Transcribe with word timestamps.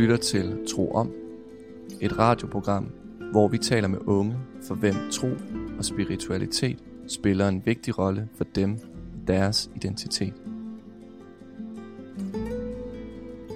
lytter 0.00 0.16
til 0.16 0.58
Tro 0.68 0.90
Om, 0.90 1.12
et 2.00 2.18
radioprogram, 2.18 2.90
hvor 3.32 3.48
vi 3.48 3.58
taler 3.58 3.88
med 3.88 3.98
unge, 4.06 4.36
for 4.62 4.74
hvem 4.74 4.94
tro 5.12 5.28
og 5.78 5.84
spiritualitet 5.84 6.78
spiller 7.08 7.48
en 7.48 7.62
vigtig 7.66 7.98
rolle 7.98 8.28
for 8.36 8.44
dem 8.44 8.72
og 8.72 9.28
deres 9.28 9.70
identitet. 9.76 10.34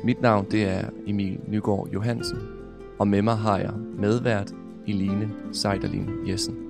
Mit 0.04 0.22
navn 0.22 0.46
det 0.50 0.64
er 0.64 0.88
Emil 1.06 1.38
Nygaard 1.48 1.88
Johansen, 1.92 2.38
og 2.98 3.08
med 3.08 3.22
mig 3.22 3.36
har 3.36 3.58
jeg 3.58 3.72
medvært 3.98 4.54
Eline 4.86 5.30
Seiderlin 5.52 6.10
Jessen. 6.28 6.63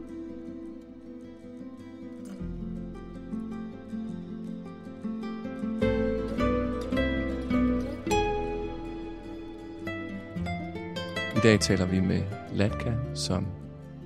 Dag 11.45 11.61
taler 11.61 11.87
vi 11.87 12.01
med 12.01 12.23
Latka, 12.53 12.93
som 13.15 13.47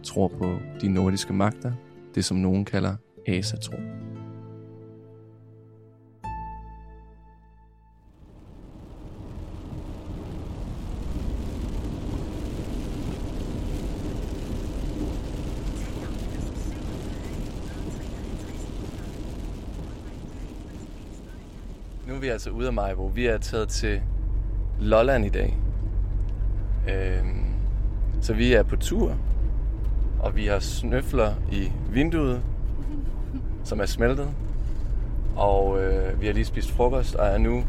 tror 0.04 0.28
på 0.28 0.58
de 0.80 0.88
nordiske 0.88 1.32
magter, 1.32 1.72
det 2.14 2.24
som 2.24 2.36
nogen 2.36 2.64
kalder 2.64 2.96
asatro. 3.26 3.76
Nu 22.06 22.14
er 22.14 22.20
vi 22.20 22.28
altså 22.28 22.50
ude 22.50 22.66
af 22.66 22.72
mig, 22.72 22.94
hvor 22.94 23.08
vi 23.08 23.26
er 23.26 23.38
taget 23.38 23.68
til 23.68 24.02
Lolland 24.80 25.26
i 25.26 25.28
dag. 25.28 25.67
Øh, 26.88 27.24
så 28.20 28.34
vi 28.34 28.52
er 28.52 28.62
på 28.62 28.76
tur, 28.76 29.16
og 30.20 30.36
vi 30.36 30.46
har 30.46 30.58
snøfler 30.58 31.34
i 31.52 31.72
vinduet, 31.90 32.42
som 33.64 33.80
er 33.80 33.86
smeltet. 33.86 34.28
Og 35.36 35.82
øh, 35.82 36.20
vi 36.20 36.26
har 36.26 36.32
lige 36.32 36.44
spist 36.44 36.70
frokost, 36.70 37.14
og 37.14 37.26
er 37.26 37.38
nu 37.38 37.64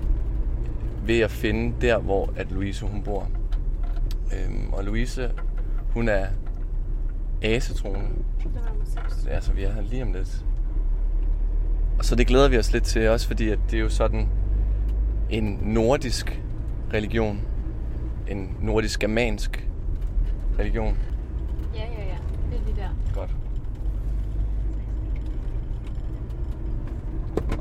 ved 1.05 1.19
at 1.19 1.31
finde 1.31 1.75
der, 1.81 1.97
hvor 1.97 2.33
at 2.35 2.51
Louise 2.51 2.85
hun 2.85 3.03
bor. 3.03 3.27
Øhm, 4.33 4.73
og 4.73 4.83
Louise, 4.83 5.31
hun 5.93 6.09
er 6.09 6.25
asetrone. 7.41 8.07
Ja, 9.27 9.41
så 9.41 9.53
vi 9.53 9.63
er 9.63 9.73
her 9.73 9.81
lige 9.81 10.03
om 10.03 10.13
lidt. 10.13 10.45
Og 11.97 12.05
så 12.05 12.15
det 12.15 12.27
glæder 12.27 12.49
vi 12.49 12.57
os 12.57 12.73
lidt 12.73 12.83
til 12.83 13.09
også, 13.09 13.27
fordi 13.27 13.49
at 13.49 13.59
det 13.71 13.77
er 13.77 13.81
jo 13.81 13.89
sådan 13.89 14.29
en 15.29 15.59
nordisk 15.61 16.41
religion. 16.93 17.39
En 18.29 18.57
nordisk-germansk 18.61 19.67
religion. 20.59 20.97
Ja, 21.75 21.79
ja, 21.79 22.05
ja. 22.05 22.17
Det 22.51 22.59
er 22.59 22.65
lige 22.65 22.75
der. 22.75 22.89
Godt. 23.13 23.35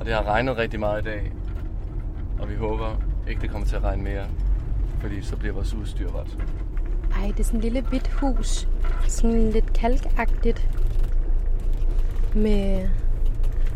Og 0.00 0.06
det 0.06 0.14
har 0.14 0.22
regnet 0.22 0.56
rigtig 0.56 0.80
meget 0.80 1.02
i 1.02 1.05
dag. 1.05 1.33
Og 2.39 2.50
vi 2.50 2.55
håber 2.55 2.96
ikke, 3.28 3.41
det 3.41 3.50
kommer 3.50 3.66
til 3.66 3.77
at 3.77 3.83
regne 3.83 4.02
mere. 4.02 4.27
Fordi 5.00 5.22
så 5.22 5.36
bliver 5.36 5.55
vores 5.55 5.74
udstyr 5.74 6.11
ret. 6.14 6.39
Ej, 7.14 7.27
det 7.27 7.41
er 7.41 7.44
sådan 7.44 7.58
et 7.58 7.64
lille 7.64 7.80
hvidt 7.80 8.08
hus. 8.08 8.69
Sådan 9.08 9.50
lidt 9.50 9.72
kalkagtigt. 9.72 10.70
Med 12.34 12.89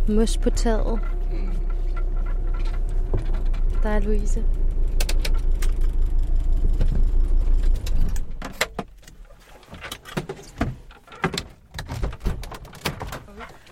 mos 0.08 0.38
på 0.38 0.50
taget. 0.50 1.00
Mm. 1.32 1.52
Der 3.82 3.88
er 3.88 4.00
Louise. 4.00 4.44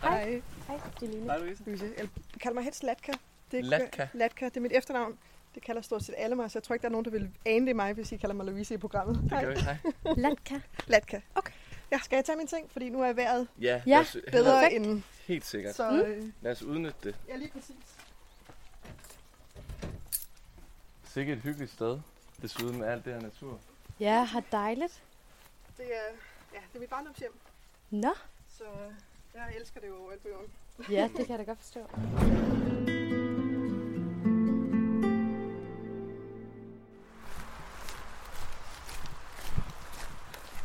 Hej. 0.03 0.43
Hej, 1.01 1.09
Jeline. 1.09 1.31
Hej 1.33 1.39
Louise. 1.39 1.63
Louise. 1.67 1.93
Jeg 1.99 2.09
kalder 2.41 2.55
mig 2.55 2.65
helst 2.65 2.83
Latka. 2.83 3.13
Det 3.51 3.59
er, 3.59 3.63
Latka? 3.65 4.09
Latka. 4.15 4.45
Det 4.45 4.57
er 4.57 4.61
mit 4.61 4.73
efternavn. 4.77 5.19
Det 5.55 5.63
kalder 5.63 5.83
stort 5.83 6.05
set 6.05 6.15
alle 6.19 6.37
mig, 6.37 6.51
så 6.51 6.59
jeg 6.59 6.63
tror 6.63 6.75
ikke, 6.75 6.83
der 6.83 6.89
er 6.89 6.93
nogen, 6.93 7.05
der 7.05 7.11
vil 7.11 7.31
ane 7.47 7.67
det 7.67 7.77
mig, 7.77 7.93
hvis 7.93 8.13
I 8.13 8.17
kalder 8.17 8.35
mig 8.35 8.47
Louise 8.47 8.75
i 8.75 8.77
programmet. 8.79 9.21
Det 9.23 9.31
gør 9.31 9.55
vi. 9.55 9.61
Hej. 9.61 9.77
Latka. 10.17 10.61
Latka. 10.87 11.21
Okay. 11.35 11.53
Ja, 11.93 11.99
skal 11.99 12.17
jeg 12.17 12.25
tage 12.25 12.37
min 12.39 12.47
ting? 12.47 12.71
Fordi 12.71 12.89
nu 12.91 13.03
er 13.03 13.13
vejret 13.13 13.49
Ja, 13.61 13.83
Ja, 13.87 14.01
os, 14.01 14.17
bedre 14.33 14.61
Perfekt. 14.63 14.87
end... 14.87 15.03
Helt 15.27 15.45
sikkert. 15.47 15.75
Så 15.75 15.91
Mm. 15.91 15.99
øh, 16.01 16.33
Lad 16.41 16.53
os 16.53 16.63
udnytte 16.63 16.97
det. 17.05 17.17
ja, 17.29 17.37
lige 17.37 17.51
præcis. 17.51 17.77
Sikkert 21.05 21.37
et 21.39 21.43
hyggeligt 21.43 21.73
sted. 21.73 21.99
Desuden 22.43 22.79
med 22.79 22.89
alt 22.89 23.05
det 23.05 23.13
her 23.15 23.21
natur. 23.21 23.61
Ja, 24.01 24.23
har 24.25 24.43
dejligt. 24.53 25.03
Det 25.77 25.87
er, 25.87 26.15
ja, 26.55 26.59
det 26.73 26.77
er 26.77 26.81
mit 26.81 26.91
barndomshjem, 26.91 27.33
Nå. 27.91 28.15
så 28.59 28.65
øh, 28.65 28.95
jeg 29.35 29.53
elsker 29.57 29.81
det 29.81 29.89
jo 29.89 29.97
overalt 30.03 30.23
på 30.23 30.29
jorden. 30.29 30.51
Ja, 30.89 31.09
det 31.17 31.27
kan 31.27 31.29
jeg 31.29 31.39
da 31.39 31.45
godt 31.45 31.59
forstå. 31.59 31.81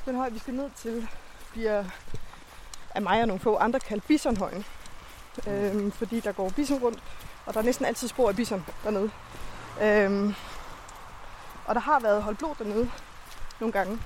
Den 0.06 0.16
høj, 0.16 0.30
vi 0.30 0.40
skal 0.40 0.54
ned 0.54 0.70
til, 0.76 1.08
bliver 1.52 1.84
af 2.96 3.02
mig 3.02 3.22
og 3.22 3.28
nogle 3.28 3.40
få 3.40 3.56
andre 3.56 3.80
kaldt 3.80 4.08
Bisonhøjen. 4.08 4.66
Øhm, 5.48 5.92
fordi 5.92 6.20
der 6.20 6.32
går 6.32 6.50
bison 6.50 6.80
rundt, 6.80 7.04
og 7.46 7.54
der 7.54 7.60
er 7.60 7.64
næsten 7.64 7.86
altid 7.86 8.08
spor 8.08 8.30
af 8.30 8.36
bison 8.36 8.66
dernede. 8.84 9.12
Øhm, 9.82 10.34
og 11.66 11.76
der 11.76 11.82
har 11.82 12.00
været 12.00 12.24
holdt 12.24 12.40
blod 12.40 12.56
dernede 12.60 12.92
nogle 13.60 13.72
gange. 13.72 14.00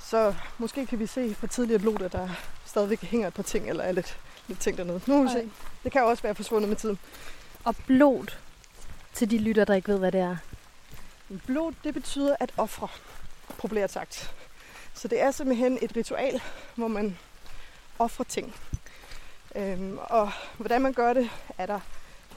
Så 0.00 0.34
måske 0.58 0.86
kan 0.86 0.98
vi 0.98 1.06
se 1.06 1.34
fra 1.34 1.46
tidligere 1.46 1.80
blod, 1.80 2.02
at 2.02 2.12
der 2.12 2.28
stadigvæk 2.64 3.00
hænger 3.00 3.28
et 3.28 3.34
par 3.34 3.42
ting, 3.42 3.68
eller 3.68 3.84
er 3.84 3.92
lidt, 3.92 4.18
lidt 4.48 4.60
ting 4.60 4.78
dernede. 4.78 5.00
Nu 5.06 5.16
må 5.16 5.22
vi 5.22 5.28
se. 5.28 5.50
Det 5.84 5.92
kan 5.92 6.00
jo 6.00 6.08
også 6.08 6.22
være 6.22 6.34
forsvundet 6.34 6.68
med 6.68 6.76
tiden. 6.76 6.98
Og 7.64 7.76
blod 7.86 8.26
til 9.12 9.30
de 9.30 9.38
lytter, 9.38 9.64
der 9.64 9.74
ikke 9.74 9.88
ved, 9.88 9.98
hvad 9.98 10.12
det 10.12 10.20
er. 10.20 10.36
Blod, 11.46 11.72
det 11.84 11.94
betyder 11.94 12.36
at 12.40 12.52
ofre, 12.56 12.88
populært 13.58 13.92
sagt. 13.92 14.34
Så 14.94 15.08
det 15.08 15.20
er 15.20 15.30
simpelthen 15.30 15.78
et 15.82 15.96
ritual, 15.96 16.42
hvor 16.74 16.88
man 16.88 17.18
offrer 17.98 18.24
ting. 18.24 18.54
Øhm, 19.56 19.98
og 19.98 20.30
hvordan 20.56 20.82
man 20.82 20.92
gør 20.92 21.12
det, 21.12 21.30
er 21.58 21.66
der 21.66 21.80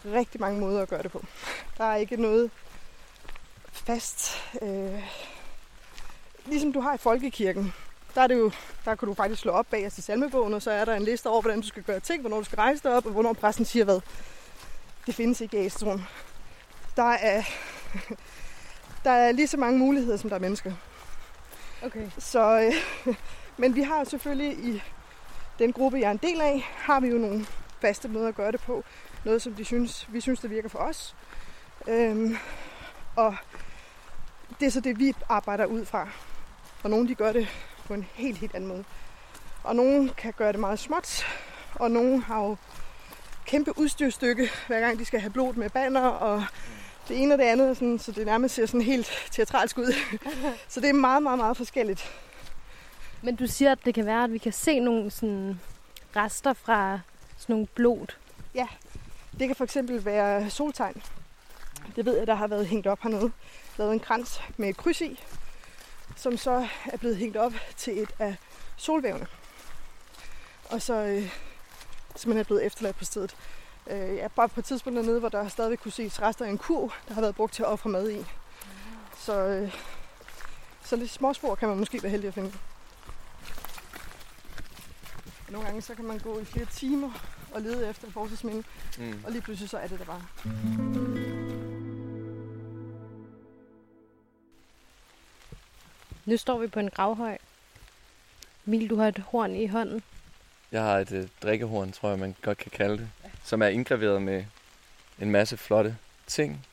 rigtig 0.06 0.42
mange 0.42 0.60
måder 0.60 0.82
at 0.82 0.90
gøre 0.90 1.04
det 1.04 1.12
på. 1.12 1.26
Der 1.78 1.84
er 1.84 1.96
ikke 1.96 2.18
noget 2.18 2.52
fast. 3.72 4.32
Øh, 4.62 5.04
ligesom 6.46 6.74
du 6.74 6.80
har 6.80 6.94
i 6.94 6.98
folkekirken, 6.98 7.74
der, 8.16 8.22
er 8.22 8.28
det 8.28 8.40
jo, 8.40 8.52
der 8.86 8.96
kan 8.96 9.08
du 9.08 9.14
faktisk 9.14 9.42
slå 9.42 9.52
op 9.52 9.66
bag 9.72 9.86
i 9.86 10.02
salmebogen, 10.02 10.54
og 10.54 10.62
så 10.62 10.72
er 10.72 10.86
der 10.86 10.96
en 10.96 11.04
liste 11.04 11.28
over, 11.28 11.42
hvordan 11.42 11.62
du 11.62 11.68
skal 11.68 11.84
gøre 11.84 12.00
ting, 12.00 12.22
hvornår 12.22 12.38
du 12.38 12.44
skal 12.44 12.56
rejse 12.56 12.84
dig 12.84 12.96
op, 12.96 13.06
og 13.06 13.12
hvornår 13.12 13.34
præsten 13.34 13.66
siger 13.66 13.86
hvad. 13.86 14.00
Det 15.06 15.16
findes 15.16 15.42
ikke 15.42 15.64
i 15.64 15.66
Asetroen. 15.66 16.08
Der 16.96 17.12
er, 17.12 17.44
der 19.04 19.12
er 19.12 19.32
lige 19.32 19.48
så 19.48 19.58
mange 19.58 19.80
muligheder, 19.80 20.18
som 20.18 20.30
der 20.30 20.36
er 20.36 20.42
mennesker. 20.42 20.74
Okay. 21.84 22.10
Så, 22.18 22.72
øh, 23.08 23.16
men 23.62 23.76
vi 23.76 23.82
har 23.82 24.04
selvfølgelig 24.04 24.66
i 24.66 24.84
den 25.60 25.74
gruppe, 25.74 26.00
jeg 26.00 26.08
er 26.08 26.12
en 26.12 26.18
del 26.18 26.42
af, 26.42 26.60
har 26.76 27.00
vi 27.00 27.08
jo 27.08 27.18
nogle 27.18 27.46
faste 27.80 28.08
måder 28.08 28.28
at 28.28 28.36
gøre 28.36 28.52
det 28.52 28.62
på. 28.62 28.84
Noget, 29.26 29.42
som 29.42 29.54
de 29.54 29.66
synes, 29.66 30.08
vi 30.10 30.22
synes, 30.22 30.40
der 30.40 30.48
virker 30.48 30.70
for 30.70 30.80
os. 30.80 31.16
Øhm, 31.88 32.38
og 33.16 33.36
det 34.60 34.66
er 34.66 34.72
så 34.72 34.80
det, 34.80 35.00
vi 35.00 35.16
arbejder 35.30 35.66
ud 35.66 35.86
fra. 35.86 36.08
Og 36.84 36.90
nogle 36.90 37.08
de 37.08 37.16
gør 37.16 37.32
det 37.32 37.48
på 37.92 37.96
en 37.96 38.08
helt, 38.14 38.38
helt 38.38 38.56
anden 38.56 38.68
måde. 38.68 38.84
Og 39.64 39.76
nogle 39.76 40.10
kan 40.10 40.34
gøre 40.38 40.52
det 40.52 40.60
meget 40.60 40.80
småt, 40.80 41.26
og 41.76 41.92
nogle 41.92 42.22
har 42.22 42.44
jo 42.44 42.56
kæmpe 43.46 43.80
udstyrstykke, 43.80 44.50
hver 44.68 44.80
gang 44.80 45.00
de 45.00 45.06
skal 45.06 45.20
have 45.20 45.30
blod 45.30 45.54
med 45.54 45.70
banner, 45.70 46.08
og 46.08 46.46
det 47.08 47.22
ene 47.22 47.34
og 47.34 47.38
det 47.38 47.46
andet, 47.46 47.78
sådan, 47.78 48.00
så 48.00 48.12
det 48.12 48.26
nærmest 48.26 48.56
ser 48.56 48.66
sådan 48.66 48.82
helt 48.82 49.12
teatralsk 49.32 49.78
ud. 49.78 49.94
så 50.68 50.80
det 50.80 50.90
er 50.90 50.94
meget, 50.94 51.24
meget, 51.24 51.38
meget 51.38 51.58
forskelligt. 51.58 52.12
Men 53.22 53.36
du 53.36 53.48
siger, 53.48 53.72
at 53.72 53.80
det 53.86 53.94
kan 53.94 54.06
være, 54.06 54.24
at 54.24 54.34
vi 54.34 54.38
kan 54.38 54.54
se 54.54 54.80
nogle 54.80 55.12
sådan 55.12 55.60
rester 56.16 56.54
fra 56.54 57.00
sådan 57.38 57.54
nogle 57.54 57.68
blod. 57.68 58.08
Det 59.40 59.48
kan 59.48 59.56
for 59.56 59.64
eksempel 59.64 60.06
være 60.06 60.50
soltegn. 60.50 61.04
Det 61.96 62.06
ved 62.06 62.18
jeg, 62.18 62.28
der 62.28 62.36
har 62.36 62.48
været 62.48 62.68
hængt 62.68 62.88
op 62.88 63.00
hernede. 63.04 63.32
Lavet 63.78 63.94
en 63.94 64.00
krans 64.00 64.42
med 64.58 64.70
et 64.70 64.78
kryds 64.78 65.02
i, 65.02 65.20
som 66.22 66.38
så 66.38 66.68
er 66.86 66.98
blevet 66.98 67.18
hængt 67.18 67.38
op 67.38 67.54
til 67.78 68.02
et 68.02 68.10
af 68.20 68.36
solvævne. 68.78 69.28
Og 70.70 70.82
så 70.82 70.94
øh, 70.94 71.34
simpelthen 72.16 72.38
er 72.38 72.44
blevet 72.44 72.66
efterladt 72.66 72.96
på 72.98 73.06
stedet. 73.06 73.36
Øh, 73.88 73.98
jeg 74.00 74.18
er 74.18 74.28
bare 74.28 74.50
på 74.50 74.60
et 74.60 74.66
tidspunkt 74.66 74.98
dernede, 74.98 75.20
hvor 75.20 75.30
der 75.30 75.48
stadig 75.48 75.80
kunne 75.80 75.92
ses 75.92 76.22
rester 76.22 76.46
af 76.46 76.50
en 76.50 76.58
kurv, 76.58 76.92
der 77.08 77.14
har 77.14 77.22
været 77.22 77.36
brugt 77.36 77.54
til 77.54 77.64
at 77.64 77.70
ofre 77.70 77.90
mad 77.90 78.10
i. 78.12 78.26
Så, 79.18 79.34
øh, 79.48 79.76
så 80.86 80.96
lidt 80.96 81.12
småspor 81.12 81.56
kan 81.56 81.68
man 81.70 81.78
måske 81.78 82.04
være 82.04 82.10
heldig 82.10 82.28
at 82.28 82.34
finde. 82.34 82.54
Nogle 85.50 85.66
gange 85.68 85.82
så 85.82 85.96
kan 85.96 86.06
man 86.06 86.20
gå 86.20 86.40
i 86.40 86.46
flere 86.46 86.66
timer 86.66 87.12
og 87.52 87.62
lede 87.62 87.90
efter 87.90 88.12
fortidsminde, 88.12 88.64
Mm. 88.98 89.22
og 89.26 89.32
lige 89.32 89.42
pludselig 89.42 89.70
så 89.70 89.78
er 89.78 89.88
det 89.88 90.00
der 90.00 90.06
bare. 90.06 90.22
Nu 96.26 96.38
står 96.38 96.58
vi 96.58 96.68
på 96.68 96.80
en 96.80 96.90
gravhøj. 96.90 97.38
Mil, 98.66 98.90
du 98.90 98.96
har 98.96 99.08
et 99.08 99.20
horn 99.20 99.56
i 99.56 99.68
hånden. 99.68 100.04
Jeg 100.72 100.84
har 100.84 101.00
et 101.00 101.12
øh, 101.12 101.28
drikkehorn, 101.44 101.92
tror 101.92 102.10
jeg, 102.10 102.20
man 102.20 102.36
godt 102.42 102.58
kan 102.58 102.72
kalde 102.72 102.98
det, 102.98 103.10
som 103.44 103.62
er 103.62 103.68
indgraveret 103.68 104.22
med 104.22 104.46
en 105.20 105.32
masse 105.32 105.58
flotte 105.58 105.98
ting. 106.28 106.66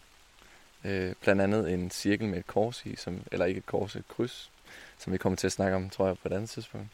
Øh, 0.84 1.14
blandt 1.20 1.42
andet 1.42 1.72
en 1.72 1.90
cirkel 1.90 2.28
med 2.28 2.38
et 2.38 2.46
kors 2.46 2.86
i, 2.86 2.96
som, 2.96 3.20
eller 3.32 3.46
ikke 3.46 3.58
et 3.58 3.66
kors, 3.66 3.96
et 3.96 4.08
kryds, 4.08 4.50
som 4.98 5.12
vi 5.12 5.18
kommer 5.18 5.36
til 5.36 5.46
at 5.46 5.52
snakke 5.52 5.76
om, 5.76 5.90
tror 5.90 6.06
jeg, 6.06 6.18
på 6.18 6.28
et 6.28 6.32
andet 6.32 6.50
tidspunkt. 6.50 6.88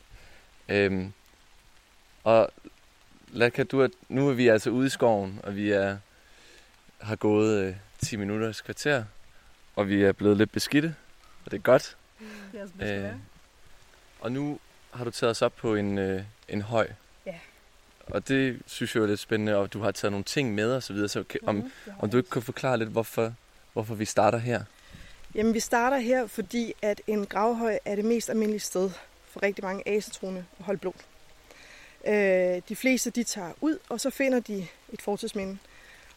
Øhm, 0.69 1.13
og 2.25 2.51
Latka, 3.29 3.63
du 3.63 3.81
er, 3.81 3.89
nu 4.09 4.29
er 4.29 4.33
vi 4.33 4.49
altså 4.49 4.71
ude 4.71 4.87
i 4.87 4.91
skoven, 4.91 5.41
og 5.43 5.57
vi 5.57 5.71
er, 5.71 5.97
har 7.01 7.17
gået 7.17 7.65
øh, 7.65 7.75
10 7.99 8.17
minutters 8.17 8.61
kvarter, 8.61 9.05
og 9.77 9.89
vi 9.89 10.03
er 10.03 10.13
blevet 10.13 10.37
lidt 10.37 10.53
beskidte, 10.53 10.95
og 11.45 11.51
det 11.51 11.57
er 11.57 11.63
godt. 11.63 11.97
Det 12.53 12.59
er 12.59 12.61
altså, 12.61 12.75
det 12.81 12.89
skal 12.89 13.05
Øh, 13.05 13.15
og 14.21 14.33
nu 14.33 14.59
har 14.95 15.05
du 15.05 15.11
taget 15.11 15.31
os 15.31 15.43
op 15.43 15.57
på 15.57 15.75
en, 15.75 15.99
øh, 15.99 16.23
en 16.49 16.63
høj. 16.63 16.89
Ja. 17.27 17.39
Og 18.07 18.29
det 18.29 18.63
synes 18.67 18.95
jeg 18.95 19.03
er 19.03 19.07
lidt 19.07 19.21
spændende, 19.21 19.57
og 19.57 19.73
du 19.73 19.81
har 19.81 19.91
taget 19.91 20.13
nogle 20.13 20.25
ting 20.25 20.55
med 20.55 20.73
og 20.73 20.83
så 20.83 20.93
videre. 20.93 21.09
Så 21.09 21.23
kan, 21.23 21.41
om, 21.47 21.73
har 21.85 21.95
om 21.99 22.11
du 22.11 22.17
ikke 22.17 22.31
kan 22.31 22.43
forklare 22.43 22.79
lidt, 22.79 22.89
hvorfor, 22.89 23.33
hvorfor 23.73 23.95
vi 23.95 24.05
starter 24.05 24.39
her? 24.39 24.65
Jamen, 25.35 25.55
vi 25.55 25.61
starter 25.61 25.99
her, 25.99 26.27
fordi 26.27 26.73
at 26.83 27.03
en 27.07 27.27
gravhøj 27.27 27.79
er 27.85 27.95
det 27.95 28.05
mest 28.05 28.31
almindelige 28.31 28.61
sted 28.61 28.91
for 29.25 29.43
rigtig 29.43 29.65
mange 29.65 29.89
asetroende 29.89 30.45
at 30.59 30.65
holde 30.65 30.79
blod. 30.79 30.93
Øh, 32.07 32.63
de 32.69 32.77
fleste 32.77 33.11
de 33.11 33.25
tager 33.25 33.53
ud, 33.61 33.79
og 33.89 34.01
så 34.01 34.11
finder 34.11 34.41
de 34.41 34.67
et 34.93 35.03
fortidsminde. 35.03 35.59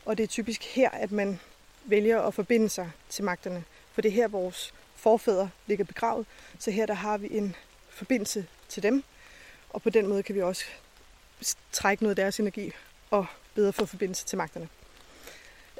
Og 0.05 0.17
det 0.17 0.23
er 0.23 0.27
typisk 0.27 0.63
her, 0.63 0.89
at 0.89 1.11
man 1.11 1.39
vælger 1.85 2.21
at 2.21 2.33
forbinde 2.33 2.69
sig 2.69 2.91
til 3.09 3.23
magterne. 3.23 3.63
For 3.93 4.01
det 4.01 4.09
er 4.09 4.13
her, 4.13 4.27
vores 4.27 4.73
forfædre 5.07 5.49
ligger 5.67 5.85
begravet. 5.85 6.25
Så 6.59 6.71
her 6.71 6.85
der 6.85 6.93
har 6.93 7.17
vi 7.17 7.27
en 7.31 7.55
forbindelse 7.89 8.45
til 8.69 8.83
dem. 8.83 9.03
Og 9.69 9.81
på 9.81 9.89
den 9.89 10.07
måde 10.07 10.23
kan 10.23 10.35
vi 10.35 10.41
også 10.41 10.65
trække 11.71 12.03
noget 12.03 12.11
af 12.11 12.15
deres 12.15 12.39
energi 12.39 12.71
og 13.11 13.25
bedre 13.55 13.73
få 13.73 13.85
forbindelse 13.85 14.25
til 14.25 14.37
magterne. 14.37 14.67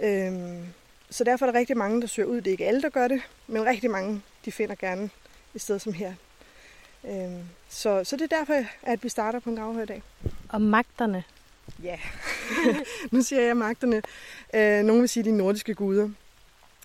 Øhm, 0.02 0.66
så 1.10 1.24
derfor 1.24 1.46
er 1.46 1.52
der 1.52 1.60
rigtig 1.60 1.78
mange, 1.78 2.02
der 2.02 2.08
søger 2.08 2.28
ud. 2.30 2.38
Det 2.38 2.48
er 2.48 2.52
ikke 2.52 2.66
alle, 2.66 2.82
der 2.82 2.90
gør 2.90 3.08
det, 3.08 3.22
men 3.48 3.66
rigtig 3.66 3.92
mange, 3.92 4.22
de 4.46 4.52
finder 4.52 4.76
gerne 4.76 5.10
et 5.56 5.62
sted 5.62 5.80
som 5.80 5.94
her. 5.94 6.14
Øhm, 7.06 7.44
så, 7.70 8.04
så 8.04 8.16
det 8.16 8.32
er 8.32 8.38
derfor, 8.38 8.64
at 8.84 9.04
vi 9.04 9.10
starter 9.10 9.40
på 9.40 9.50
en 9.50 9.56
gravhøj 9.56 9.84
i 9.84 9.86
dag. 9.86 10.04
Og 10.50 10.62
magterne. 10.62 11.24
Ja, 11.84 12.00
nu 13.12 13.22
siger 13.22 13.42
jeg 13.42 13.58
magterne. 13.58 14.02
Øh, 14.54 14.84
nogle 14.84 15.00
vil 15.00 15.10
sige 15.10 15.24
de 15.24 15.32
nordiske 15.32 15.76
guder. 15.76 16.10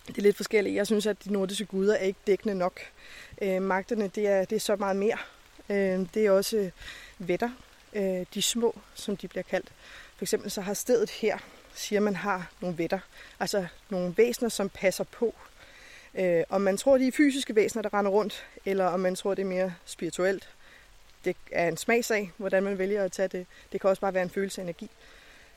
Det 0.07 0.17
er 0.17 0.21
lidt 0.21 0.35
forskelligt. 0.35 0.75
Jeg 0.75 0.87
synes, 0.87 1.05
at 1.05 1.23
de 1.23 1.33
nordiske 1.33 1.65
guder 1.65 1.95
er 1.95 2.03
ikke 2.03 2.19
dækkende 2.27 2.55
nok. 2.55 2.79
Øh, 3.41 3.61
magterne, 3.61 4.07
det 4.07 4.27
er, 4.27 4.45
det 4.45 4.55
er 4.55 4.59
så 4.59 4.75
meget 4.75 4.95
mere. 4.95 5.17
Øh, 5.69 6.07
det 6.13 6.25
er 6.25 6.31
også 6.31 6.71
vætter, 7.19 7.49
øh, 7.93 8.25
de 8.33 8.41
små, 8.41 8.79
som 8.93 9.17
de 9.17 9.27
bliver 9.27 9.43
kaldt. 9.43 9.71
For 10.15 10.25
eksempel 10.25 10.51
så 10.51 10.61
har 10.61 10.73
stedet 10.73 11.09
her, 11.09 11.37
siger 11.75 11.99
man 11.99 12.15
har 12.15 12.51
nogle 12.61 12.77
vætter. 12.77 12.99
Altså 13.39 13.65
nogle 13.89 14.13
væsener, 14.17 14.49
som 14.49 14.69
passer 14.69 15.03
på. 15.03 15.35
Øh, 16.15 16.43
om 16.49 16.61
man 16.61 16.77
tror, 16.77 16.97
de 16.97 17.07
er 17.07 17.11
fysiske 17.11 17.55
væsener, 17.55 17.81
der 17.81 17.93
render 17.93 18.11
rundt, 18.11 18.45
eller 18.65 18.85
om 18.85 18.99
man 18.99 19.15
tror, 19.15 19.33
det 19.33 19.41
er 19.41 19.47
mere 19.47 19.73
spirituelt. 19.85 20.49
Det 21.25 21.35
er 21.51 21.67
en 21.67 21.77
smagsag, 21.77 22.31
hvordan 22.37 22.63
man 22.63 22.77
vælger 22.77 23.03
at 23.03 23.11
tage 23.11 23.27
det. 23.27 23.45
Det 23.71 23.81
kan 23.81 23.89
også 23.89 24.01
bare 24.01 24.13
være 24.13 24.23
en 24.23 24.29
følelse 24.29 24.61
af 24.61 24.63
energi. 24.63 24.89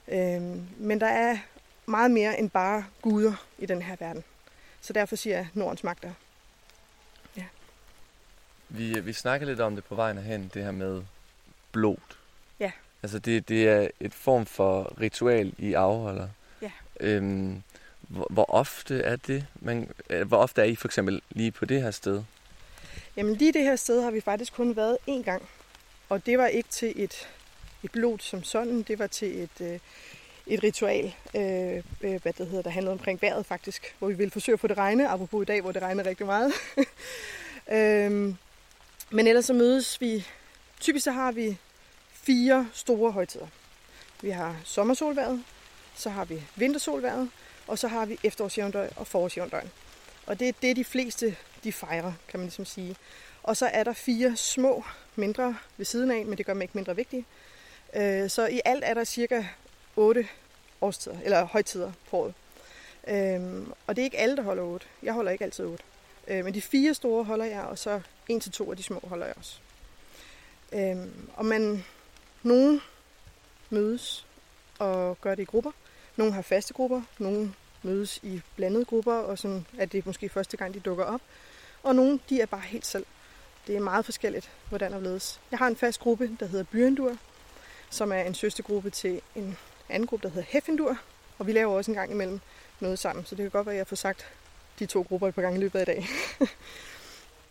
Øh, 0.09 0.43
men 0.79 1.01
der 1.01 1.07
er 1.07 1.39
meget 1.87 2.11
mere 2.11 2.39
end 2.39 2.51
bare 2.51 2.85
guder 3.03 3.47
i 3.59 3.67
den 3.67 3.83
her 3.83 3.97
verden. 3.99 4.25
Så 4.81 4.93
derfor 4.93 5.17
siger 5.17 5.37
jeg 5.37 5.49
Nordens 5.55 5.85
magter. 5.85 6.13
Vi, 8.69 9.01
vi 9.01 9.13
snakker 9.13 9.47
lidt 9.47 9.61
om 9.61 9.75
det 9.75 9.85
på 9.85 9.95
vejen 9.95 10.17
herhen, 10.17 10.51
det 10.55 10.65
her 10.65 10.71
med 10.71 11.03
blod. 11.73 11.97
Ja. 12.61 12.73
Altså 13.03 13.19
det, 13.19 13.49
det 13.49 13.69
er 13.69 13.89
et 14.01 14.15
form 14.15 14.47
for 14.47 15.01
ritual, 15.01 15.53
I 15.59 15.73
afholder. 15.73 16.29
Ja. 16.63 16.71
Øhm, 17.01 17.63
hvor, 18.01 18.27
hvor 18.31 18.51
ofte 18.51 19.01
er 19.01 19.17
det? 19.17 19.47
Man, 19.55 19.91
øh, 20.11 20.29
hvor 20.29 20.37
ofte 20.37 20.61
er 20.61 20.65
I 20.65 20.77
for 20.77 20.89
eksempel 20.89 21.23
lige 21.31 21.51
på 21.51 21.65
det 21.65 21.83
her 21.83 21.91
sted? 21.91 22.23
Jamen 23.17 23.35
lige 23.35 23.53
det 23.53 23.63
her 23.63 23.77
sted 23.77 24.03
har 24.03 24.11
vi 24.11 24.21
faktisk 24.21 24.53
kun 24.53 24.77
været 24.77 24.99
én 25.09 25.23
gang. 25.23 25.49
Og 26.09 26.27
det 26.27 26.39
var 26.39 26.47
ikke 26.47 26.69
til 26.69 26.93
et, 26.97 27.29
et 27.83 27.93
blod 27.93 28.19
som 28.19 28.43
sådan, 28.43 28.83
det 28.83 28.99
var 28.99 29.07
til 29.07 29.43
et, 29.43 29.61
øh, 29.61 29.79
et 30.47 30.63
ritual, 30.63 31.15
øh, 31.35 31.83
øh, 32.01 32.23
hvad 32.23 32.33
det 32.33 32.47
hedder, 32.47 32.63
der 32.63 32.71
handlede 32.71 32.93
omkring 32.93 33.23
vejret 33.23 33.47
faktisk, 33.47 33.95
hvor 33.99 34.09
vi 34.09 34.15
ville 34.15 34.31
forsøge 34.31 34.55
at 34.55 34.61
få 34.61 34.67
det 34.67 34.79
regne, 34.79 35.09
apropos 35.09 35.43
i 35.43 35.45
dag, 35.45 35.61
hvor 35.61 35.73
det 35.73 35.83
regner 35.83 36.07
rigtig 36.07 36.27
meget. 36.27 36.53
øhm, 37.77 38.37
men 39.11 39.27
ellers 39.27 39.45
så 39.45 39.53
mødes 39.53 40.01
vi, 40.01 40.27
typisk 40.81 41.05
så 41.05 41.11
har 41.11 41.33
vi 41.33 41.59
fire 42.13 42.69
store 42.73 43.13
højtider. 43.13 43.47
Vi 44.23 44.31
har 44.31 44.57
sommersolværet, 44.65 45.45
så 45.95 46.11
har 46.11 46.25
vi 46.25 46.43
vintersolværet, 46.57 47.31
og 47.67 47.79
så 47.79 47.89
har 47.89 48.07
vi 48.07 48.19
efterårsjævndøgn 48.25 48.91
og 48.97 49.07
forårsjævndøgn. 49.07 49.71
Og 50.27 50.39
det 50.39 50.49
er 50.49 50.53
det, 50.63 50.77
de 50.77 50.85
fleste 50.85 51.37
de 51.65 51.73
fejrer, 51.73 52.13
kan 52.29 52.41
man 52.41 52.47
ligesom 52.47 52.65
sige. 52.65 52.97
Og 53.43 53.57
så 53.57 53.67
er 53.67 53.85
der 53.85 53.93
fire 53.93 54.37
små, 54.37 54.85
mindre 55.17 55.57
ved 55.77 55.87
siden 55.87 56.11
af, 56.11 56.27
men 56.27 56.39
det 56.39 56.47
gør 56.47 56.53
dem 56.53 56.63
ikke 56.63 56.75
mindre 56.75 56.97
vigtige. 56.97 57.25
Øh, 57.97 58.31
Så 58.31 58.47
i 58.47 58.61
alt 58.65 58.85
er 58.85 58.95
der 58.95 59.05
cirka 59.05 59.45
otte 59.97 60.29
årstider, 60.81 61.17
eller 61.25 61.45
højtider 61.45 61.93
på 62.11 62.17
året. 62.17 62.35
Øhm, 63.09 63.73
Og 63.87 63.97
det 63.97 64.03
er 64.03 64.05
ikke 64.05 64.19
alle, 64.19 64.37
der 64.37 64.43
holder 64.43 64.63
otte. 64.63 64.87
Jeg 65.03 65.15
holder 65.15 65.33
ikke 65.33 65.45
altid 65.45 65.65
otte. 65.65 65.85
Øh, 66.29 66.45
Men 66.45 66.55
de 66.55 66.63
fire 66.63 66.95
store 66.95 67.25
holder 67.25 67.45
jeg, 67.45 67.63
og 67.63 67.79
så 67.79 68.01
en 68.29 68.41
til 68.41 68.53
to 68.53 68.71
af 68.71 68.77
de 68.77 68.83
små 68.83 69.01
holder 69.05 69.27
jeg 69.27 69.35
også. 69.39 69.59
Øhm, 70.73 71.29
Og 71.37 71.45
man, 71.45 71.85
nogen 72.43 72.83
mødes 73.71 74.27
og 74.79 75.21
gør 75.21 75.35
det 75.35 75.43
i 75.43 75.47
grupper. 75.47 75.71
Nogle 76.17 76.33
har 76.33 76.43
faste 76.43 76.75
grupper, 76.75 77.03
nogle 77.19 77.55
mødes 77.83 78.21
i 78.23 78.41
blandede 78.57 78.85
grupper, 78.85 79.15
og 79.15 79.39
sådan 79.39 79.67
er 79.79 79.87
det 79.87 80.07
måske 80.07 80.29
første 80.29 80.57
gang, 80.57 80.75
de 80.75 80.81
dukker 80.81 81.05
op. 81.05 81.21
Og 81.83 81.95
nogle, 81.95 82.21
de 82.29 82.41
er 82.41 82.47
bare 82.47 82.61
helt 82.61 82.87
selv. 82.87 83.07
Det 83.67 83.77
er 83.77 83.81
meget 83.81 84.05
forskelligt, 84.05 84.51
hvordan 84.69 84.93
der 84.93 85.01
ledes. 85.01 85.41
Jeg 85.51 85.59
har 85.59 85.67
en 85.67 85.77
fast 85.77 86.01
gruppe, 86.01 86.37
der 86.41 86.47
hedder 86.47 86.65
Byendur, 86.65 87.17
som 87.91 88.13
er 88.13 88.23
en 88.23 88.35
søstergruppe 88.35 88.91
til 88.91 89.21
en 89.35 89.57
anden 89.89 90.07
gruppe, 90.07 90.29
der 90.29 90.35
hedder 90.35 90.49
Heffendur. 90.51 90.99
Og 91.39 91.47
vi 91.47 91.53
laver 91.53 91.77
også 91.77 91.91
en 91.91 91.95
gang 91.97 92.11
imellem 92.11 92.41
noget 92.81 92.99
sammen, 92.99 93.25
så 93.25 93.35
det 93.35 93.43
kan 93.43 93.51
godt 93.51 93.67
være, 93.67 93.75
at 93.75 93.79
jeg 93.79 93.87
får 93.87 93.97
sagt 93.97 94.27
de 94.79 94.87
to 94.87 95.03
grupper 95.09 95.29
et 95.29 95.35
par 95.35 95.43
gange 95.43 95.59
i 95.59 95.61
løbet 95.61 95.79
af 95.79 95.83
i 95.83 95.87
dag. 95.87 96.07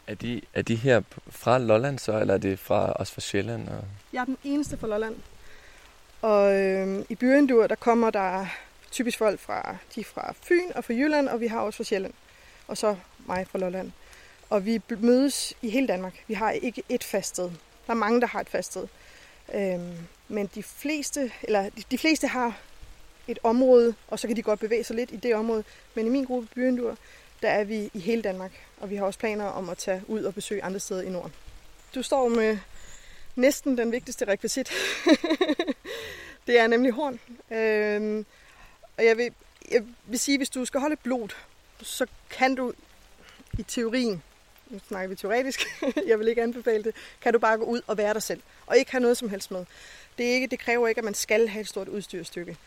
Er 0.08 0.15
de, 0.15 0.42
er 0.54 0.62
de 0.62 0.75
her 0.75 1.01
fra 1.30 1.58
Lolland 1.58 2.00
så, 2.00 2.20
eller 2.20 2.34
er 2.34 2.38
det 2.38 2.60
fra, 2.60 2.92
også 2.92 3.13
fra 3.13 3.22
Sjælland? 3.22 3.70
Og... 3.70 3.84
Jeg 4.13 4.22
er 4.22 4.25
den 4.25 4.38
eneste 4.44 4.77
fra 4.77 4.88
Lolland. 4.88 5.15
Og 6.22 6.56
øh, 6.56 7.06
i 7.10 7.15
Byendur, 7.15 7.68
der 7.68 7.75
kommer 7.75 8.10
der 8.10 8.46
typisk 8.92 9.18
folk 9.18 9.39
fra, 9.39 9.77
de 9.96 10.00
er 10.00 10.04
fra 10.04 10.34
Fyn 10.42 10.72
og 10.75 10.84
fra 10.84 10.94
Jylland, 10.94 11.27
og 11.27 11.39
vi 11.39 11.48
har 11.48 11.60
også 11.60 11.77
fra 11.77 11.84
Sjælland. 11.84 12.13
Og 12.68 12.77
så 12.77 12.96
mig 13.25 13.48
fra 13.48 13.60
Lolland. 13.60 13.92
Og 14.50 14.65
vi 14.65 14.82
mødes 14.89 15.54
i 15.62 15.70
hele 15.70 15.88
Danmark. 15.88 16.24
Vi 16.27 16.34
har 16.34 16.51
ikke 16.51 16.84
et 16.89 17.04
fast 17.04 17.30
sted. 17.30 17.51
Der 17.88 17.94
er 17.94 17.94
mange, 17.94 18.22
der 18.22 18.27
har 18.27 18.39
et 18.39 18.50
fast 18.50 18.72
sted. 18.72 18.88
Øhm, 19.54 19.98
men 20.27 20.50
de 20.55 20.63
fleste, 20.63 21.32
eller 21.44 21.70
de, 21.70 21.84
de 21.91 21.98
fleste 21.98 22.27
har 22.27 22.58
et 23.27 23.39
område, 23.44 23.96
og 24.08 24.20
så 24.20 24.27
kan 24.27 24.36
de 24.36 24.41
godt 24.41 24.60
bevæge 24.60 24.84
sig 24.84 24.96
lidt 24.96 25.12
i 25.12 25.15
det 25.15 25.36
område. 25.36 25.63
Men 25.94 26.05
i 26.05 26.10
min 26.10 26.25
gruppe 26.25 26.48
Byendur, 26.55 26.98
der 27.41 27.50
er 27.50 27.63
vi 27.63 27.89
i 27.94 28.00
hele 28.00 28.22
Danmark. 28.22 28.51
Og 28.77 28.89
vi 28.89 28.96
har 28.96 29.05
også 29.05 29.20
planer 29.20 29.46
om 29.46 29.70
at 29.70 29.77
tage 29.77 30.01
ud 30.08 30.24
og 30.24 30.34
besøge 30.34 30.63
andre 30.63 30.79
steder 30.79 31.01
i 31.01 31.10
Norden. 31.10 31.34
Du 31.96 32.03
står 32.03 32.29
med 32.29 32.58
næsten 33.36 33.77
den 33.77 33.91
vigtigste 33.91 34.27
rekvisit. 34.27 34.72
det 36.48 36.60
er 36.60 36.67
nemlig 36.67 36.91
horn. 36.91 37.20
Øhm, 37.51 38.25
og 38.98 39.05
jeg 39.05 39.17
vil, 39.17 39.32
jeg 39.72 39.84
vil 40.05 40.20
sige, 40.20 40.38
hvis 40.38 40.50
du 40.50 40.65
skal 40.65 40.79
holde 40.79 40.96
blod, 40.96 41.29
så 41.82 42.05
kan 42.29 42.55
du 42.55 42.74
i 43.60 43.63
teorien, 43.63 44.24
nu 44.70 44.79
snakker 44.88 45.10
vi 45.10 45.15
teoretisk, 45.15 45.82
jeg 46.08 46.20
vil 46.20 46.27
ikke 46.27 46.44
anbefale 46.44 46.84
det, 46.84 46.96
kan 47.22 47.34
du 47.34 47.39
bare 47.39 47.58
gå 47.58 47.63
ud 47.63 47.82
og 47.88 47.98
være 47.98 48.13
dig 48.13 48.24
selv, 48.24 48.41
og 48.65 48.77
ikke 48.77 48.91
have 48.91 49.01
noget 49.01 49.17
som 49.17 49.29
helst 49.29 49.51
med. 49.51 49.65
Det, 50.17 50.29
er 50.29 50.34
ikke, 50.34 50.48
det 50.48 50.60
kræver 50.60 50.88
ikke, 50.88 51.00
at 51.00 51.05
man 51.05 51.13
skal 51.13 51.48
have 51.48 51.62
et 51.62 51.67
stort 51.67 51.88
udstyrstykke. 51.88 52.57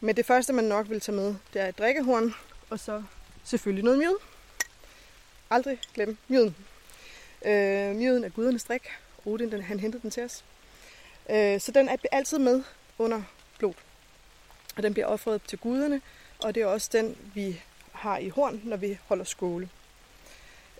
Men 0.00 0.16
det 0.16 0.26
første, 0.26 0.52
man 0.52 0.64
nok 0.64 0.90
vil 0.90 1.00
tage 1.00 1.16
med, 1.16 1.34
det 1.52 1.62
er 1.62 1.66
et 1.66 1.78
drikkehorn, 1.78 2.34
og 2.70 2.80
så 2.80 3.02
selvfølgelig 3.44 3.84
noget 3.84 3.98
mjød. 3.98 4.16
Aldrig 5.50 5.78
glem 5.94 6.16
mjøden. 6.28 6.56
Øh, 7.44 7.96
mjøden 7.96 8.24
er 8.24 8.28
gudernes 8.28 8.64
drik. 8.64 8.88
Odin, 9.26 9.52
den, 9.52 9.62
han 9.62 9.80
hentede 9.80 10.02
den 10.02 10.10
til 10.10 10.22
os. 10.22 10.44
Øh, 11.30 11.60
så 11.60 11.72
den 11.72 11.88
er 11.88 11.96
altid 12.12 12.38
med 12.38 12.62
under 12.98 13.22
blod. 13.58 13.74
Og 14.76 14.82
den 14.82 14.92
bliver 14.92 15.06
offret 15.06 15.42
til 15.42 15.58
guderne, 15.58 16.00
og 16.38 16.54
det 16.54 16.62
er 16.62 16.66
også 16.66 16.90
den, 16.92 17.16
vi 17.34 17.62
har 17.92 18.18
i 18.18 18.28
horn, 18.28 18.60
når 18.64 18.76
vi 18.76 18.98
holder 19.06 19.24
skåle. 19.24 19.68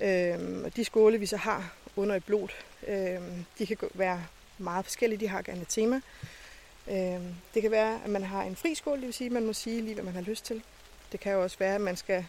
Øh, 0.00 0.64
og 0.64 0.76
de 0.76 0.84
skåle, 0.84 1.18
vi 1.18 1.26
så 1.26 1.36
har 1.36 1.74
under 1.96 2.16
et 2.16 2.24
blod, 2.24 2.48
øh, 2.86 3.20
de 3.58 3.66
kan 3.66 3.78
være 3.94 4.26
meget 4.60 4.84
forskellige. 4.84 5.20
De 5.20 5.28
har 5.28 5.42
gerne 5.42 5.60
et 5.62 5.68
tema. 5.68 6.00
Øh, 6.90 7.20
det 7.54 7.62
kan 7.62 7.70
være, 7.70 8.00
at 8.04 8.10
man 8.10 8.22
har 8.22 8.42
en 8.42 8.56
fri 8.56 8.74
skål, 8.74 8.96
det 8.98 9.06
vil 9.06 9.14
sige, 9.14 9.26
at 9.26 9.32
man 9.32 9.46
må 9.46 9.52
sige 9.52 9.80
lige, 9.82 9.94
hvad 9.94 10.04
man 10.04 10.14
har 10.14 10.20
lyst 10.22 10.44
til. 10.44 10.62
Det 11.12 11.20
kan 11.20 11.32
jo 11.32 11.42
også 11.42 11.58
være, 11.58 11.74
at 11.74 11.80
man 11.80 11.96
skal 11.96 12.26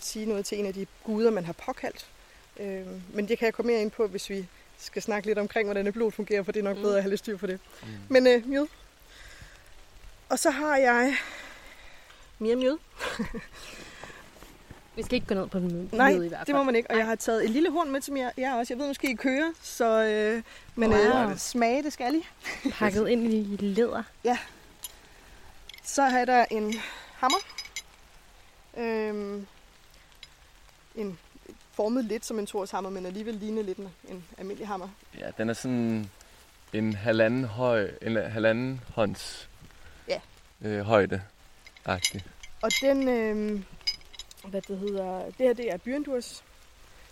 sige 0.00 0.26
noget 0.26 0.46
til 0.46 0.58
en 0.58 0.66
af 0.66 0.74
de 0.74 0.86
guder, 1.04 1.30
man 1.30 1.44
har 1.44 1.52
påkaldt. 1.52 2.06
Øh, 2.60 2.86
men 3.14 3.28
det 3.28 3.38
kan 3.38 3.46
jeg 3.46 3.54
komme 3.54 3.72
mere 3.72 3.80
ind 3.82 3.90
på, 3.90 4.06
hvis 4.06 4.30
vi 4.30 4.46
skal 4.78 5.02
snakke 5.02 5.26
lidt 5.28 5.38
omkring, 5.38 5.66
hvordan 5.66 5.86
et 5.86 5.94
blod 5.94 6.12
fungerer, 6.12 6.42
for 6.42 6.52
det 6.52 6.60
er 6.60 6.64
nok 6.64 6.76
Mm. 6.76 6.82
bedre 6.82 6.96
at 6.96 7.02
have 7.02 7.10
lidt 7.10 7.18
styr 7.18 7.36
på 7.36 7.46
det. 7.46 7.60
Mm. 7.82 7.88
Men 8.08 8.26
øh, 8.26 8.46
mjød. 8.48 8.66
Og 10.28 10.38
så 10.38 10.50
har 10.50 10.76
jeg 10.76 11.16
mere 12.38 12.56
mjød. 12.56 12.78
Vi 14.98 15.02
skal 15.02 15.14
ikke 15.14 15.26
gå 15.26 15.34
ned 15.34 15.46
på 15.46 15.58
den 15.58 15.72
møde 15.72 15.88
Nej, 15.92 16.08
i 16.08 16.18
hvert 16.18 16.30
fald. 16.30 16.46
Det 16.46 16.54
må 16.54 16.62
man 16.62 16.74
ikke. 16.76 16.90
Og 16.90 16.96
jeg 16.98 17.06
har 17.06 17.14
taget 17.14 17.44
et 17.44 17.50
lille 17.50 17.70
horn 17.70 17.90
med 17.92 18.00
til 18.00 18.14
jer 18.14 18.30
jeg 18.36 18.52
også. 18.54 18.74
Jeg 18.74 18.78
ved 18.78 18.86
måske, 18.88 19.10
I 19.10 19.14
kører, 19.14 19.50
så... 19.62 20.04
Øh, 20.04 20.42
men 20.74 20.90
Wow. 20.90 21.30
øh, 21.30 21.36
smage, 21.38 21.82
det 21.82 21.92
skal 21.92 22.14
I. 22.14 22.22
Pakket 22.70 23.08
ind 23.08 23.24
i 23.32 23.56
læder. 23.60 24.02
Så 25.84 26.02
har 26.02 26.18
jeg 26.18 26.26
der 26.26 26.44
en 26.50 26.74
hammer. 27.16 27.38
Øhm, 28.76 29.46
en 30.94 31.18
formet 31.72 32.04
lidt 32.04 32.24
som 32.26 32.38
en 32.38 32.46
torshammer, 32.46 32.90
men 32.90 33.06
alligevel 33.06 33.34
ligner 33.34 33.62
lidt 33.62 33.78
en, 33.78 33.88
en 34.08 34.24
almindelig 34.38 34.68
hammer. 34.68 34.88
Ja, 35.18 35.30
den 35.38 35.48
er 35.48 35.54
sådan 35.54 36.10
en 36.72 36.92
halvanden 36.94 37.44
høj, 37.44 37.90
en 38.02 38.16
halvanden 38.16 38.80
hånds 38.94 39.48
Ja. 40.08 40.20
øh, 40.62 40.80
højde. 40.80 41.22
Agtig. 41.84 42.24
Og 42.62 42.70
den, 42.82 43.08
øh, 43.08 43.60
hvad 44.48 44.62
det 44.62 44.78
hedder, 44.78 45.24
det 45.24 45.46
her 45.46 45.52
det 45.52 45.72
er 45.72 45.76
Byrendurs. 45.76 46.44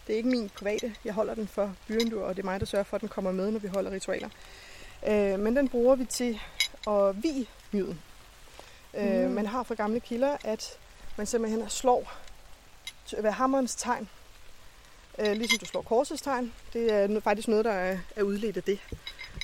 Det 0.06 0.12
er 0.12 0.16
ikke 0.16 0.28
min 0.28 0.48
private. 0.48 0.94
Jeg 1.04 1.14
holder 1.14 1.34
den 1.34 1.48
for 1.48 1.74
Byrendur, 1.88 2.24
og 2.24 2.36
det 2.36 2.42
er 2.42 2.46
mig, 2.46 2.60
der 2.60 2.66
sørger 2.66 2.84
for, 2.84 2.94
at 2.96 3.00
den 3.00 3.08
kommer 3.08 3.32
med, 3.32 3.50
når 3.50 3.58
vi 3.58 3.68
holder 3.68 3.90
ritualer. 3.90 4.28
Øh, 5.06 5.38
men 5.40 5.56
den 5.56 5.68
bruger 5.68 5.94
vi 5.94 6.04
til 6.04 6.40
at 6.88 7.22
vi 7.22 7.48
myden. 7.72 8.00
Øh, 8.94 9.24
Mm. 9.24 9.30
man 9.30 9.46
har 9.46 9.62
fra 9.62 9.74
gamle 9.74 10.00
kilder, 10.00 10.36
at 10.44 10.78
man 11.16 11.26
simpelthen 11.26 11.70
slår 11.70 12.12
ved 13.22 13.30
hammerens 13.30 13.74
tegn. 13.74 14.08
Øh, 15.18 15.32
ligesom 15.32 15.58
du 15.58 15.64
slår 15.66 15.82
korsets 15.82 16.22
tegn. 16.22 16.52
Det 16.72 16.92
er 16.92 17.20
faktisk 17.20 17.48
noget, 17.48 17.64
der 17.64 17.72
er, 17.72 17.98
er 18.16 18.22
udledt 18.22 18.56
af 18.56 18.62
det, 18.62 18.78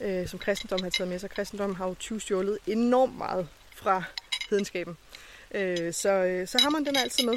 øh, 0.03 0.29
som 0.29 0.39
kristendom 0.39 0.83
har 0.83 0.91
taget 0.91 1.09
med 1.11 1.19
sig. 1.19 1.31
Kristendommen 1.31 1.77
har 1.77 1.87
jo 1.89 1.95
tyvstjålet 1.95 2.59
enormt 2.67 3.19
meget 3.19 3.49
fra 3.77 4.03
hedenskaben. 4.51 4.97
Øh, 5.55 5.93
så, 5.93 6.09
øh, 6.11 6.49
så 6.49 6.59
hammeren 6.63 6.87
den 6.87 6.97
er 6.97 7.01
altid 7.01 7.27
med. 7.27 7.35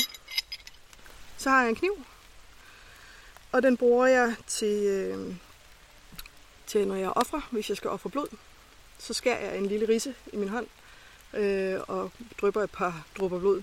Så 1.46 1.50
har 1.50 1.62
jeg 1.62 1.70
en 1.70 1.76
kniv, 1.76 2.06
og 3.52 3.64
den 3.64 3.78
bruger 3.78 4.06
jeg 4.08 4.36
til, 4.48 4.84
øh, 4.86 5.36
til 6.68 6.88
når 6.88 6.96
jeg 6.96 7.10
offrer, 7.10 7.48
hvis 7.52 7.70
jeg 7.70 7.78
skal 7.78 7.90
ofre 7.90 8.10
blod. 8.10 8.28
Så 9.00 9.14
skærer 9.14 9.46
jeg 9.46 9.58
en 9.58 9.66
lille 9.66 9.88
risse 9.88 10.16
i 10.34 10.36
min 10.36 10.50
hånd 10.50 10.68
øh, 11.34 11.80
og 11.88 12.12
drypper 12.42 12.64
et 12.64 12.72
par 12.72 13.06
dråber 13.18 13.40
blod. 13.40 13.62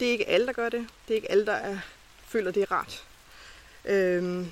Det 0.00 0.08
er 0.08 0.12
ikke 0.12 0.28
alle, 0.28 0.46
der 0.46 0.52
gør 0.52 0.68
det. 0.68 0.88
Det 1.08 1.14
er 1.14 1.16
ikke 1.16 1.30
alle, 1.30 1.46
der 1.46 1.52
er, 1.52 1.78
føler, 2.26 2.50
det 2.50 2.62
er 2.62 2.72
rart. 2.72 3.04
Øh, 3.84 4.46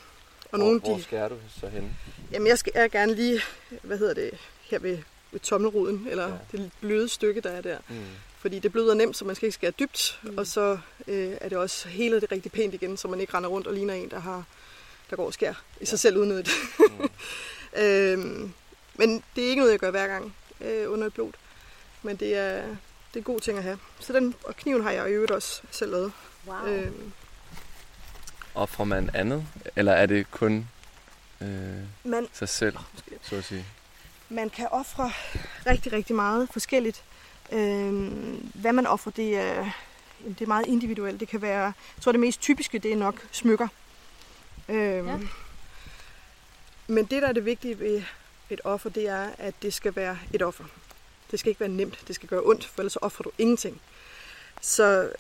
og 0.53 0.59
nogle, 0.59 0.81
hvor, 0.81 0.89
hvor 0.89 0.97
de, 0.97 1.03
skærer 1.03 1.29
du 1.29 1.37
så 1.61 1.69
henne? 1.69 1.97
Jamen, 2.33 2.49
jeg 2.49 2.59
skal 2.59 2.73
jeg 2.75 2.91
gerne 2.91 3.15
lige, 3.15 3.41
hvad 3.83 3.99
hedder 3.99 4.15
det, 4.15 4.31
her 4.63 4.79
ved, 4.79 4.99
ved 5.31 5.41
tommelruden, 5.41 6.07
eller 6.11 6.29
Ja. 6.29 6.35
det 6.53 6.71
bløde 6.81 7.09
stykke, 7.09 7.41
der 7.41 7.51
er 7.51 7.61
der. 7.61 7.79
Mm. 7.89 8.05
Fordi 8.41 8.59
det 8.59 8.73
bløder 8.73 8.95
nemt, 8.95 9.17
så 9.17 9.25
man 9.25 9.35
skal 9.37 9.47
ikke 9.47 9.55
skære 9.55 9.71
dybt, 9.71 10.19
Mm. 10.23 10.39
og 10.39 10.47
så 10.47 10.79
øh, 11.07 11.37
er 11.41 11.49
det 11.49 11.59
også 11.59 11.89
hele 11.89 12.21
det 12.21 12.33
rigtig 12.33 12.53
pænt 12.53 12.75
igen, 12.75 12.97
så 12.97 13.09
man 13.09 13.21
ikke 13.21 13.35
render 13.37 13.51
rundt 13.51 13.67
og 13.67 13.75
ligner 13.75 13.95
en, 13.95 14.11
der 14.11 14.21
har 14.21 14.45
der 15.11 15.17
går 15.17 15.27
og 15.27 15.33
skær 15.35 15.55
i 15.81 15.85
sig 15.87 15.93
Ja. 15.93 15.97
selv 15.97 16.17
unødigt. 16.19 16.51
Mm. 16.79 17.09
øhm, 17.83 18.53
men 18.95 19.23
det 19.37 19.45
er 19.45 19.49
ikke 19.49 19.61
noget, 19.61 19.73
jeg 19.73 19.79
gør 19.81 19.91
hver 19.91 20.07
gang 20.07 20.35
øh, 20.61 20.93
under 20.93 21.07
et 21.07 21.15
blod. 21.15 21.33
Men 22.03 22.17
det 22.17 22.37
er, 22.37 22.57
det 22.63 22.67
er 23.15 23.17
en 23.19 23.23
god 23.23 23.41
ting 23.41 23.59
at 23.59 23.65
have. 23.65 23.79
Så 24.01 24.13
den, 24.13 24.35
og 24.45 24.57
kniven 24.57 24.83
har 24.83 24.91
jeg 24.91 25.09
i 25.11 25.13
øvrigt 25.13 25.31
også 25.33 25.63
selv 25.71 25.91
lavet. 25.91 26.13
Wow. 26.47 26.67
Øhm, 26.67 27.13
Offrer 28.55 28.85
man 28.85 29.11
andet? 29.15 29.47
Eller 29.77 29.93
er 29.93 30.07
det 30.07 30.31
kun 30.31 30.69
øh, 31.41 31.49
man, 32.05 32.27
sig 32.33 32.49
selv, 32.49 32.77
så 33.23 33.37
at 33.37 33.45
sige? 33.45 33.67
man 34.29 34.51
kan 34.51 34.69
ofre 34.71 35.13
rigtig, 35.67 35.93
rigtig 35.93 36.17
meget 36.17 36.49
forskelligt. 36.53 37.03
Øhm, 37.53 38.51
hvad 38.55 38.73
man 38.73 38.87
offrer, 38.87 39.13
det 39.13 39.37
er, 39.37 39.71
det 40.25 40.41
er 40.41 40.47
meget 40.47 40.67
individuelt. 40.67 41.21
Det 41.21 41.29
kan 41.29 41.43
være, 41.43 41.63
jeg 41.63 42.03
tror 42.03 42.13
det 42.13 42.21
mest 42.21 42.41
typiske, 42.41 42.79
det 42.79 42.93
er 42.93 42.97
nok 42.97 43.27
smykker. 43.33 43.69
Øhm, 44.69 45.07
Ja. 45.09 45.19
Men 46.87 47.05
det, 47.05 47.23
der 47.23 47.29
er 47.29 47.33
det 47.33 47.45
vigtige 47.45 47.79
ved 47.81 48.03
et 48.51 48.61
offer, 48.65 48.91
det 48.91 49.09
er, 49.09 49.29
at 49.39 49.55
det 49.63 49.75
skal 49.75 49.97
være 49.97 50.19
et 50.33 50.43
offer. 50.43 50.65
Det 51.31 51.39
skal 51.41 51.51
ikke 51.51 51.61
være 51.61 51.69
nemt, 51.69 51.99
det 52.09 52.15
skal 52.15 52.29
gøre 52.29 52.41
ondt, 52.45 52.65
for 52.65 52.81
ellers 52.83 52.97
offrer 52.97 53.23
du 53.23 53.31
ingenting. 53.39 53.81
Så 54.61 55.11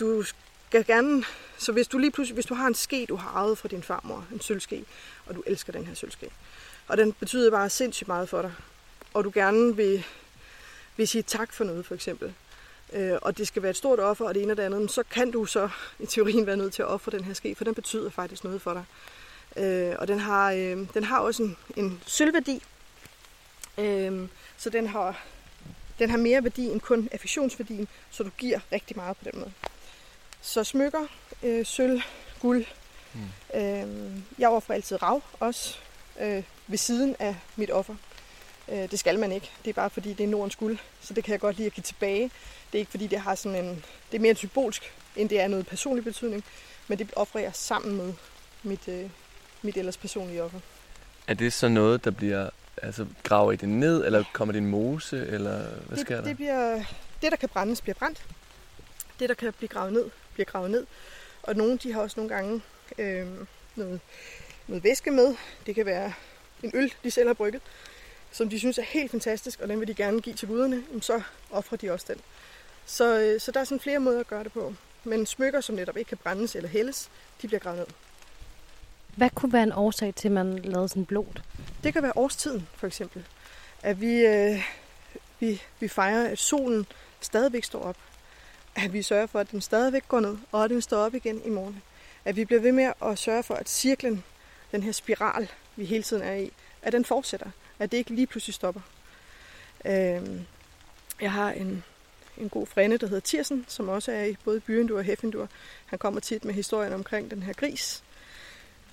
du 0.00 0.22
skal 0.22 0.84
gerne, 0.86 1.24
så 1.58 1.72
hvis 1.72 1.88
du 1.88 1.98
lige 1.98 2.10
pludselig, 2.10 2.34
hvis 2.34 2.46
du 2.46 2.54
har 2.54 2.66
en 2.66 2.74
ske, 2.74 3.06
du 3.08 3.16
har 3.16 3.30
arvet 3.30 3.58
fra 3.58 3.68
din 3.68 3.82
farmor, 3.82 4.24
en 4.32 4.40
sølvske, 4.40 4.84
og 5.26 5.34
du 5.34 5.42
elsker 5.46 5.72
den 5.72 5.86
her 5.86 5.94
sølvske, 5.94 6.30
og 6.88 6.96
den 6.96 7.12
betyder 7.12 7.50
bare 7.50 7.70
sindssygt 7.70 8.08
meget 8.08 8.28
for 8.28 8.42
dig, 8.42 8.52
og 9.14 9.24
du 9.24 9.30
gerne 9.34 9.76
vil, 9.76 10.04
vil 10.96 11.08
sige 11.08 11.22
tak 11.22 11.52
for 11.52 11.64
noget, 11.64 11.86
for 11.86 11.94
eksempel, 11.94 12.34
øh, 12.92 13.18
og 13.22 13.38
det 13.38 13.48
skal 13.48 13.62
være 13.62 13.70
et 13.70 13.76
stort 13.76 14.00
offer, 14.00 14.24
og 14.24 14.34
det 14.34 14.42
ene 14.42 14.52
og 14.52 14.56
det 14.56 14.62
andet, 14.62 14.90
så 14.90 15.02
kan 15.10 15.30
du 15.30 15.44
så 15.44 15.68
i 15.98 16.06
teorien 16.06 16.46
være 16.46 16.56
nødt 16.56 16.74
til 16.74 16.82
at 16.82 16.88
ofre 16.88 17.10
den 17.10 17.24
her 17.24 17.34
ske, 17.34 17.54
for 17.54 17.64
den 17.64 17.74
betyder 17.74 18.10
faktisk 18.10 18.44
noget 18.44 18.62
for 18.62 18.72
dig. 18.72 18.84
Øh, 19.64 19.96
og 19.98 20.08
den 20.08 20.18
har, 20.18 20.52
øh, 20.52 20.86
den 20.94 21.04
har 21.04 21.18
også 21.18 21.42
en, 21.42 21.56
en 21.76 22.02
sølvværdi, 22.06 22.62
øh, 23.78 24.28
så 24.56 24.70
den 24.70 24.86
har, 24.86 25.24
den 25.98 26.10
har 26.10 26.18
mere 26.18 26.44
værdi 26.44 26.66
end 26.66 26.80
kun 26.80 27.08
affektionsværdien, 27.12 27.88
så 28.10 28.22
du 28.22 28.30
giver 28.38 28.60
rigtig 28.72 28.96
meget 28.96 29.16
på 29.16 29.24
den 29.24 29.38
måde. 29.38 29.52
Så 30.40 30.64
smykker, 30.64 31.06
øh, 31.42 31.66
sølv, 31.66 32.02
guld. 32.40 32.64
Mm. 33.14 33.60
Øh, 33.60 33.86
jeg 34.38 34.48
offrer 34.48 34.74
altid 34.74 35.02
rav 35.02 35.22
også 35.40 35.78
øh, 36.20 36.42
ved 36.66 36.78
siden 36.78 37.16
af 37.18 37.36
mit 37.56 37.70
offer. 37.70 37.94
Øh, 38.68 38.90
det 38.90 38.98
skal 38.98 39.18
man 39.18 39.32
ikke. 39.32 39.50
Det 39.64 39.70
er 39.70 39.74
bare 39.74 39.90
fordi, 39.90 40.12
det 40.12 40.24
er 40.24 40.28
Nordens 40.28 40.56
guld. 40.56 40.78
Så 41.00 41.14
det 41.14 41.24
kan 41.24 41.32
jeg 41.32 41.40
godt 41.40 41.56
lide 41.56 41.66
at 41.66 41.72
give 41.72 41.82
tilbage. 41.82 42.22
Det 42.72 42.78
er 42.78 42.78
ikke 42.78 42.90
fordi, 42.90 43.06
det 43.06 43.20
har 43.20 43.34
sådan 43.34 43.64
en... 43.64 43.84
Det 44.10 44.16
er 44.16 44.20
mere 44.20 44.34
symbolsk, 44.34 44.92
end 45.16 45.28
det 45.28 45.40
er 45.40 45.48
noget 45.48 45.66
personlig 45.66 46.04
betydning. 46.04 46.44
Men 46.88 46.98
det 46.98 47.10
offrer 47.16 47.40
jeg 47.40 47.50
sammen 47.54 47.96
med 47.96 48.12
mit, 48.62 48.88
øh, 48.88 49.10
mit 49.62 49.76
ellers 49.76 49.96
personlige 49.96 50.42
offer. 50.42 50.60
Er 51.26 51.34
det 51.34 51.52
så 51.52 51.68
noget, 51.68 52.04
der 52.04 52.10
bliver... 52.10 52.50
Altså, 52.82 53.06
graver 53.22 53.52
I 53.52 53.56
det 53.56 53.68
ned, 53.68 54.04
eller 54.04 54.24
kommer 54.32 54.52
det 54.52 54.58
i 54.58 54.62
en 54.62 54.70
mose, 54.70 55.26
eller 55.26 55.64
hvad 55.86 55.98
sker 55.98 56.16
det, 56.16 56.24
der? 56.24 56.30
det, 56.30 56.36
bliver, 56.36 56.84
det, 57.22 57.30
der 57.30 57.36
kan 57.36 57.48
brændes, 57.48 57.80
bliver 57.80 57.94
brændt. 57.94 58.24
Det, 59.18 59.28
der 59.28 59.34
kan 59.34 59.52
blive 59.52 59.68
gravet 59.68 59.92
ned, 59.92 60.10
bliver 60.34 60.44
gravet 60.44 60.70
ned. 60.70 60.86
Og 61.42 61.56
nogle, 61.56 61.78
de 61.78 61.92
har 61.92 62.00
også 62.00 62.14
nogle 62.20 62.34
gange 62.34 62.62
øh, 62.98 63.26
noget, 63.76 64.00
noget 64.66 64.84
væske 64.84 65.10
med. 65.10 65.34
Det 65.66 65.74
kan 65.74 65.86
være 65.86 66.12
en 66.62 66.70
øl, 66.74 66.92
de 67.04 67.10
selv 67.10 67.26
har 67.26 67.34
brygget, 67.34 67.62
som 68.36 68.48
de 68.48 68.58
synes 68.58 68.78
er 68.78 68.82
helt 68.82 69.10
fantastisk, 69.10 69.60
og 69.60 69.68
den 69.68 69.80
vil 69.80 69.88
de 69.88 69.94
gerne 69.94 70.20
give 70.20 70.34
til 70.34 70.48
guderne. 70.48 70.82
Så 71.00 71.22
offrer 71.50 71.76
de 71.76 71.90
også 71.90 72.06
den. 72.08 72.20
Så, 72.86 73.18
øh, 73.20 73.40
så 73.40 73.52
der 73.52 73.60
er 73.60 73.64
sådan 73.64 73.80
flere 73.80 73.98
måder 73.98 74.20
at 74.20 74.26
gøre 74.26 74.44
det 74.44 74.52
på. 74.52 74.74
Men 75.04 75.26
smykker, 75.26 75.60
som 75.60 75.74
netop 75.74 75.96
ikke 75.96 76.08
kan 76.08 76.18
brændes 76.18 76.56
eller 76.56 76.68
hældes, 76.68 77.10
de 77.42 77.46
bliver 77.46 77.60
gravet 77.60 77.78
ned. 77.78 77.86
Hvad 79.16 79.30
kunne 79.30 79.52
være 79.52 79.62
en 79.62 79.72
årsag 79.72 80.14
til, 80.14 80.28
at 80.28 80.32
man 80.32 80.58
lavede 80.58 80.88
sådan 80.88 81.04
blod? 81.04 81.40
Det 81.84 81.92
kan 81.92 82.02
være 82.02 82.12
årstiden, 82.16 82.68
for 82.74 82.86
eksempel. 82.86 83.24
At 83.82 84.00
vi, 84.00 84.26
øh, 84.26 84.62
vi, 85.40 85.62
vi 85.80 85.88
fejrer, 85.88 86.28
at 86.28 86.38
solen 86.38 86.86
stadigvæk 87.20 87.64
står 87.64 87.82
op. 87.82 87.96
At 88.74 88.92
vi 88.92 89.02
sørger 89.02 89.26
for, 89.26 89.38
at 89.38 89.50
den 89.50 89.60
stadigvæk 89.60 90.08
går 90.08 90.20
ned, 90.20 90.36
og 90.52 90.64
at 90.64 90.70
den 90.70 90.82
står 90.82 90.98
op 90.98 91.14
igen 91.14 91.40
i 91.44 91.50
morgen. 91.50 91.82
At 92.24 92.36
vi 92.36 92.44
bliver 92.44 92.60
ved 92.60 92.72
med 92.72 92.92
at 93.02 93.18
sørge 93.18 93.42
for, 93.42 93.54
at 93.54 93.68
cirklen, 93.68 94.24
den 94.72 94.82
her 94.82 94.92
spiral, 94.92 95.48
vi 95.76 95.84
hele 95.84 96.02
tiden 96.02 96.22
er 96.22 96.34
i, 96.34 96.52
at 96.82 96.92
den 96.92 97.04
fortsætter. 97.04 97.50
At 97.78 97.92
det 97.92 97.98
ikke 97.98 98.14
lige 98.14 98.26
pludselig 98.26 98.54
stopper. 98.54 98.80
Øh, 99.84 100.40
jeg 101.20 101.32
har 101.32 101.50
en, 101.50 101.84
en 102.36 102.48
god 102.48 102.66
frænde, 102.66 102.98
der 102.98 103.06
hedder 103.06 103.20
Tirsen, 103.20 103.64
som 103.68 103.88
også 103.88 104.12
er 104.12 104.24
i 104.24 104.36
både 104.44 104.60
Byendur 104.60 104.98
og 104.98 105.04
Heffendur. 105.04 105.48
Han 105.86 105.98
kommer 105.98 106.20
tit 106.20 106.44
med 106.44 106.54
historien 106.54 106.92
omkring 106.92 107.30
den 107.30 107.42
her 107.42 107.52
gris, 107.52 108.02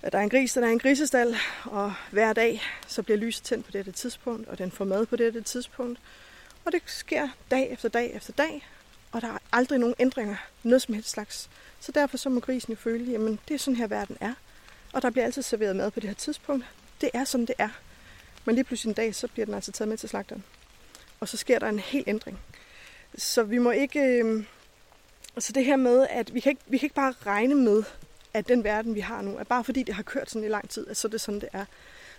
at 0.02 0.12
der 0.12 0.20
er 0.20 0.24
en 0.24 0.30
gris, 0.30 0.54
der 0.54 0.62
er 0.62 0.70
en 0.70 0.80
grisestal, 0.80 1.36
og 1.64 1.94
hver 2.12 2.34
dag 2.34 2.62
så 2.88 3.04
bliver 3.04 3.18
lyset 3.18 3.44
tændt 3.44 3.66
på 3.66 3.72
dette 3.72 3.92
tidspunkt, 3.92 4.50
og 4.50 4.58
den 4.58 4.72
får 4.72 4.86
mad 4.86 5.06
på 5.06 5.16
dette 5.16 5.42
tidspunkt. 5.42 6.00
Og 6.66 6.72
det 6.72 6.82
sker 6.86 7.28
dag 7.52 7.72
efter 7.72 7.90
dag 7.90 8.16
efter 8.16 8.34
dag, 8.34 8.68
og 9.12 9.22
der 9.22 9.28
er 9.28 9.38
aldrig 9.52 9.80
nogen 9.80 9.96
ændringer, 10.00 10.36
noget 10.64 10.82
som 10.82 10.94
helst 10.94 11.10
slags. 11.10 11.50
Så 11.80 11.92
derfor 11.92 12.18
så 12.18 12.30
må 12.30 12.40
grisen 12.40 12.74
jo 12.74 12.80
føle, 12.80 13.12
jamen 13.12 13.40
det 13.48 13.54
er 13.54 13.58
sådan 13.58 13.76
her 13.76 13.88
verden 13.88 14.18
er. 14.22 14.34
Og 14.94 15.02
der 15.02 15.10
bliver 15.10 15.26
altid 15.26 15.42
serveret 15.42 15.76
mad 15.76 15.92
på 15.92 16.00
det 16.00 16.10
her 16.10 16.16
tidspunkt. 16.16 16.66
Det 17.02 17.10
er 17.14 17.24
sådan, 17.24 17.46
det 17.46 17.56
er. 17.58 17.70
Men 18.46 18.56
lige 18.56 18.64
pludselig 18.64 18.90
en 18.90 18.96
dag, 18.96 19.16
så 19.16 19.28
bliver 19.28 19.46
den 19.46 19.56
altså 19.56 19.72
taget 19.72 19.90
med 19.90 19.98
til 19.98 20.10
slagteren. 20.10 20.44
Og 21.20 21.30
så 21.30 21.38
sker 21.38 21.60
der 21.60 21.70
en 21.70 21.80
hel 21.80 22.04
ændring. 22.08 22.40
Så 23.18 23.44
vi 23.44 23.58
må 23.58 23.72
ikke... 23.72 24.00
Øh, 24.00 24.44
så 25.38 25.54
det 25.54 25.66
her 25.66 25.76
med, 25.76 26.08
at 26.10 26.34
vi 26.34 26.40
kan, 26.40 26.50
ikke, 26.50 26.62
vi 26.68 26.78
kan 26.78 26.86
ikke 26.86 26.96
bare 26.96 27.14
regne 27.26 27.56
med, 27.56 27.84
at 28.34 28.48
den 28.48 28.64
verden, 28.64 28.96
vi 28.96 29.00
har 29.00 29.22
nu, 29.22 29.38
er 29.38 29.44
bare 29.44 29.64
fordi 29.64 29.84
det 29.84 29.96
har 29.96 30.04
kørt 30.04 30.30
sådan 30.30 30.46
i 30.46 30.50
lang 30.50 30.70
tid, 30.70 30.88
at 30.88 30.98
så 30.98 31.08
er 31.08 31.10
det 31.10 31.22
sådan, 31.22 31.40
det 31.40 31.50
er. 31.54 31.66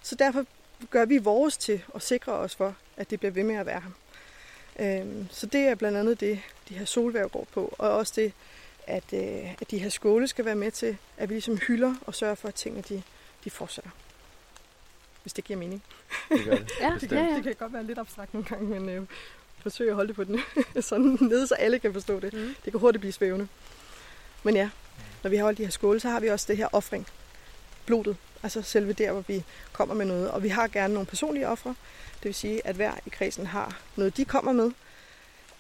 Så 0.02 0.14
derfor 0.14 0.44
gør 0.90 1.04
vi 1.04 1.18
vores 1.18 1.56
til 1.56 1.82
at 1.94 2.02
sikre 2.02 2.32
os 2.32 2.54
for, 2.54 2.76
at 2.96 3.10
det 3.10 3.18
bliver 3.18 3.32
ved 3.32 3.44
med 3.44 3.54
at 3.54 3.66
være 3.66 3.80
her. 3.80 3.90
Øhm, 4.78 5.26
så 5.30 5.46
det 5.46 5.60
er 5.60 5.74
blandt 5.74 5.98
andet 5.98 6.20
det, 6.20 6.40
de 6.68 6.78
her 6.78 6.84
solværv 6.84 7.28
går 7.28 7.46
på, 7.52 7.74
og 7.78 7.90
også 7.90 8.12
det, 8.16 8.32
at, 8.86 9.12
øh, 9.12 9.52
at 9.52 9.70
de 9.70 9.78
her 9.78 9.88
skåle 9.88 10.28
skal 10.28 10.44
være 10.44 10.54
med 10.54 10.70
til, 10.70 10.96
at 11.16 11.28
vi 11.28 11.34
ligesom 11.34 11.58
hylder 11.58 11.94
og 12.06 12.14
sørger 12.14 12.34
for, 12.34 12.48
at 12.48 12.54
tingene 12.54 12.84
de, 12.88 13.02
de 13.44 13.50
fortsætter. 13.50 13.90
Hvis 15.24 15.32
det 15.32 15.44
giver 15.44 15.58
mening. 15.58 15.82
Det 16.28 16.44
gør 16.44 16.56
det. 16.56 16.72
Ja, 16.80 16.92
Bestemt. 16.92 17.12
ja, 17.12 17.24
ja. 17.24 17.34
Det 17.34 17.42
kan 17.42 17.54
godt 17.58 17.72
være 17.72 17.84
lidt 17.84 17.98
abstrakt 17.98 18.34
nogle 18.34 18.48
gange, 18.48 18.80
men 18.80 18.88
øh, 18.88 19.02
forsøg 19.62 19.88
at 19.88 19.94
holde 19.94 20.08
det 20.08 20.16
på 20.16 20.24
den 20.24 20.40
sådan 20.82 21.18
nede, 21.20 21.46
så 21.46 21.54
alle 21.54 21.78
kan 21.78 21.92
forstå 21.92 22.20
det. 22.20 22.32
Mm. 22.32 22.54
Det 22.64 22.72
kan 22.72 22.80
hurtigt 22.80 23.00
blive 23.00 23.12
svævende. 23.12 23.48
Men 24.42 24.56
ja, 24.56 24.70
når 25.22 25.30
vi 25.30 25.36
har 25.36 25.44
holdt 25.44 25.58
de 25.58 25.64
her 25.64 25.70
skåle, 25.70 26.00
så 26.00 26.08
har 26.08 26.20
vi 26.20 26.28
også 26.28 26.46
det 26.48 26.56
her 26.56 26.68
offring. 26.72 27.06
Blodet. 27.86 28.16
Altså 28.42 28.62
selve 28.62 28.92
der, 28.92 29.12
hvor 29.12 29.24
vi 29.28 29.44
kommer 29.72 29.94
med 29.94 30.06
noget. 30.06 30.30
Og 30.30 30.42
vi 30.42 30.48
har 30.48 30.68
gerne 30.68 30.94
nogle 30.94 31.06
personlige 31.06 31.48
ofre. 31.48 31.74
Det 32.16 32.24
vil 32.24 32.34
sige, 32.34 32.66
at 32.66 32.76
hver 32.76 32.92
i 33.06 33.08
kredsen 33.08 33.46
har 33.46 33.80
noget, 33.96 34.16
de 34.16 34.24
kommer 34.24 34.52
med. 34.52 34.70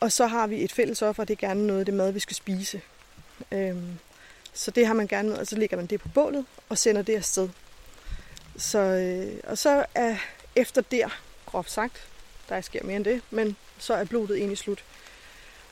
Og 0.00 0.12
så 0.12 0.26
har 0.26 0.46
vi 0.46 0.64
et 0.64 0.72
fælles 0.72 1.02
offer, 1.02 1.22
og 1.22 1.28
det 1.28 1.42
er 1.42 1.48
gerne 1.48 1.66
noget 1.66 1.80
af 1.80 1.86
det 1.86 1.94
mad, 1.94 2.12
vi 2.12 2.20
skal 2.20 2.36
spise. 2.36 2.80
Øhm, 3.52 3.98
så 4.52 4.70
det 4.70 4.86
har 4.86 4.94
man 4.94 5.06
gerne 5.06 5.28
med, 5.28 5.38
og 5.38 5.46
så 5.46 5.56
lægger 5.56 5.76
man 5.76 5.86
det 5.86 6.00
på 6.00 6.08
bålet 6.08 6.44
og 6.68 6.78
sender 6.78 7.02
det 7.02 7.16
afsted. 7.16 7.48
Så, 8.56 8.78
øh, 8.78 9.40
og 9.44 9.58
så 9.58 9.84
er 9.94 10.16
efter 10.56 10.82
der, 10.82 11.08
groft 11.46 11.70
sagt, 11.70 12.08
der 12.48 12.60
sker 12.60 12.84
mere 12.84 12.96
end 12.96 13.04
det, 13.04 13.22
men 13.30 13.56
så 13.78 13.94
er 13.94 14.04
blodet 14.04 14.36
egentlig 14.36 14.58
slut. 14.58 14.84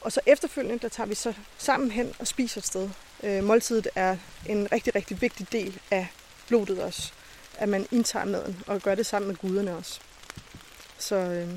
Og 0.00 0.12
så 0.12 0.20
efterfølgende, 0.26 0.78
der 0.78 0.88
tager 0.88 1.06
vi 1.06 1.14
så 1.14 1.34
sammen 1.58 1.90
hen 1.90 2.12
og 2.18 2.26
spiser 2.26 2.60
et 2.60 2.66
sted. 2.66 2.90
Øh, 3.22 3.44
måltidet 3.44 3.88
er 3.94 4.16
en 4.46 4.72
rigtig, 4.72 4.94
rigtig 4.94 5.20
vigtig 5.20 5.52
del 5.52 5.80
af 5.90 6.08
blodet 6.48 6.82
også. 6.82 7.12
At 7.58 7.68
man 7.68 7.86
indtager 7.90 8.24
maden 8.24 8.62
og 8.66 8.80
gør 8.80 8.94
det 8.94 9.06
sammen 9.06 9.28
med 9.28 9.36
guderne 9.36 9.76
også. 9.76 10.00
Så, 10.98 11.16
øh, 11.16 11.48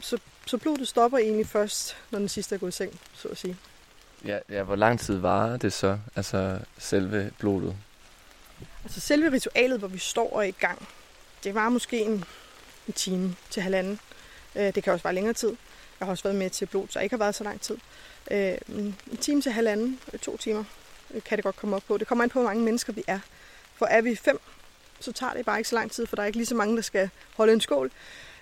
så, 0.00 0.18
så 0.46 0.58
blodet 0.58 0.88
stopper 0.88 1.18
egentlig 1.18 1.46
først, 1.46 1.96
når 2.10 2.18
den 2.18 2.28
sidste 2.28 2.54
er 2.54 2.58
gået 2.58 2.70
i 2.70 2.76
seng, 2.76 3.00
så 3.14 3.28
at 3.28 3.36
sige. 3.36 3.56
Ja, 4.24 4.38
ja, 4.48 4.62
hvor 4.62 4.76
lang 4.76 5.00
tid 5.00 5.16
varer 5.16 5.56
det 5.56 5.72
så? 5.72 5.98
Altså 6.16 6.58
selve 6.78 7.30
blodet? 7.38 7.76
Altså 8.88 9.00
selve 9.00 9.32
ritualet, 9.32 9.78
hvor 9.78 9.88
vi 9.88 9.98
står 9.98 10.32
og 10.32 10.38
er 10.38 10.48
i 10.48 10.50
gang, 10.50 10.88
det 11.44 11.54
var 11.54 11.68
måske 11.68 12.00
en, 12.00 12.24
en 12.86 12.92
time 12.92 13.36
til 13.50 13.62
halvanden. 13.62 14.00
Øh, 14.56 14.74
det 14.74 14.82
kan 14.82 14.92
også 14.92 15.02
være 15.02 15.14
længere 15.14 15.34
tid. 15.34 15.48
Jeg 16.00 16.06
har 16.06 16.10
også 16.10 16.24
været 16.24 16.36
med 16.36 16.50
til 16.50 16.66
blod, 16.66 16.86
så 16.90 17.00
ikke 17.00 17.12
har 17.12 17.18
været 17.18 17.34
så 17.34 17.44
lang 17.44 17.60
tid. 17.60 17.76
Øh, 18.30 18.54
en 18.68 18.96
time 19.20 19.42
til 19.42 19.52
halvanden, 19.52 20.00
øh, 20.12 20.18
to 20.18 20.36
timer, 20.36 20.64
øh, 21.14 21.22
kan 21.22 21.38
det 21.38 21.44
godt 21.44 21.56
komme 21.56 21.76
op 21.76 21.82
på. 21.88 21.98
Det 21.98 22.06
kommer 22.06 22.24
an 22.24 22.30
på, 22.30 22.38
hvor 22.38 22.48
mange 22.48 22.64
mennesker 22.64 22.92
vi 22.92 23.04
er. 23.06 23.18
For 23.74 23.86
er 23.86 24.00
vi 24.00 24.16
fem, 24.16 24.40
så 25.00 25.12
tager 25.12 25.32
det 25.32 25.44
bare 25.44 25.58
ikke 25.58 25.68
så 25.68 25.74
lang 25.76 25.90
tid, 25.90 26.06
for 26.06 26.16
der 26.16 26.22
er 26.22 26.26
ikke 26.26 26.38
lige 26.38 26.46
så 26.46 26.54
mange, 26.54 26.76
der 26.76 26.82
skal 26.82 27.10
holde 27.36 27.52
en 27.52 27.60
skål. 27.60 27.90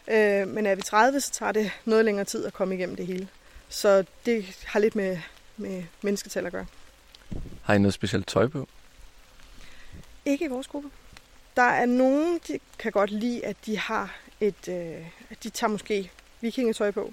Øh, 0.08 0.48
men 0.48 0.66
er 0.66 0.74
vi 0.74 0.82
30, 0.82 1.20
så 1.20 1.32
tager 1.32 1.52
det 1.52 1.70
noget 1.84 2.04
længere 2.04 2.24
tid 2.24 2.44
at 2.44 2.52
komme 2.52 2.74
igennem 2.74 2.96
det 2.96 3.06
hele. 3.06 3.28
Så 3.68 4.04
det 4.26 4.64
har 4.66 4.80
lidt 4.80 4.96
med, 4.96 5.18
med 5.56 5.84
mennesketal 6.02 6.46
at 6.46 6.52
gøre. 6.52 6.66
Har 7.62 7.74
I 7.74 7.78
noget 7.78 7.94
specielt 7.94 8.26
tøj 8.26 8.46
på? 8.46 8.68
Ikke 10.26 10.44
i 10.44 10.48
vores 10.48 10.66
gruppe. 10.66 10.90
Der 11.56 11.62
er 11.62 11.86
nogen, 11.86 12.40
de 12.48 12.58
kan 12.78 12.92
godt 12.92 13.10
lide, 13.10 13.44
at 13.44 13.56
de 13.66 13.78
har 13.78 14.16
et, 14.40 14.68
øh, 14.68 15.06
at 15.30 15.42
de 15.42 15.50
tager 15.50 15.70
måske 15.70 16.10
vikingetøj 16.40 16.90
på. 16.90 17.12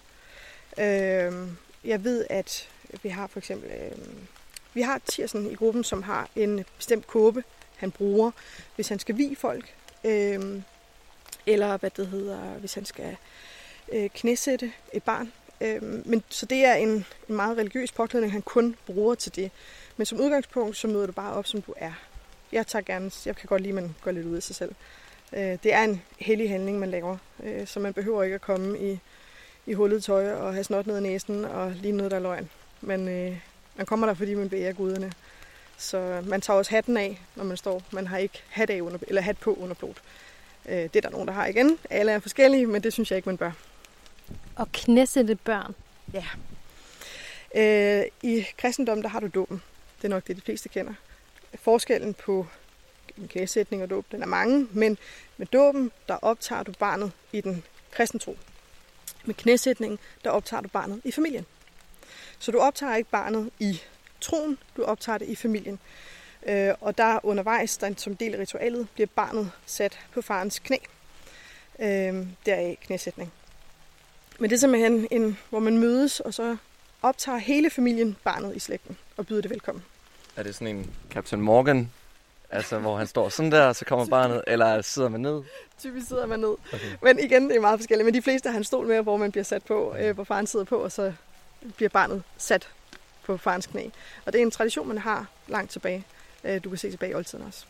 Øh, 0.80 1.48
jeg 1.84 2.04
ved, 2.04 2.26
at 2.30 2.70
vi 3.04 3.10
har 3.10 3.28
for 3.28 3.40
eksempel, 3.40 3.72
øh, 3.72 3.98
vi 4.74 4.82
har 4.82 5.02
Tirsen 5.06 5.52
i 5.52 5.56
gruppen, 5.56 5.84
som 5.84 6.04
har 6.04 6.30
en 6.36 6.66
bestemt 6.78 7.08
kåbe, 7.08 7.44
han 7.76 7.92
bruger, 7.92 8.32
hvis 8.76 8.88
han 8.88 9.00
skal 9.00 9.18
vi 9.18 9.36
folk. 9.36 9.74
Øh, 10.04 10.62
eller 11.46 11.78
hvad 11.78 11.90
det 11.90 12.08
hedder, 12.08 12.40
hvis 12.40 12.74
han 12.74 12.86
skal 12.86 13.16
øh, 13.92 14.10
knæsætte 14.10 14.72
et 14.94 15.04
barn. 15.04 15.32
Øh, 15.62 16.08
men, 16.08 16.24
så 16.30 16.46
det 16.46 16.66
er 16.66 16.74
en, 16.74 16.90
en 17.30 17.36
meget 17.36 17.58
religiøs 17.58 17.92
påklædning, 17.92 18.32
han 18.32 18.42
kun 18.42 18.76
bruger 18.86 19.16
til 19.16 19.36
det. 19.36 19.52
Men 19.98 20.06
som 20.06 20.20
udgangspunkt, 20.20 20.78
så 20.78 20.88
møder 20.88 21.06
du 21.06 21.12
bare 21.12 21.34
op, 21.34 21.48
som 21.48 21.62
du 21.62 21.74
er 21.78 21.94
jeg 22.54 22.68
tager 22.68 22.84
gerne, 22.84 23.12
jeg 23.26 23.36
kan 23.36 23.48
godt 23.48 23.62
lide, 23.62 23.70
at 23.78 23.84
man 23.84 23.96
går 24.02 24.12
lidt 24.12 24.26
ud 24.26 24.36
af 24.36 24.44
sig 24.44 24.56
selv. 24.56 24.76
Øh, 25.34 25.58
Det 25.64 25.74
er 25.74 25.84
en 25.84 26.02
hellig 26.20 26.50
handling, 26.50 26.80
man 26.80 26.92
laver, 26.92 27.18
øh, 27.44 27.68
så 27.68 27.80
man 27.80 27.94
behøver 27.94 28.24
ikke 28.24 28.36
at 28.36 28.42
komme 28.42 28.92
i, 28.92 29.00
i 29.66 29.74
hullet 29.74 30.04
tøj 30.04 30.34
og 30.34 30.54
have 30.54 30.64
snot 30.64 30.88
ned 30.88 30.98
i 30.98 31.02
næsen 31.02 31.46
og 31.46 31.72
lige 31.72 31.92
noget, 31.92 32.12
der 32.12 32.18
er 32.18 32.22
løgn. 32.22 32.50
Men 32.82 33.08
øh, 33.08 33.38
man 33.76 33.86
kommer 33.86 34.08
der, 34.08 34.14
fordi 34.14 34.34
man 34.34 34.50
beder 34.50 34.74
guderne. 34.74 35.12
Så 35.78 36.24
man 36.26 36.42
tager 36.42 36.58
også 36.58 36.72
hatten 36.72 36.98
af, 36.98 37.22
når 37.36 37.44
man 37.44 37.58
står. 37.58 37.82
Man 37.92 38.08
har 38.08 38.18
ikke 38.18 38.44
hat, 38.50 38.70
af 38.70 38.82
under, 38.82 39.00
eller 39.08 39.22
hat 39.22 39.38
på 39.38 39.54
under 39.54 39.76
blod. 39.76 39.94
Øh, 40.66 40.76
Det 40.76 40.96
er 40.96 41.02
der 41.02 41.10
nogen, 41.10 41.28
der 41.28 41.34
har 41.34 41.46
igen. 41.46 41.78
Alle 41.90 42.12
er 42.12 42.20
forskellige, 42.20 42.66
men 42.68 42.84
det 42.84 42.94
synes 42.94 43.12
jeg 43.12 43.18
ikke, 43.18 43.30
man 43.30 43.38
bør. 43.38 43.52
Og 44.56 44.72
knæsætte 44.72 45.36
børn. 45.36 45.76
Øh, 47.56 48.04
I 48.24 48.46
kristendom, 48.58 49.02
der 49.02 49.10
har 49.10 49.20
du 49.20 49.28
dåben. 49.28 49.62
Det 49.98 50.04
er 50.08 50.10
nok 50.10 50.28
det, 50.28 50.36
de 50.36 50.42
fleste 50.42 50.70
kender. 50.70 50.94
Forskellen 51.56 52.14
på 52.14 52.48
en 53.18 53.28
knæsætning 53.28 53.84
og 53.84 53.90
dåb, 53.90 54.06
den 54.12 54.22
er 54.22 54.26
mange, 54.26 54.68
men 54.72 54.98
med 55.38 55.48
dåben, 55.48 55.92
der 56.08 56.16
optager 56.22 56.64
du 56.64 56.72
barnet 56.80 57.12
i 57.32 57.42
den 57.42 57.64
kristentro. 57.92 58.38
Med 59.26 59.36
knæsætningen, 59.36 60.00
der 60.24 60.30
optager 60.30 60.62
du 60.62 60.70
barnet 60.70 61.02
i 61.04 61.12
familien. 61.12 61.46
Så 62.40 62.52
du 62.52 62.60
optager 62.60 62.96
ikke 62.96 63.10
barnet 63.10 63.52
i 63.60 63.82
troen, 64.22 64.58
du 64.78 64.84
optager 64.84 65.18
det 65.18 65.28
i 65.28 65.36
familien. 65.36 65.80
Øh, 66.46 66.74
og 66.82 66.98
der 66.98 67.26
undervejs, 67.26 67.78
der 67.78 67.94
som 67.98 68.16
del 68.16 68.36
af 68.36 68.40
ritualet, 68.40 68.88
bliver 68.94 69.08
barnet 69.16 69.52
sat 69.66 70.00
på 70.14 70.22
farens 70.22 70.60
knæ. 70.60 70.78
Øh, 71.80 72.28
deraf 72.46 72.78
knæsætning. 72.82 73.34
Men 74.40 74.50
det 74.50 74.56
er 74.56 74.60
simpelthen 74.60 75.08
en, 75.12 75.38
hvor 75.50 75.60
man 75.60 75.78
mødes, 75.78 76.20
og 76.20 76.34
så 76.34 76.58
optager 77.02 77.38
hele 77.38 77.70
familien 77.70 78.18
barnet 78.24 78.56
i 78.56 78.60
slægten 78.60 78.98
og 79.18 79.28
byder 79.28 79.42
det 79.42 79.52
velkommen. 79.52 79.84
Er 80.36 80.44
det 80.44 80.56
sådan 80.56 80.76
en 80.76 80.94
Captain 81.10 81.42
Morgan? 81.42 81.92
Altså, 82.50 82.80
hvor 82.80 82.98
han 82.98 83.08
står 83.08 83.30
sådan 83.30 83.52
der, 83.52 83.64
og 83.64 83.76
så 83.76 83.86
kommer 83.86 84.06
barnet, 84.06 84.44
eller 84.48 84.82
sidder 84.82 85.10
man 85.10 85.22
ned? 85.22 85.44
Typisk 85.80 86.08
sidder 86.08 86.26
man 86.26 86.40
ned. 86.40 86.56
Okay. 86.74 86.92
Men 87.02 87.20
igen, 87.20 87.50
det 87.50 87.56
er 87.56 87.62
meget 87.62 87.80
forskelligt. 87.80 88.06
Men 88.06 88.14
de 88.14 88.22
fleste 88.22 88.50
har 88.50 88.58
en 88.58 88.64
stol 88.64 88.88
med, 88.88 89.02
hvor 89.02 89.18
man 89.18 89.32
bliver 89.32 89.44
sat 89.44 89.64
på, 89.64 89.96
øh, 90.00 90.16
hvor 90.16 90.24
faren 90.24 90.48
sidder 90.48 90.66
på, 90.66 90.78
og 90.78 90.92
så 90.92 91.14
bliver 91.76 91.90
barnet 91.90 92.24
sat 92.38 92.70
på 93.24 93.38
farens 93.38 93.68
knæ. 93.68 93.90
Og 94.26 94.34
det 94.34 94.40
er 94.40 94.44
en 94.44 94.52
tradition, 94.52 94.88
man 94.88 94.98
har 94.98 95.28
langt 95.48 95.72
tilbage. 95.72 96.06
Øh, 96.44 96.64
du 96.64 96.70
kan 96.70 96.78
se 96.78 96.92
tilbage 96.92 97.12
i 97.12 97.16
oldtiden 97.16 97.46
også. 97.46 97.66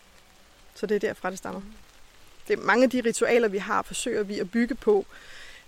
Så 0.75 0.85
det 0.85 0.95
er 0.95 0.99
derfra, 0.99 1.29
det 1.29 1.37
stammer. 1.37 1.61
Det 2.47 2.59
er 2.59 2.63
mange 2.63 2.83
af 2.83 2.89
de 2.89 3.01
ritualer, 3.01 3.47
vi 3.47 3.57
har, 3.57 3.81
forsøger 3.81 4.23
vi 4.23 4.39
at 4.39 4.51
bygge 4.51 4.75
på, 4.75 5.05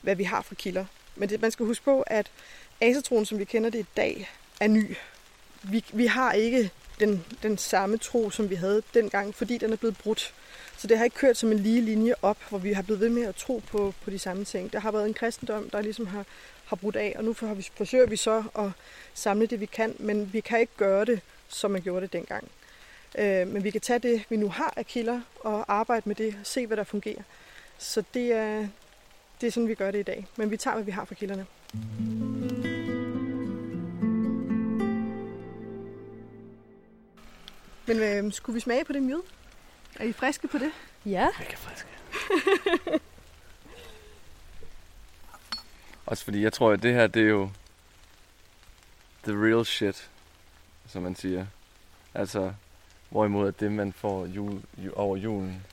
hvad 0.02 0.16
vi 0.16 0.24
har 0.24 0.42
fra 0.42 0.56
kilder. 0.56 0.86
Men 1.16 1.30
det, 1.30 1.42
man 1.42 1.52
skal 1.52 1.66
huske 1.66 1.86
på, 1.86 2.02
at 2.02 2.32
asatroen, 2.82 3.26
som 3.26 3.40
vi 3.40 3.46
kender 3.46 3.70
det 3.70 3.80
i 3.80 3.86
dag, 3.98 4.32
er 4.60 4.68
ny. 4.68 4.96
Vi, 5.64 5.86
vi 5.94 6.06
har 6.06 6.34
ikke 6.34 6.72
den, 7.00 7.26
den 7.44 7.58
samme 7.58 7.98
tro, 7.98 8.30
som 8.30 8.50
vi 8.50 8.56
havde 8.56 8.82
dengang, 8.94 9.36
fordi 9.36 9.58
den 9.58 9.74
er 9.74 9.76
blevet 9.76 9.98
brudt. 9.98 10.34
Så 10.78 10.88
det 10.88 10.98
har 10.98 11.06
ikke 11.06 11.18
kørt 11.18 11.38
som 11.38 11.52
en 11.52 11.60
lige 11.60 11.82
linje 11.82 12.14
op, 12.22 12.38
hvor 12.50 12.58
vi 12.58 12.74
har 12.74 12.82
blevet 12.82 13.02
ved 13.02 13.10
med 13.10 13.24
at 13.24 13.36
tro 13.36 13.62
på, 13.68 13.94
på 14.04 14.10
de 14.10 14.20
samme 14.20 14.46
ting. 14.46 14.74
Der 14.74 14.80
har 14.80 14.92
været 14.92 15.06
en 15.08 15.14
kristendom, 15.14 15.70
der 15.70 15.82
ligesom 15.82 16.08
har, 16.08 16.26
har 16.66 16.76
brudt 16.76 16.96
af, 16.96 17.14
og 17.18 17.24
nu 17.24 17.36
har 17.40 17.54
vi, 17.54 17.70
forsøger 17.76 18.06
vi 18.06 18.16
så 18.16 18.44
at 18.60 18.70
samle 19.14 19.46
det, 19.46 19.60
vi 19.60 19.66
kan, 19.66 19.96
men 20.00 20.34
vi 20.34 20.40
kan 20.40 20.60
ikke 20.60 20.74
gøre 20.78 21.06
det, 21.06 21.22
som 21.48 21.72
man 21.72 21.82
gjorde 21.82 22.02
det 22.02 22.14
dengang. 22.14 22.48
Øh, 23.18 23.48
men 23.48 23.64
vi 23.64 23.72
kan 23.72 23.82
tage 23.82 24.00
det, 24.00 24.24
vi 24.30 24.38
nu 24.38 24.50
har 24.50 24.74
af 24.78 24.86
kilder, 24.86 25.22
og 25.40 25.74
arbejde 25.74 26.02
med 26.06 26.16
det, 26.16 26.36
og 26.40 26.46
se, 26.46 26.68
hvad 26.68 26.78
der 26.78 26.84
fungerer. 26.84 27.22
Så 27.78 28.04
det 28.14 28.34
er, 28.34 28.68
det 29.42 29.48
er 29.48 29.52
sådan, 29.52 29.70
vi 29.70 29.76
gør 29.76 29.92
det 29.92 30.00
i 30.00 30.04
dag. 30.04 30.28
Men 30.36 30.52
vi 30.52 30.58
tager, 30.58 30.76
hvad 30.76 30.86
vi 30.86 30.92
har 30.92 31.06
fra 31.06 31.16
kilderne. 31.16 31.46
Men 37.88 38.00
øh, 38.00 38.34
skulle 38.34 38.54
vi 38.54 38.60
smage 38.60 38.86
på 38.86 38.94
det 38.94 39.04
mjød? 39.04 39.22
Er 40.00 40.04
I 40.04 40.12
friske 40.12 40.48
på 40.48 40.58
det? 40.58 40.72
Ja. 41.06 41.28
Mega 41.40 41.56
frisk. 41.56 41.88
Også 46.06 46.24
fordi 46.24 46.44
jeg 46.44 46.54
tror, 46.54 46.72
at 46.72 46.84
det 46.84 46.94
her, 46.94 47.08
det 47.08 47.22
er 47.22 47.28
jo 47.28 47.50
the 49.24 49.34
real 49.34 49.66
shit, 49.66 50.10
som 50.88 51.04
man 51.04 51.16
siger. 51.16 51.46
Altså, 52.14 52.54
hvorimod 53.10 53.48
at 53.48 53.60
det, 53.60 53.72
man 53.72 53.94
får 53.94 54.26
jul, 54.26 54.62
ju, 54.78 54.94
over 54.94 55.18
julen, 55.18 55.64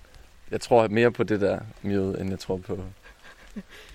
jeg 0.51 0.61
tror 0.61 0.89
mere 0.89 1.13
på 1.13 1.23
det 1.23 1.41
der 1.41 1.61
mjød, 1.83 2.19
end 2.19 2.31
jeg 2.31 2.39
tror 2.39 2.57
på... 2.57 2.85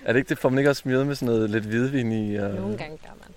Er 0.06 0.13
det 0.13 0.19
ikke 0.19 0.30
det? 0.30 0.38
Får 0.38 0.49
man 0.49 0.58
ikke 0.58 0.69
også 0.69 0.82
mjød 0.86 1.03
med 1.03 1.15
sådan 1.15 1.34
noget 1.36 1.49
lidt 1.49 1.65
hvidvin 1.65 2.12
i? 2.12 2.36
Og... 2.36 2.49
Nogle 2.49 2.77
gange 2.77 2.97
gør 2.97 3.13
man. 3.19 3.36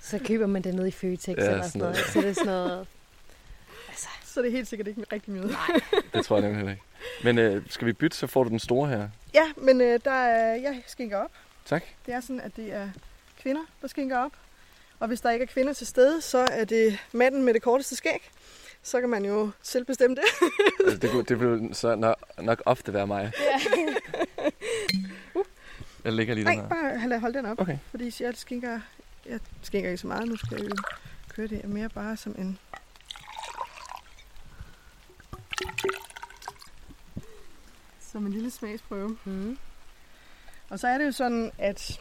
Så 0.00 0.18
køber 0.26 0.46
man 0.46 0.62
det 0.62 0.74
ned 0.74 0.86
i 0.86 0.90
Føtex 0.90 1.28
Ja, 1.28 1.32
eller 1.32 1.62
sådan 1.62 1.64
sådan 1.70 1.80
noget. 1.80 1.94
noget. 1.94 2.12
Så 2.12 2.20
det 2.20 2.28
er 2.28 2.34
sådan 2.34 2.46
noget... 2.46 2.86
Så 4.34 4.42
det 4.42 4.48
er 4.48 4.52
helt 4.52 4.68
sikkert 4.68 4.88
ikke 4.88 4.98
en 4.98 5.04
rigtig 5.12 5.32
mjød. 5.32 5.44
nej. 5.50 5.80
Det 6.14 6.24
tror 6.24 6.36
jeg 6.36 6.42
nemlig 6.42 6.56
heller 6.56 6.72
ikke. 6.72 6.84
Men 7.24 7.38
øh, 7.38 7.62
skal 7.68 7.86
vi 7.86 7.92
bytte, 7.92 8.16
så 8.16 8.26
får 8.26 8.44
du 8.44 8.50
den 8.50 8.58
store 8.58 8.88
her. 8.88 9.08
Ja, 9.34 9.52
men 9.56 9.80
øh, 9.80 10.00
der 10.04 10.10
er, 10.10 10.54
jeg 10.54 10.82
skinker 10.86 11.18
op. 11.18 11.30
Tak. 11.64 11.82
Det 12.06 12.14
er 12.14 12.20
sådan, 12.20 12.40
at 12.40 12.56
det 12.56 12.72
er 12.72 12.88
kvinder, 13.42 13.62
der 13.82 13.88
skinker 13.88 14.18
op. 14.18 14.32
Og 15.00 15.08
hvis 15.08 15.20
der 15.20 15.30
ikke 15.30 15.42
er 15.42 15.46
kvinder 15.46 15.72
til 15.72 15.86
stede, 15.86 16.20
så 16.20 16.46
er 16.52 16.64
det 16.64 16.98
manden 17.12 17.44
med 17.44 17.54
det 17.54 17.62
korteste 17.62 17.96
skæg. 17.96 18.30
Så 18.82 19.00
kan 19.00 19.08
man 19.10 19.24
jo 19.24 19.50
selv 19.62 19.84
bestemme 19.84 20.16
det. 20.16 20.24
Altså, 20.84 20.98
det, 20.98 21.10
kunne, 21.10 21.24
det 21.24 21.40
ville 21.40 21.74
så 21.74 21.94
nok, 21.94 22.16
nok 22.42 22.62
ofte 22.66 22.92
være 22.92 23.06
mig. 23.06 23.32
Ja. 23.38 23.60
Jeg 26.04 26.12
ligger 26.12 26.34
lige 26.34 26.44
den 26.46 26.58
Nej, 26.58 26.62
her. 26.62 26.68
bare 26.98 27.08
lad 27.08 27.18
holde 27.18 27.38
den 27.38 27.46
op. 27.46 27.60
Okay. 27.60 27.78
Fordi 27.90 28.12
jeg 28.20 28.32
skinker, 28.36 28.80
jeg 29.26 29.40
skinker 29.62 29.90
ikke 29.90 30.00
så 30.00 30.06
meget. 30.06 30.28
Nu 30.28 30.36
skal 30.36 30.62
jeg 30.62 30.70
jo 30.70 30.76
køre 31.28 31.46
det 31.46 31.60
er 31.64 31.68
mere 31.68 31.88
bare 31.88 32.16
som 32.16 32.34
en... 32.38 32.58
Som 38.00 38.26
en 38.26 38.32
lille 38.32 38.50
smagsprøve. 38.50 39.18
Mm. 39.24 39.58
Og 40.68 40.78
så 40.80 40.88
er 40.88 40.98
det 40.98 41.06
jo 41.06 41.12
sådan, 41.12 41.52
at 41.58 42.00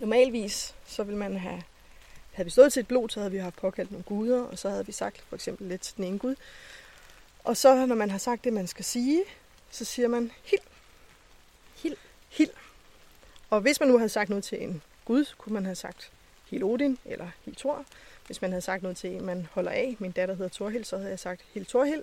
normalvis, 0.00 0.74
så 0.86 1.02
vil 1.02 1.16
man 1.16 1.36
have... 1.36 1.62
Havde 2.32 2.46
vi 2.46 2.50
stået 2.50 2.72
til 2.72 2.80
et 2.80 2.88
blod, 2.88 3.08
så 3.08 3.20
havde 3.20 3.32
vi 3.32 3.38
haft 3.38 3.56
påkaldt 3.56 3.90
nogle 3.90 4.04
guder, 4.04 4.42
og 4.42 4.58
så 4.58 4.70
havde 4.70 4.86
vi 4.86 4.92
sagt 4.92 5.24
for 5.28 5.36
eksempel 5.36 5.66
lidt 5.66 5.80
til 5.80 5.96
den 5.96 6.04
ene 6.04 6.18
gud. 6.18 6.34
Og 7.44 7.56
så, 7.56 7.86
når 7.86 7.94
man 7.94 8.10
har 8.10 8.18
sagt 8.18 8.44
det, 8.44 8.52
man 8.52 8.66
skal 8.66 8.84
sige, 8.84 9.24
så 9.70 9.84
siger 9.84 10.08
man 10.08 10.32
hild. 10.44 10.62
Hild. 11.74 11.96
Hild. 12.28 12.50
Og 13.50 13.60
hvis 13.60 13.80
man 13.80 13.88
nu 13.88 13.98
havde 13.98 14.08
sagt 14.08 14.28
noget 14.28 14.44
til 14.44 14.62
en 14.62 14.82
gud, 15.04 15.24
kunne 15.38 15.54
man 15.54 15.64
have 15.64 15.74
sagt 15.74 16.12
Hil 16.50 16.64
Odin 16.64 16.98
eller 17.04 17.28
Hil 17.44 17.56
Thor. 17.56 17.84
Hvis 18.26 18.42
man 18.42 18.50
havde 18.50 18.62
sagt 18.62 18.82
noget 18.82 18.96
til 18.96 19.10
en, 19.10 19.24
man 19.24 19.48
holder 19.52 19.70
af, 19.70 19.96
min 19.98 20.12
datter 20.12 20.34
hedder 20.34 20.50
Thorhild, 20.50 20.84
så 20.84 20.96
havde 20.96 21.10
jeg 21.10 21.18
sagt 21.18 21.42
Hil 21.54 21.66
Thorhild. 21.66 22.02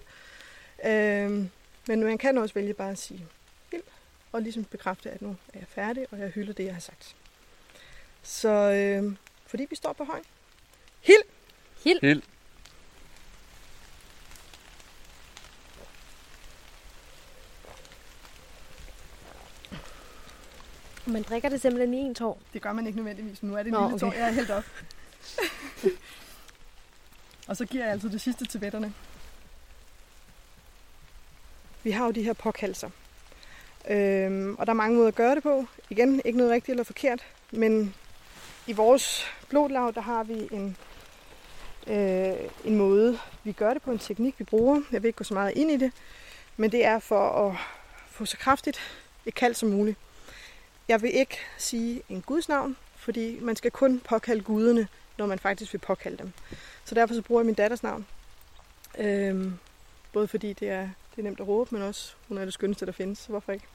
Øhm, 0.86 1.50
men 1.88 2.04
man 2.04 2.18
kan 2.18 2.38
også 2.38 2.54
vælge 2.54 2.74
bare 2.74 2.92
at 2.92 2.98
sige 2.98 3.26
Hild, 3.72 3.84
og 4.32 4.42
ligesom 4.42 4.64
bekræfte, 4.64 5.12
at 5.12 5.22
nu 5.22 5.30
er 5.54 5.60
jeg 5.60 5.68
færdig, 5.68 6.06
og 6.12 6.20
jeg 6.20 6.30
hylder 6.30 6.54
det, 6.54 6.66
jeg 6.66 6.74
har 6.74 6.82
sagt. 6.82 7.16
Så 8.24 8.50
øhm, 8.50 9.18
fordi 9.48 9.68
vi 9.70 9.76
står 9.76 9.94
på 9.94 10.04
høj. 10.04 10.22
Hild! 11.02 11.24
Hild. 11.84 12.02
Helt. 12.02 12.24
Man 21.06 21.24
drikker 21.24 21.50
det 21.50 21.62
simpelthen 21.62 21.94
i 21.94 21.98
en 21.98 22.16
tår. 22.16 22.42
Det 22.54 22.62
gør 22.62 22.74
man 22.74 22.88
ikke 22.88 22.98
nødvendigvis. 22.98 23.44
Nu 23.44 23.54
er 23.54 23.58
det 23.58 23.68
en 23.68 23.74
Nå, 23.74 23.86
lille 23.86 24.00
tår, 24.00 24.08
okay. 24.08 24.20
jeg 24.20 24.28
er 24.28 24.32
helt 24.32 24.50
op. 24.50 24.64
og 27.48 27.58
så 27.58 27.66
giver 27.66 27.84
jeg 27.84 27.94
altså 27.94 28.08
det 28.10 28.22
sidste 28.22 28.46
til 28.46 28.62
vætterne. 28.62 28.94
Vi 31.90 31.94
har 31.94 32.06
jo 32.06 32.12
de 32.12 32.24
her 32.24 32.34
påkaldelser. 32.34 32.90
Øhm, 33.90 34.56
og 34.60 34.66
der 34.66 34.74
er 34.74 34.76
mange 34.76 34.96
måder 34.96 35.08
at 35.08 35.16
gøre 35.16 35.36
det 35.36 35.44
på. 35.44 35.66
Igen, 35.90 36.22
ikke 36.26 36.38
noget 36.38 36.52
rigtigt 36.52 36.74
eller 36.74 36.84
forkert. 36.84 37.26
Men 37.52 37.96
i 38.68 38.74
vores 38.74 39.26
blodlag, 39.50 39.96
der 39.96 40.02
har 40.02 40.24
vi 40.24 40.50
en, 40.52 40.78
øh, 41.88 42.36
en 42.66 42.78
måde, 42.78 43.20
vi 43.44 43.52
gør 43.52 43.74
det 43.74 43.82
på, 43.82 43.92
en 43.92 44.00
teknik, 44.00 44.36
vi 44.38 44.44
bruger. 44.44 44.82
Jeg 44.92 45.04
vil 45.04 45.08
ikke 45.08 45.18
gå 45.18 45.24
så 45.24 45.34
meget 45.34 45.54
ind 45.56 45.72
i 45.72 45.78
det. 45.78 45.92
Men 46.58 46.72
det 46.72 46.86
er 46.86 47.00
for 47.00 47.30
at 47.30 47.56
få 48.10 48.26
så 48.26 48.38
kraftigt 48.38 48.80
et 49.26 49.36
kald 49.36 49.54
som 49.54 49.70
muligt. 49.70 49.98
Jeg 50.88 51.02
vil 51.02 51.16
ikke 51.16 51.38
sige 51.58 52.02
en 52.10 52.22
Guds 52.22 52.50
navn, 52.50 52.78
fordi 52.96 53.40
man 53.42 53.56
skal 53.56 53.72
kun 53.72 54.00
påkalde 54.00 54.42
guderne, 54.42 54.88
når 55.18 55.26
man 55.26 55.40
faktisk 55.40 55.74
vil 55.74 55.80
påkalde 55.80 56.18
dem. 56.18 56.32
Så 56.86 56.96
derfor 56.96 57.14
så 57.14 57.22
bruger 57.22 57.42
jeg 57.42 57.46
min 57.46 57.56
datters 57.56 57.84
navn. 57.84 58.06
Øhm, 58.98 59.54
både 60.14 60.28
fordi 60.28 60.54
det 60.54 60.70
er, 60.70 60.90
det 61.20 61.26
er 61.26 61.30
nemt 61.30 61.40
at 61.40 61.48
råbe, 61.48 61.76
men 61.76 61.82
også 61.82 62.14
hun 62.28 62.38
er 62.38 62.46
det 62.46 62.54
skønneste, 62.54 62.86
der 62.86 62.92
findes, 62.92 63.18
så 63.18 63.30
hvorfor 63.30 63.52
ikke? 63.52 63.68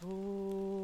To 0.00 0.75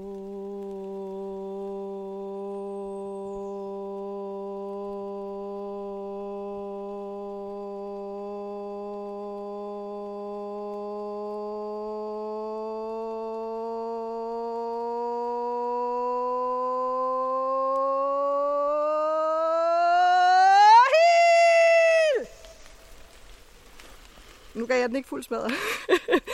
ikke 25.03 25.09
fuld 25.09 25.23
smadret. 25.23 25.53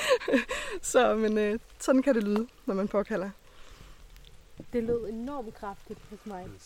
så, 0.92 1.14
men 1.14 1.38
øh, 1.38 1.58
sådan 1.78 2.02
kan 2.02 2.14
det 2.14 2.24
lyde, 2.24 2.48
når 2.66 2.74
man 2.74 2.88
påkalder. 2.88 3.30
Det 4.72 4.84
lød 4.84 5.08
enormt 5.08 5.54
kraftigt 5.54 5.98
hos 6.10 6.18
mig. 6.24 6.46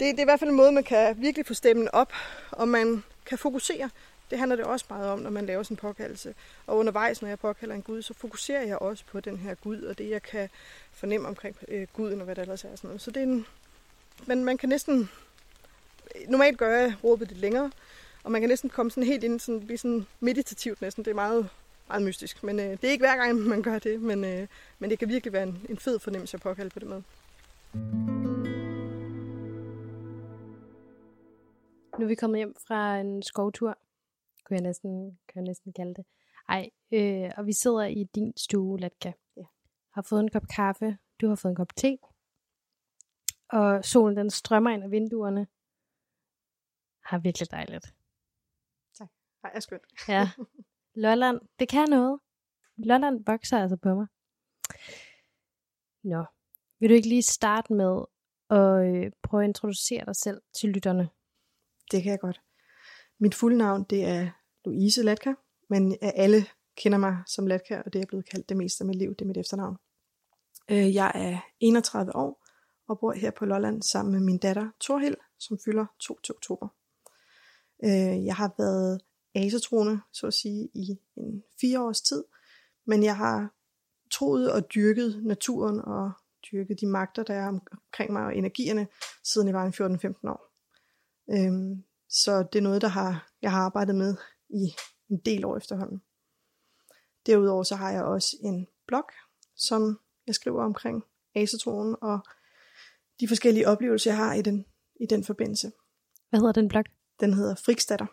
Det, 0.00 0.12
det 0.12 0.18
er 0.18 0.22
i 0.22 0.24
hvert 0.24 0.40
fald 0.40 0.50
en 0.50 0.56
måde, 0.56 0.72
man 0.72 0.84
kan 0.84 1.20
virkelig 1.20 1.46
få 1.46 1.54
stemmen 1.54 1.88
op, 1.92 2.12
og 2.50 2.68
man 2.68 3.02
kan 3.26 3.38
fokusere. 3.38 3.90
Det 4.30 4.38
handler 4.38 4.56
det 4.56 4.64
også 4.64 4.86
meget 4.88 5.10
om, 5.10 5.18
når 5.18 5.30
man 5.30 5.46
laver 5.46 5.62
sin 5.62 5.76
påkaldelse. 5.76 6.34
Og 6.66 6.76
undervejs, 6.76 7.22
når 7.22 7.28
jeg 7.28 7.38
påkalder 7.38 7.74
en 7.74 7.82
Gud, 7.82 8.02
så 8.02 8.14
fokuserer 8.14 8.62
jeg 8.62 8.78
også 8.78 9.04
på 9.04 9.20
den 9.20 9.36
her 9.36 9.54
Gud, 9.54 9.82
og 9.82 9.98
det, 9.98 10.10
jeg 10.10 10.22
kan 10.22 10.48
fornemme 10.92 11.28
omkring 11.28 11.56
øh, 11.68 11.86
Guden 11.92 12.20
og 12.20 12.24
hvad 12.24 12.34
der 12.34 12.42
ellers 12.42 12.64
er. 12.64 12.76
Sådan 12.76 12.88
noget. 12.88 13.00
Så 13.00 13.10
det 13.10 13.20
er 13.20 13.26
en, 13.26 13.46
men 14.26 14.44
man 14.44 14.58
kan 14.58 14.68
næsten... 14.68 15.10
Normalt 16.28 16.58
gør 16.58 16.78
jeg 16.78 16.94
råbet 17.04 17.28
lidt 17.28 17.40
længere, 17.40 17.70
og 18.26 18.32
man 18.32 18.40
kan 18.40 18.48
næsten 18.48 18.70
komme 18.70 18.90
sådan 18.90 19.06
helt 19.06 19.24
ind, 19.24 19.40
sådan, 19.40 19.66
blive 19.66 19.78
sådan 19.78 20.06
meditativt 20.20 20.80
næsten. 20.80 21.04
Det 21.04 21.10
er 21.10 21.14
meget, 21.14 21.50
meget 21.88 22.02
mystisk. 22.02 22.42
Men 22.42 22.60
øh, 22.60 22.70
det 22.70 22.84
er 22.84 22.90
ikke 22.90 23.02
hver 23.02 23.16
gang, 23.16 23.38
man 23.54 23.62
gør 23.62 23.78
det, 23.78 24.02
men, 24.02 24.24
øh, 24.24 24.48
men 24.78 24.90
det 24.90 24.98
kan 24.98 25.08
virkelig 25.08 25.32
være 25.32 25.42
en, 25.42 25.66
en 25.68 25.78
fed 25.78 25.98
fornemmelse 25.98 26.36
at 26.36 26.40
påkalde 26.40 26.70
på 26.70 26.78
den 26.78 26.88
måde. 26.88 27.02
Nu 31.98 32.04
er 32.04 32.08
vi 32.08 32.14
kommet 32.14 32.38
hjem 32.38 32.54
fra 32.66 32.98
en 32.98 33.22
skovtur, 33.22 33.78
kunne 34.44 34.54
jeg 34.54 34.62
næsten, 34.62 35.18
kan 35.28 35.36
jeg 35.36 35.42
næsten 35.42 35.72
kalde 35.72 35.94
det. 35.94 36.04
Ej, 36.48 36.70
øh, 36.92 37.30
og 37.36 37.46
vi 37.46 37.52
sidder 37.52 37.84
i 37.84 38.04
din 38.14 38.32
stue, 38.36 38.80
Latka. 38.80 39.12
Ja. 39.36 39.42
Har 39.94 40.02
fået 40.02 40.20
en 40.20 40.30
kop 40.30 40.48
kaffe, 40.56 40.98
du 41.20 41.28
har 41.28 41.34
fået 41.34 41.52
en 41.52 41.56
kop 41.56 41.76
te. 41.76 41.98
Og 43.48 43.84
solen 43.84 44.16
den 44.16 44.30
strømmer 44.30 44.70
ind 44.70 44.84
af 44.84 44.90
vinduerne. 44.90 45.46
Har 47.04 47.18
virkelig 47.18 47.50
dejligt. 47.50 47.94
Ej, 49.46 49.50
er 49.54 49.60
skønt. 49.60 49.82
Ja. 50.08 50.30
Lolland, 50.94 51.40
det 51.58 51.68
kan 51.68 51.88
noget. 51.90 52.20
Lolland 52.76 53.24
vokser 53.26 53.58
altså 53.58 53.76
på 53.76 53.94
mig. 53.94 54.06
Nå, 56.04 56.24
vil 56.80 56.88
du 56.90 56.94
ikke 56.94 57.08
lige 57.08 57.22
starte 57.22 57.72
med 57.74 58.04
at 58.50 58.86
øh, 58.86 59.12
prøve 59.22 59.42
at 59.42 59.48
introducere 59.48 60.04
dig 60.04 60.16
selv 60.16 60.42
til 60.60 60.68
lytterne? 60.70 61.08
Det 61.90 62.02
kan 62.02 62.10
jeg 62.12 62.20
godt. 62.20 62.40
Mit 63.18 63.34
fulde 63.34 63.56
navn, 63.58 63.84
det 63.84 64.04
er 64.04 64.30
Louise 64.64 65.02
Latka, 65.02 65.32
men 65.68 65.96
alle 66.02 66.46
kender 66.76 66.98
mig 66.98 67.22
som 67.26 67.46
Latka, 67.46 67.82
og 67.86 67.92
det 67.92 68.02
er 68.02 68.06
blevet 68.06 68.28
kaldt 68.30 68.48
det 68.48 68.56
meste 68.56 68.82
af 68.82 68.86
mit 68.86 68.96
liv, 68.96 69.10
det 69.10 69.20
er 69.20 69.26
mit 69.26 69.36
efternavn. 69.36 69.76
Øh, 70.70 70.94
Jeg 70.94 71.12
er 71.14 71.40
31 71.60 72.16
år 72.16 72.46
og 72.88 72.98
bor 72.98 73.12
her 73.12 73.30
på 73.30 73.44
Lolland 73.44 73.82
sammen 73.82 74.12
med 74.12 74.20
min 74.20 74.38
datter 74.38 74.70
Torhild, 74.80 75.16
som 75.38 75.58
fylder 75.64 75.86
2 76.00 76.20
til 76.20 76.34
oktober. 76.34 76.68
Øh, 77.84 78.24
Jeg 78.26 78.34
har 78.36 78.54
været 78.58 79.00
asetroende, 79.36 80.00
så 80.12 80.26
at 80.26 80.34
sige, 80.34 80.68
i 80.74 80.98
en 81.16 81.42
fire 81.60 81.82
års 81.82 82.00
tid, 82.00 82.24
men 82.84 83.02
jeg 83.02 83.16
har 83.16 83.54
troet 84.10 84.52
og 84.52 84.74
dyrket 84.74 85.24
naturen 85.24 85.80
og 85.80 86.12
dyrket 86.52 86.80
de 86.80 86.86
magter, 86.86 87.22
der 87.22 87.34
er 87.34 87.48
omkring 87.48 88.12
mig 88.12 88.24
og 88.24 88.36
energierne, 88.36 88.88
siden 89.24 89.48
jeg 89.48 89.54
var 89.54 89.64
en 89.64 89.96
14-15 90.26 90.30
år. 90.30 90.52
Øhm, 91.30 91.84
så 92.08 92.42
det 92.52 92.58
er 92.58 92.62
noget, 92.62 92.82
der 92.82 92.88
har, 92.88 93.32
jeg 93.42 93.50
har 93.50 93.60
arbejdet 93.60 93.94
med 93.94 94.16
i 94.48 94.74
en 95.10 95.18
del 95.24 95.44
år 95.44 95.56
efterhånden. 95.56 96.02
Derudover 97.26 97.62
så 97.62 97.76
har 97.76 97.90
jeg 97.90 98.04
også 98.04 98.36
en 98.40 98.66
blog, 98.86 99.04
som 99.56 100.00
jeg 100.26 100.34
skriver 100.34 100.64
omkring 100.64 101.04
asetroen 101.34 101.96
og 102.02 102.18
de 103.20 103.28
forskellige 103.28 103.68
oplevelser, 103.68 104.10
jeg 104.10 104.16
har 104.16 104.34
i 104.34 104.42
den, 104.42 104.66
i 105.00 105.06
den 105.06 105.24
forbindelse. 105.24 105.72
Hvad 106.30 106.40
hedder 106.40 106.52
den 106.52 106.68
blog? 106.68 106.84
Den 107.20 107.34
hedder 107.34 107.54
Friksdatter. 107.54 108.06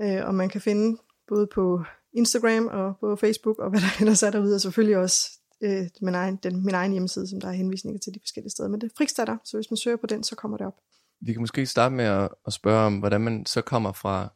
Øh, 0.00 0.26
og 0.26 0.34
man 0.34 0.48
kan 0.48 0.60
finde 0.60 0.98
både 1.28 1.46
på 1.54 1.84
Instagram 2.12 2.66
og 2.66 2.98
på 3.00 3.16
Facebook 3.16 3.58
og 3.58 3.70
hvad 3.70 3.80
der 3.80 3.86
ellers 4.00 4.22
er 4.22 4.30
derude, 4.30 4.54
og 4.54 4.60
selvfølgelig 4.60 4.96
også 4.96 5.30
øh, 5.62 5.86
min, 6.02 6.14
egen, 6.14 6.36
den, 6.36 6.64
min 6.64 6.74
egen 6.74 6.92
hjemmeside, 6.92 7.26
som 7.28 7.40
der 7.40 7.48
er 7.48 7.52
henvisninger 7.52 7.98
til 7.98 8.14
de 8.14 8.20
forskellige 8.22 8.50
steder. 8.50 8.68
Men 8.68 8.80
det 8.80 8.86
er 8.86 8.94
Friksdatter, 8.96 9.36
så 9.44 9.56
hvis 9.56 9.70
man 9.70 9.76
søger 9.76 9.96
på 9.96 10.06
den, 10.06 10.24
så 10.24 10.36
kommer 10.36 10.56
det 10.56 10.66
op. 10.66 10.76
Vi 11.20 11.32
kan 11.32 11.42
måske 11.42 11.66
starte 11.66 11.94
med 11.94 12.04
at, 12.04 12.28
at 12.46 12.52
spørge 12.52 12.86
om, 12.86 12.98
hvordan 12.98 13.20
man 13.20 13.46
så 13.46 13.62
kommer 13.62 13.92
fra, 13.92 14.32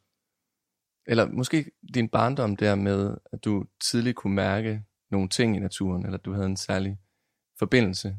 eller 1.07 1.27
måske 1.27 1.71
din 1.95 2.09
barndom 2.09 2.57
der 2.57 2.75
med, 2.75 3.17
at 3.33 3.45
du 3.45 3.65
tidligt 3.91 4.17
kunne 4.17 4.35
mærke 4.35 4.83
nogle 5.11 5.29
ting 5.29 5.57
i 5.57 5.59
naturen, 5.59 6.07
eller 6.07 6.19
du 6.19 6.33
havde 6.33 6.47
en 6.47 6.57
særlig 6.57 6.99
forbindelse. 7.59 8.17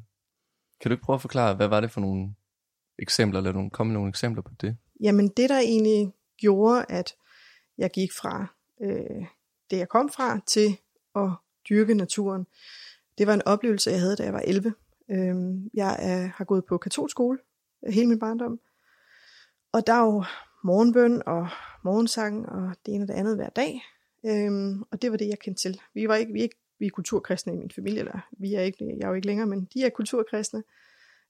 Kan 0.81 0.89
du 0.89 0.93
ikke 0.93 1.03
prøve 1.03 1.15
at 1.15 1.21
forklare, 1.21 1.55
hvad 1.55 1.67
var 1.67 1.79
det 1.79 1.91
for 1.91 2.01
nogle 2.01 2.35
eksempler, 2.99 3.39
eller 3.39 3.51
nogle, 3.51 3.69
komme 3.69 3.93
nogle 3.93 4.09
eksempler 4.09 4.41
på 4.41 4.51
det? 4.61 4.77
Jamen 5.03 5.27
det, 5.27 5.49
der 5.49 5.59
egentlig 5.59 6.13
gjorde, 6.37 6.85
at 6.89 7.13
jeg 7.77 7.91
gik 7.91 8.13
fra 8.13 8.47
øh, 8.81 9.25
det, 9.71 9.77
jeg 9.77 9.89
kom 9.89 10.09
fra, 10.09 10.39
til 10.47 10.77
at 11.15 11.29
dyrke 11.69 11.93
naturen, 11.93 12.47
det 13.17 13.27
var 13.27 13.33
en 13.33 13.41
oplevelse, 13.45 13.91
jeg 13.91 13.99
havde, 13.99 14.15
da 14.15 14.23
jeg 14.23 14.33
var 14.33 14.43
11. 14.45 14.73
Øh, 15.11 15.35
jeg 15.73 15.97
er, 15.99 16.27
har 16.35 16.43
gået 16.43 16.65
på 16.65 16.77
katolsk 16.77 17.11
skole 17.11 17.39
øh, 17.85 17.93
hele 17.93 18.07
min 18.07 18.19
barndom, 18.19 18.59
og 19.71 19.87
der 19.87 19.93
er 19.93 20.05
jo 20.05 20.23
morgenbøn 20.63 21.21
og 21.25 21.47
morgensang 21.83 22.49
og 22.49 22.75
det 22.85 22.93
ene 22.93 23.03
og 23.03 23.07
det 23.07 23.13
andet 23.13 23.35
hver 23.35 23.49
dag. 23.49 23.81
Øhm, 24.25 24.83
og 24.91 25.01
det 25.01 25.11
var 25.11 25.17
det, 25.17 25.27
jeg 25.27 25.39
kendte 25.39 25.61
til. 25.61 25.81
Vi 25.93 26.07
var 26.07 26.15
ikke, 26.15 26.33
vi 26.33 26.39
er 26.39 26.43
ikke 26.43 26.57
vi 26.79 26.85
er 26.85 26.89
kulturkristne 26.89 27.53
i 27.53 27.55
min 27.55 27.71
familie, 27.71 27.99
eller 27.99 28.27
vi 28.31 28.53
er 28.53 28.61
ikke, 28.61 28.95
jeg 28.97 29.03
er 29.03 29.07
jo 29.07 29.13
ikke 29.13 29.27
længere, 29.27 29.47
men 29.47 29.67
de 29.73 29.85
er 29.85 29.89
kulturkristne. 29.89 30.63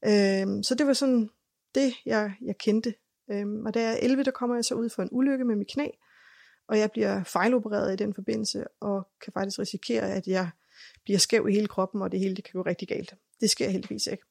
Øhm, 0.05 0.63
så 0.63 0.75
det 0.75 0.87
var 0.87 0.93
sådan 0.93 1.29
det, 1.75 1.93
jeg, 2.05 2.33
jeg 2.41 2.57
kendte. 2.57 2.93
Øhm, 3.31 3.65
og 3.65 3.73
da 3.73 3.81
jeg 3.81 3.93
er 3.93 3.97
11, 4.01 4.23
der 4.23 4.31
kommer 4.31 4.55
jeg 4.55 4.65
så 4.65 4.75
ud 4.75 4.89
for 4.89 5.03
en 5.03 5.09
ulykke 5.11 5.45
med 5.45 5.55
mit 5.55 5.67
knæ, 5.67 5.87
og 6.67 6.79
jeg 6.79 6.91
bliver 6.91 7.23
fejlopereret 7.23 7.93
i 7.93 7.95
den 7.95 8.13
forbindelse, 8.13 8.65
og 8.79 9.07
kan 9.21 9.33
faktisk 9.33 9.59
risikere, 9.59 10.11
at 10.11 10.27
jeg 10.27 10.49
bliver 11.03 11.19
skæv 11.19 11.47
i 11.49 11.53
hele 11.53 11.67
kroppen, 11.67 12.01
og 12.01 12.11
det 12.11 12.19
hele 12.19 12.35
det 12.35 12.43
kan 12.43 12.53
gå 12.53 12.61
rigtig 12.61 12.87
galt. 12.87 13.15
Det 13.41 13.49
sker 13.49 13.69
heldigvis 13.69 14.07
ikke. 14.07 14.23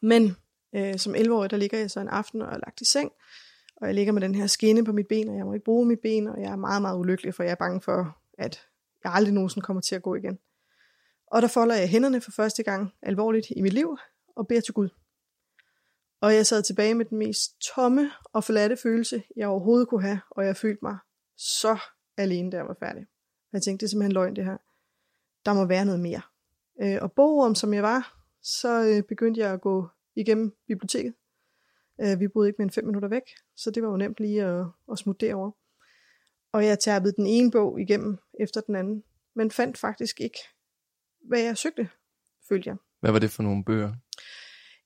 Men 0.00 0.36
øh, 0.74 0.98
som 0.98 1.14
11-årig, 1.14 1.50
der 1.50 1.56
ligger 1.56 1.78
jeg 1.78 1.90
så 1.90 2.00
en 2.00 2.08
aften 2.08 2.42
og 2.42 2.52
er 2.52 2.58
lagt 2.58 2.80
i 2.80 2.84
seng, 2.84 3.12
og 3.76 3.86
jeg 3.86 3.94
ligger 3.94 4.12
med 4.12 4.22
den 4.22 4.34
her 4.34 4.46
skinne 4.46 4.84
på 4.84 4.92
mit 4.92 5.06
ben, 5.06 5.28
og 5.28 5.36
jeg 5.36 5.44
må 5.44 5.52
ikke 5.52 5.64
bruge 5.64 5.86
mit 5.86 6.00
ben, 6.00 6.26
og 6.26 6.40
jeg 6.40 6.52
er 6.52 6.56
meget, 6.56 6.82
meget 6.82 6.98
ulykkelig, 6.98 7.34
for 7.34 7.42
jeg 7.42 7.50
er 7.50 7.56
bange 7.56 7.80
for, 7.80 8.18
at 8.38 8.60
jeg 9.04 9.12
aldrig 9.12 9.34
nogensinde 9.34 9.64
kommer 9.64 9.80
til 9.80 9.94
at 9.94 10.02
gå 10.02 10.14
igen. 10.14 10.38
Og 11.26 11.42
der 11.42 11.48
folder 11.48 11.74
jeg 11.74 11.88
hænderne 11.88 12.20
for 12.20 12.30
første 12.30 12.62
gang 12.62 12.92
alvorligt 13.02 13.46
i 13.50 13.62
mit 13.62 13.72
liv, 13.72 13.98
og 14.36 14.48
beder 14.48 14.60
til 14.60 14.74
Gud. 14.74 14.88
Og 16.20 16.34
jeg 16.34 16.46
sad 16.46 16.62
tilbage 16.62 16.94
med 16.94 17.04
den 17.04 17.18
mest 17.18 17.60
tomme 17.60 18.10
og 18.32 18.44
forladte 18.44 18.76
følelse, 18.76 19.22
jeg 19.36 19.48
overhovedet 19.48 19.88
kunne 19.88 20.02
have, 20.02 20.20
og 20.30 20.46
jeg 20.46 20.56
følte 20.56 20.78
mig 20.82 20.98
så 21.36 21.78
alene, 22.16 22.50
da 22.50 22.56
jeg 22.56 22.66
var 22.66 22.76
færdig. 22.80 23.06
Jeg 23.52 23.62
tænkte, 23.62 23.82
det 23.82 23.86
er 23.86 23.90
simpelthen 23.90 24.12
løgn 24.12 24.36
det 24.36 24.44
her. 24.44 24.56
Der 25.44 25.54
må 25.54 25.66
være 25.66 25.84
noget 25.84 26.00
mere. 26.00 26.22
Øh, 26.82 26.98
og 27.02 27.12
bogorm 27.12 27.54
som 27.54 27.74
jeg 27.74 27.82
var, 27.82 28.26
så 28.42 28.84
øh, 28.84 29.02
begyndte 29.02 29.40
jeg 29.40 29.52
at 29.52 29.60
gå 29.60 29.88
igennem 30.16 30.56
biblioteket. 30.66 31.14
Øh, 32.00 32.20
vi 32.20 32.28
boede 32.28 32.48
ikke 32.48 32.56
mere 32.58 32.64
end 32.64 32.72
fem 32.72 32.84
minutter 32.84 33.08
væk, 33.08 33.22
så 33.56 33.70
det 33.70 33.82
var 33.82 33.88
jo 33.88 33.96
nemt 33.96 34.20
lige 34.20 34.44
at, 34.44 34.66
at 34.92 34.98
smutte 34.98 35.26
derover. 35.26 35.50
Og 36.52 36.64
jeg 36.64 36.78
tabede 36.78 37.12
den 37.16 37.26
ene 37.26 37.50
bog 37.50 37.80
igennem 37.80 38.18
efter 38.40 38.60
den 38.60 38.76
anden, 38.76 39.04
men 39.34 39.50
fandt 39.50 39.78
faktisk 39.78 40.20
ikke, 40.20 40.38
hvad 41.20 41.40
jeg 41.40 41.56
søgte, 41.56 41.88
følte 42.48 42.68
jeg. 42.68 42.76
Hvad 43.00 43.12
var 43.12 43.18
det 43.18 43.30
for 43.30 43.42
nogle 43.42 43.64
bøger? 43.64 43.94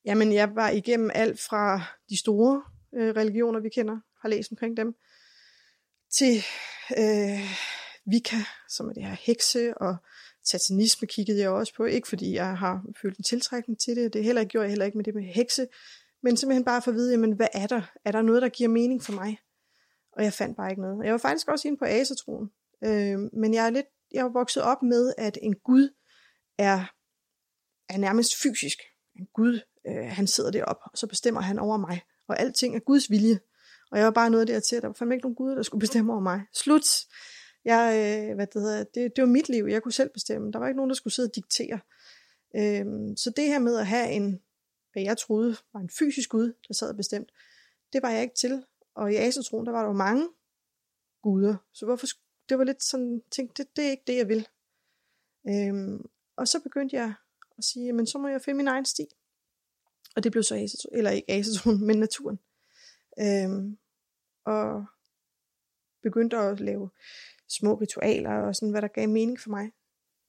Jamen, 0.04 0.32
jeg 0.32 0.54
var 0.54 0.70
igennem 0.70 1.10
alt 1.14 1.40
fra 1.40 1.82
de 2.08 2.16
store 2.16 2.62
øh, 2.94 3.16
religioner, 3.16 3.60
vi 3.60 3.68
kender, 3.68 4.00
har 4.20 4.28
læst 4.28 4.52
omkring 4.52 4.76
dem, 4.76 4.94
til 6.18 6.36
øh, 6.98 7.40
Vika, 8.06 8.36
som 8.68 8.88
er 8.88 8.92
det 8.92 9.06
her 9.06 9.16
hekse, 9.20 9.78
og 9.78 9.96
satanisme 10.44 11.08
kiggede 11.08 11.40
jeg 11.40 11.50
også 11.50 11.74
på. 11.74 11.84
Ikke 11.84 12.08
fordi 12.08 12.34
jeg 12.34 12.56
har 12.58 12.84
følt 13.02 13.18
en 13.18 13.24
tiltrækning 13.24 13.80
til 13.80 13.96
det, 13.96 14.12
det 14.12 14.24
heller 14.24 14.40
ikke 14.40 14.50
gjort 14.50 14.62
jeg 14.62 14.70
heller 14.70 14.84
ikke 14.84 14.98
med 14.98 15.04
det 15.04 15.14
med 15.14 15.22
hekse, 15.22 15.66
men 16.22 16.36
simpelthen 16.36 16.64
bare 16.64 16.82
for 16.82 16.90
at 16.90 16.94
vide, 16.94 17.12
jamen, 17.12 17.32
hvad 17.32 17.48
er 17.52 17.66
der? 17.66 17.82
Er 18.04 18.12
der 18.12 18.22
noget, 18.22 18.42
der 18.42 18.48
giver 18.48 18.68
mening 18.68 19.02
for 19.02 19.12
mig? 19.12 19.38
Og 20.12 20.24
jeg 20.24 20.32
fandt 20.32 20.56
bare 20.56 20.70
ikke 20.70 20.82
noget. 20.82 21.04
Jeg 21.04 21.12
var 21.12 21.18
faktisk 21.18 21.48
også 21.48 21.68
inde 21.68 21.78
på 21.78 21.84
asatroen, 21.84 22.50
øh, 22.84 23.18
men 23.32 23.54
jeg 23.54 23.66
er 23.66 23.70
lidt, 23.70 23.86
jeg 24.12 24.20
er 24.20 24.32
vokset 24.32 24.62
op 24.62 24.82
med, 24.82 25.14
at 25.18 25.38
en 25.42 25.54
Gud 25.54 25.88
er, 26.58 26.92
er 27.88 27.98
nærmest 27.98 28.42
fysisk. 28.42 28.78
En 29.16 29.26
Gud, 29.34 29.60
øh, 29.86 30.06
han 30.06 30.26
sidder 30.26 30.50
deroppe, 30.50 30.82
og 30.84 30.98
så 30.98 31.06
bestemmer 31.06 31.40
han 31.40 31.58
over 31.58 31.76
mig. 31.76 32.00
Og 32.28 32.40
alting 32.40 32.76
er 32.76 32.80
Guds 32.80 33.10
vilje. 33.10 33.38
Og 33.90 33.98
jeg 33.98 34.04
var 34.04 34.10
bare 34.10 34.30
noget 34.30 34.48
der 34.48 34.60
til, 34.60 34.76
at 34.76 34.82
der 34.82 34.88
var 34.88 34.94
fandme 34.94 35.14
ikke 35.14 35.24
nogen 35.24 35.34
guder, 35.34 35.54
der 35.54 35.62
skulle 35.62 35.80
bestemme 35.80 36.12
over 36.12 36.20
mig. 36.22 36.42
Slut! 36.52 37.06
Jeg, 37.64 37.92
øh, 37.94 38.34
hvad 38.34 38.46
det, 38.46 38.62
hedder, 38.62 38.84
det, 38.84 39.16
det 39.16 39.22
var 39.22 39.28
mit 39.28 39.48
liv, 39.48 39.64
jeg 39.64 39.82
kunne 39.82 39.92
selv 39.92 40.10
bestemme. 40.10 40.52
Der 40.52 40.58
var 40.58 40.66
ikke 40.66 40.76
nogen, 40.76 40.90
der 40.90 40.94
skulle 40.94 41.14
sidde 41.14 41.28
og 41.28 41.34
diktere. 41.34 41.80
Øhm, 42.56 43.16
så 43.16 43.32
det 43.36 43.46
her 43.46 43.58
med 43.58 43.78
at 43.78 43.86
have 43.86 44.10
en, 44.10 44.40
hvad 44.92 45.02
jeg 45.02 45.18
troede 45.18 45.56
var 45.72 45.80
en 45.80 45.90
fysisk 45.90 46.30
Gud, 46.30 46.52
der 46.68 46.74
sad 46.74 46.90
og 46.90 46.96
bestemt, 46.96 47.32
det 47.92 48.02
var 48.02 48.10
jeg 48.10 48.22
ikke 48.22 48.34
til. 48.34 48.64
Og 48.94 49.12
i 49.12 49.16
Asatroen, 49.16 49.66
der 49.66 49.72
var 49.72 49.80
der 49.80 49.88
jo 49.88 49.92
mange 49.92 50.28
guder. 51.22 51.56
Så 51.72 51.86
hvorfor, 51.86 52.06
det 52.48 52.58
var 52.58 52.64
lidt 52.64 52.82
sådan, 52.82 53.22
tænkte, 53.30 53.62
det, 53.62 53.76
det 53.76 53.86
er 53.86 53.90
ikke 53.90 54.04
det, 54.06 54.16
jeg 54.16 54.28
vil. 54.28 54.48
Øhm, 55.48 56.04
og 56.36 56.48
så 56.48 56.60
begyndte 56.60 56.96
jeg 56.96 57.14
at 57.58 57.64
sige, 57.64 57.92
men 57.92 58.06
så 58.06 58.18
må 58.18 58.28
jeg 58.28 58.42
finde 58.42 58.56
min 58.56 58.68
egen 58.68 58.84
sti. 58.84 59.06
Og 60.16 60.24
det 60.24 60.32
blev 60.32 60.42
så 60.42 60.54
asetroen, 60.54 60.96
eller 60.96 61.10
ikke 61.10 61.30
asetroen, 61.30 61.86
men 61.86 61.98
naturen. 61.98 62.38
Øhm, 63.20 63.78
og 64.44 64.84
begyndte 66.02 66.36
at 66.36 66.60
lave 66.60 66.90
små 67.48 67.74
ritualer 67.74 68.32
og 68.32 68.56
sådan, 68.56 68.70
hvad 68.70 68.82
der 68.82 68.88
gav 68.88 69.08
mening 69.08 69.40
for 69.40 69.50
mig 69.50 69.72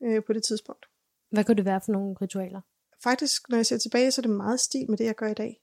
øh, 0.03 0.23
på 0.23 0.33
det 0.33 0.43
tidspunkt. 0.43 0.85
Hvad 1.29 1.43
kunne 1.43 1.57
det 1.57 1.65
være 1.65 1.81
for 1.85 1.91
nogle 1.91 2.15
ritualer? 2.21 2.61
Faktisk, 3.03 3.49
når 3.49 3.57
jeg 3.57 3.65
ser 3.65 3.77
tilbage, 3.77 4.11
så 4.11 4.21
er 4.21 4.23
det 4.23 4.31
meget 4.35 4.59
stil 4.59 4.89
med 4.89 4.97
det, 4.97 5.05
jeg 5.05 5.15
gør 5.15 5.27
i 5.27 5.33
dag. 5.33 5.61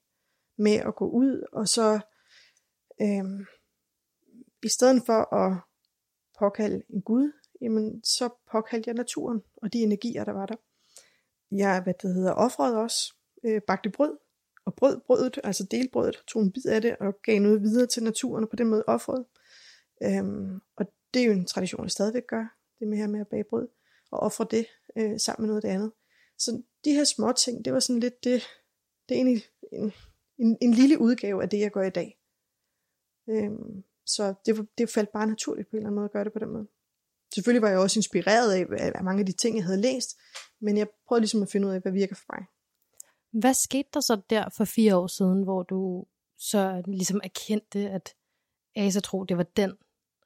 Med 0.57 0.75
at 0.75 0.95
gå 0.95 1.09
ud, 1.09 1.47
og 1.51 1.67
så 1.67 1.99
øh, 3.01 3.47
i 4.63 4.69
stedet 4.69 5.03
for 5.05 5.35
at 5.35 5.61
påkalde 6.39 6.83
en 6.89 7.01
Gud, 7.01 7.31
jamen, 7.61 8.03
så 8.03 8.29
påkaldte 8.51 8.87
jeg 8.87 8.95
naturen 8.95 9.41
og 9.55 9.73
de 9.73 9.79
energier, 9.79 10.23
der 10.23 10.31
var 10.31 10.45
der. 10.45 10.55
Jeg, 11.51 11.81
hvad 11.83 11.93
det 12.01 12.13
hedder, 12.13 12.33
offrede 12.33 12.77
også, 12.77 13.15
øh, 13.43 13.61
bagte 13.67 13.89
brød, 13.89 14.17
og 14.69 14.75
brød 14.75 14.99
brødet, 15.07 15.39
altså 15.43 15.63
delbrødet, 15.63 16.23
tog 16.27 16.41
en 16.41 16.51
bid 16.51 16.65
af 16.65 16.81
det 16.81 16.97
og 16.99 17.21
gav 17.23 17.39
noget 17.39 17.61
videre 17.61 17.87
til 17.87 18.03
naturen, 18.03 18.43
og 18.43 18.49
på 18.49 18.55
den 18.55 18.67
måde 18.67 18.83
offrede. 18.87 19.25
Øhm, 20.03 20.61
og 20.77 20.85
det 21.13 21.21
er 21.21 21.25
jo 21.25 21.31
en 21.31 21.45
tradition, 21.45 21.83
jeg 21.83 21.91
stadigvæk 21.91 22.27
gør, 22.27 22.57
det 22.79 22.87
med 22.87 22.97
her 22.97 23.07
med 23.07 23.19
at 23.19 23.27
bage 23.27 23.43
brød, 23.43 23.67
og 24.11 24.19
ofre 24.19 24.47
det 24.51 24.65
øh, 24.97 25.19
sammen 25.19 25.41
med 25.41 25.47
noget 25.47 25.63
af 25.63 25.69
det 25.69 25.75
andet. 25.75 25.91
Så 26.37 26.61
de 26.85 26.93
her 26.93 27.03
små 27.03 27.31
ting, 27.31 27.65
det 27.65 27.73
var 27.73 27.79
sådan 27.79 27.99
lidt 27.99 28.23
det, 28.23 28.43
det 29.09 29.15
er 29.15 29.19
egentlig 29.19 29.43
en, 29.71 29.91
en, 30.37 30.57
en 30.61 30.73
lille 30.73 30.99
udgave 30.99 31.43
af 31.43 31.49
det, 31.49 31.59
jeg 31.59 31.71
gør 31.71 31.83
i 31.83 31.89
dag. 31.89 32.19
Øhm, 33.29 33.83
så 34.05 34.33
det, 34.45 34.67
det 34.77 34.89
faldt 34.89 35.09
bare 35.13 35.27
naturligt 35.27 35.69
på 35.69 35.75
en 35.75 35.77
eller 35.77 35.87
anden 35.87 35.95
måde 35.95 36.05
at 36.05 36.11
gøre 36.11 36.23
det 36.23 36.33
på 36.33 36.39
den 36.39 36.49
måde. 36.49 36.67
Selvfølgelig 37.33 37.61
var 37.61 37.69
jeg 37.69 37.79
også 37.79 37.99
inspireret 37.99 38.51
af, 38.53 38.93
af 38.95 39.03
mange 39.03 39.19
af 39.19 39.25
de 39.25 39.31
ting, 39.31 39.55
jeg 39.55 39.65
havde 39.65 39.81
læst, 39.81 40.17
men 40.61 40.77
jeg 40.77 40.87
prøvede 41.07 41.21
ligesom 41.21 41.41
at 41.41 41.51
finde 41.51 41.67
ud 41.67 41.73
af, 41.73 41.81
hvad 41.81 41.91
virker 41.91 42.15
for 42.15 42.25
mig. 42.33 42.45
Hvad 43.31 43.53
skete 43.53 43.89
der 43.93 43.99
så 43.99 44.21
der 44.29 44.49
for 44.57 44.65
fire 44.65 44.97
år 44.97 45.07
siden, 45.07 45.43
hvor 45.43 45.63
du 45.63 46.05
så 46.37 46.83
ligesom 46.87 47.21
erkendte, 47.23 47.89
at 47.89 48.15
asatro, 48.75 49.23
det 49.23 49.37
var 49.37 49.43
den 49.43 49.73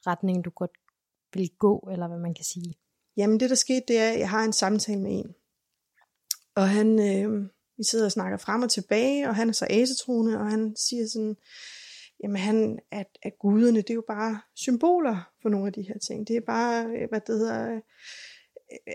retning, 0.08 0.46
du 0.46 0.50
godt 0.50 0.72
ville 1.34 1.50
gå, 1.60 1.89
eller 1.92 2.08
hvad 2.08 2.20
man 2.20 2.34
kan 2.34 2.46
sige? 2.46 2.74
Jamen 3.18 3.39
det, 3.39 3.50
der 3.50 3.56
skete, 3.56 3.84
det 3.88 3.98
er, 3.98 4.10
at 4.10 4.20
jeg 4.20 4.30
har 4.30 4.44
en 4.44 4.54
samtale 4.54 5.02
med 5.02 5.12
en. 5.12 5.36
Og 6.56 6.70
han, 6.70 7.00
øh, 7.00 7.50
vi 7.78 7.84
sidder 7.84 8.06
og 8.06 8.12
snakker 8.12 8.38
frem 8.38 8.62
og 8.62 8.70
tilbage, 8.70 9.30
og 9.30 9.36
han 9.36 9.50
er 9.50 9.54
så 9.54 9.68
asetroende, 9.70 10.39
og 10.39 10.50
han 10.50 10.76
siger 10.76 11.08
sådan, 11.08 11.36
jamen 12.24 12.38
han, 12.38 12.80
at, 12.92 13.18
at 13.24 13.34
guderne, 13.39 13.78
det 13.78 13.89
er 13.89 13.94
jo 13.94 14.04
bare 14.08 14.42
symboler 14.56 15.32
for 15.42 15.50
nogle 15.50 15.68
af 15.68 15.74
de 15.74 15.82
her 15.82 15.98
ting. 15.98 16.28
Det 16.28 16.36
er 16.36 16.42
bare, 16.42 16.86
øh, 16.86 17.10
hvad 17.10 17.22
det 17.28 17.39
hedder, 17.39 17.82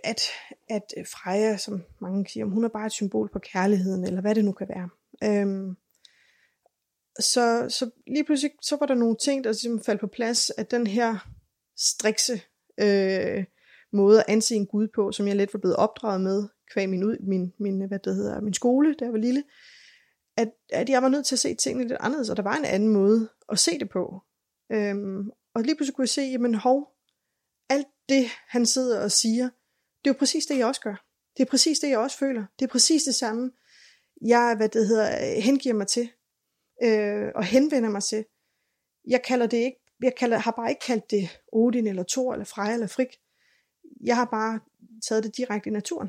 at, 0.05 0.21
at 0.69 0.95
Freja, 1.07 1.57
som 1.57 1.85
mange 2.01 2.29
siger, 2.29 2.47
hun 2.47 2.65
er 2.65 2.69
bare 2.69 2.87
et 2.87 2.93
symbol 2.93 3.31
på 3.33 3.39
kærligheden, 3.39 4.05
eller 4.05 4.21
hvad 4.21 4.35
det 4.35 4.45
nu 4.45 4.53
kan 4.53 4.69
være. 4.69 4.89
Øhm, 5.25 5.77
så, 7.21 7.67
så 7.69 7.91
lige 8.07 8.25
pludselig, 8.25 8.53
så 8.63 8.77
var 8.77 8.87
der 8.87 8.95
nogle 8.95 9.17
ting, 9.17 9.45
der 9.45 9.51
ligesom 9.51 9.81
faldt 9.81 10.01
på 10.01 10.07
plads, 10.07 10.51
at 10.51 10.71
den 10.71 10.87
her 10.87 11.29
strikse 11.77 12.43
øh, 12.81 13.45
måde 13.93 14.19
at 14.21 14.25
anse 14.29 14.55
en 14.55 14.67
Gud 14.67 14.89
på, 14.95 15.13
som 15.13 15.29
jeg 15.29 15.37
lidt 15.37 15.55
var 15.55 15.61
blevet 15.61 15.77
opdraget 15.77 16.21
med, 16.21 16.49
kvæg 16.73 16.89
min, 16.89 17.05
ud, 17.05 17.17
min, 17.21 17.53
min, 17.59 17.89
hvad 17.89 17.99
det 17.99 18.15
hedder, 18.15 18.41
min 18.41 18.55
skole, 18.55 18.95
da 18.95 19.05
jeg 19.05 19.13
var 19.13 19.19
lille, 19.19 19.45
at, 20.37 20.49
at 20.73 20.89
jeg 20.89 21.03
var 21.03 21.09
nødt 21.09 21.27
til 21.27 21.35
at 21.35 21.39
se 21.39 21.55
tingene 21.55 21.89
lidt 21.89 21.99
anderledes, 22.01 22.31
og 22.31 22.37
der 22.37 22.43
var 22.43 22.57
en 22.57 22.65
anden 22.65 22.89
måde 22.89 23.29
at 23.49 23.59
se 23.59 23.79
det 23.79 23.91
på. 23.91 24.23
Øhm, 24.73 25.31
og 25.55 25.63
lige 25.63 25.77
pludselig 25.77 25.95
kunne 25.95 26.03
jeg 26.03 26.09
se, 26.09 26.23
jamen 26.23 26.55
hov, 26.55 26.89
alt 27.71 27.87
det, 28.09 28.27
han 28.49 28.67
sidder 28.67 29.01
og 29.01 29.13
siger, 29.13 29.49
det 30.09 30.13
er 30.13 30.17
jo 30.17 30.19
præcis 30.19 30.47
det, 30.47 30.59
jeg 30.59 30.67
også 30.67 30.81
gør. 30.81 31.05
Det 31.37 31.43
er 31.43 31.51
præcis 31.51 31.79
det, 31.79 31.89
jeg 31.89 31.99
også 31.99 32.19
føler. 32.19 32.45
Det 32.59 32.65
er 32.65 32.69
præcis 32.69 33.03
det 33.03 33.15
samme, 33.15 33.51
jeg 34.27 34.55
hvad 34.57 34.69
det 34.69 34.89
hedder, 34.89 35.41
hengiver 35.41 35.75
mig 35.75 35.87
til 35.87 36.11
øh, 36.83 37.29
og 37.35 37.45
henvender 37.45 37.91
mig 37.91 38.03
til. 38.03 38.25
Jeg 39.07 39.23
kalder 39.23 39.47
det 39.47 39.57
ikke, 39.57 39.79
jeg 40.03 40.15
kalder, 40.15 40.39
har 40.39 40.51
bare 40.51 40.71
ikke 40.71 40.81
kaldt 40.81 41.11
det 41.11 41.41
Odin 41.53 41.87
eller 41.87 42.05
Thor 42.09 42.33
eller 42.33 42.45
Freja 42.45 42.75
eller 42.75 42.87
Frik. 42.87 43.09
Jeg 44.01 44.17
har 44.17 44.25
bare 44.25 44.61
taget 45.09 45.25
det 45.25 45.37
direkte 45.37 45.71
i 45.71 45.73
naturen. 45.73 46.09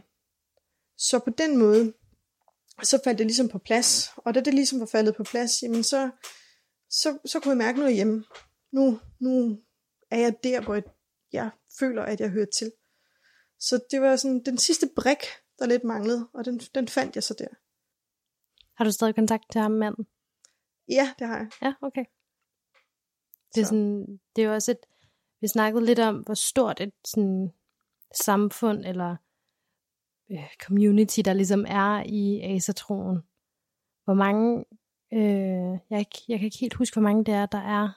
Så 0.97 1.19
på 1.19 1.29
den 1.29 1.57
måde, 1.57 1.93
så 2.83 3.01
faldt 3.03 3.19
det 3.19 3.25
ligesom 3.25 3.49
på 3.49 3.57
plads. 3.57 4.11
Og 4.15 4.35
da 4.35 4.39
det 4.39 4.53
ligesom 4.53 4.79
var 4.79 4.85
faldet 4.85 5.15
på 5.15 5.23
plads, 5.23 5.63
jamen 5.63 5.83
så, 5.83 6.09
så, 6.89 7.17
så 7.25 7.39
kunne 7.39 7.49
jeg 7.49 7.57
mærke 7.57 7.79
noget 7.79 7.95
hjemme. 7.95 8.25
Nu, 8.71 8.99
nu 9.19 9.59
er 10.11 10.19
jeg 10.19 10.43
der, 10.43 10.61
hvor 10.61 10.81
jeg 11.33 11.49
føler, 11.79 12.03
at 12.03 12.19
jeg 12.19 12.29
hører 12.29 12.45
til. 12.45 12.71
Så 13.59 13.85
det 13.91 14.01
var 14.01 14.15
sådan 14.15 14.43
den 14.45 14.57
sidste 14.57 14.89
brik, 14.95 15.17
der 15.59 15.65
lidt 15.65 15.83
manglede, 15.83 16.29
og 16.33 16.45
den, 16.45 16.59
den 16.59 16.87
fandt 16.87 17.15
jeg 17.15 17.23
så 17.23 17.35
der. 17.39 17.47
Har 18.75 18.85
du 18.85 18.91
stadig 18.91 19.15
kontakt 19.15 19.43
til 19.51 19.61
ham 19.61 19.71
manden? 19.71 20.07
Ja, 20.89 21.13
det 21.19 21.27
har 21.27 21.37
jeg. 21.37 21.49
Ja, 21.61 21.73
okay. 21.81 22.05
Det 23.55 23.61
er, 23.61 23.65
sådan, 23.65 24.19
det 24.35 24.41
er 24.43 24.47
jo 24.47 24.53
også 24.53 24.71
et, 24.71 24.85
vi 25.41 25.47
snakkede 25.47 25.85
lidt 25.85 25.99
om, 25.99 26.15
hvor 26.15 26.33
stort 26.33 26.81
et 26.81 26.93
sådan, 27.05 27.51
samfund 28.25 28.85
eller 28.85 29.15
øh, 30.31 30.49
community, 30.61 31.19
der 31.25 31.33
ligesom 31.33 31.65
er 31.67 32.03
i 32.05 32.41
asatroen. 32.55 33.21
Hvor 34.05 34.13
mange 34.13 34.65
Øh, 35.13 35.79
jeg, 35.89 36.05
jeg 36.27 36.39
kan 36.39 36.45
ikke 36.45 36.57
helt 36.57 36.73
huske, 36.73 36.95
hvor 36.95 37.01
mange 37.01 37.23
det 37.23 37.33
er, 37.33 37.45
der 37.45 37.57
er 37.57 37.89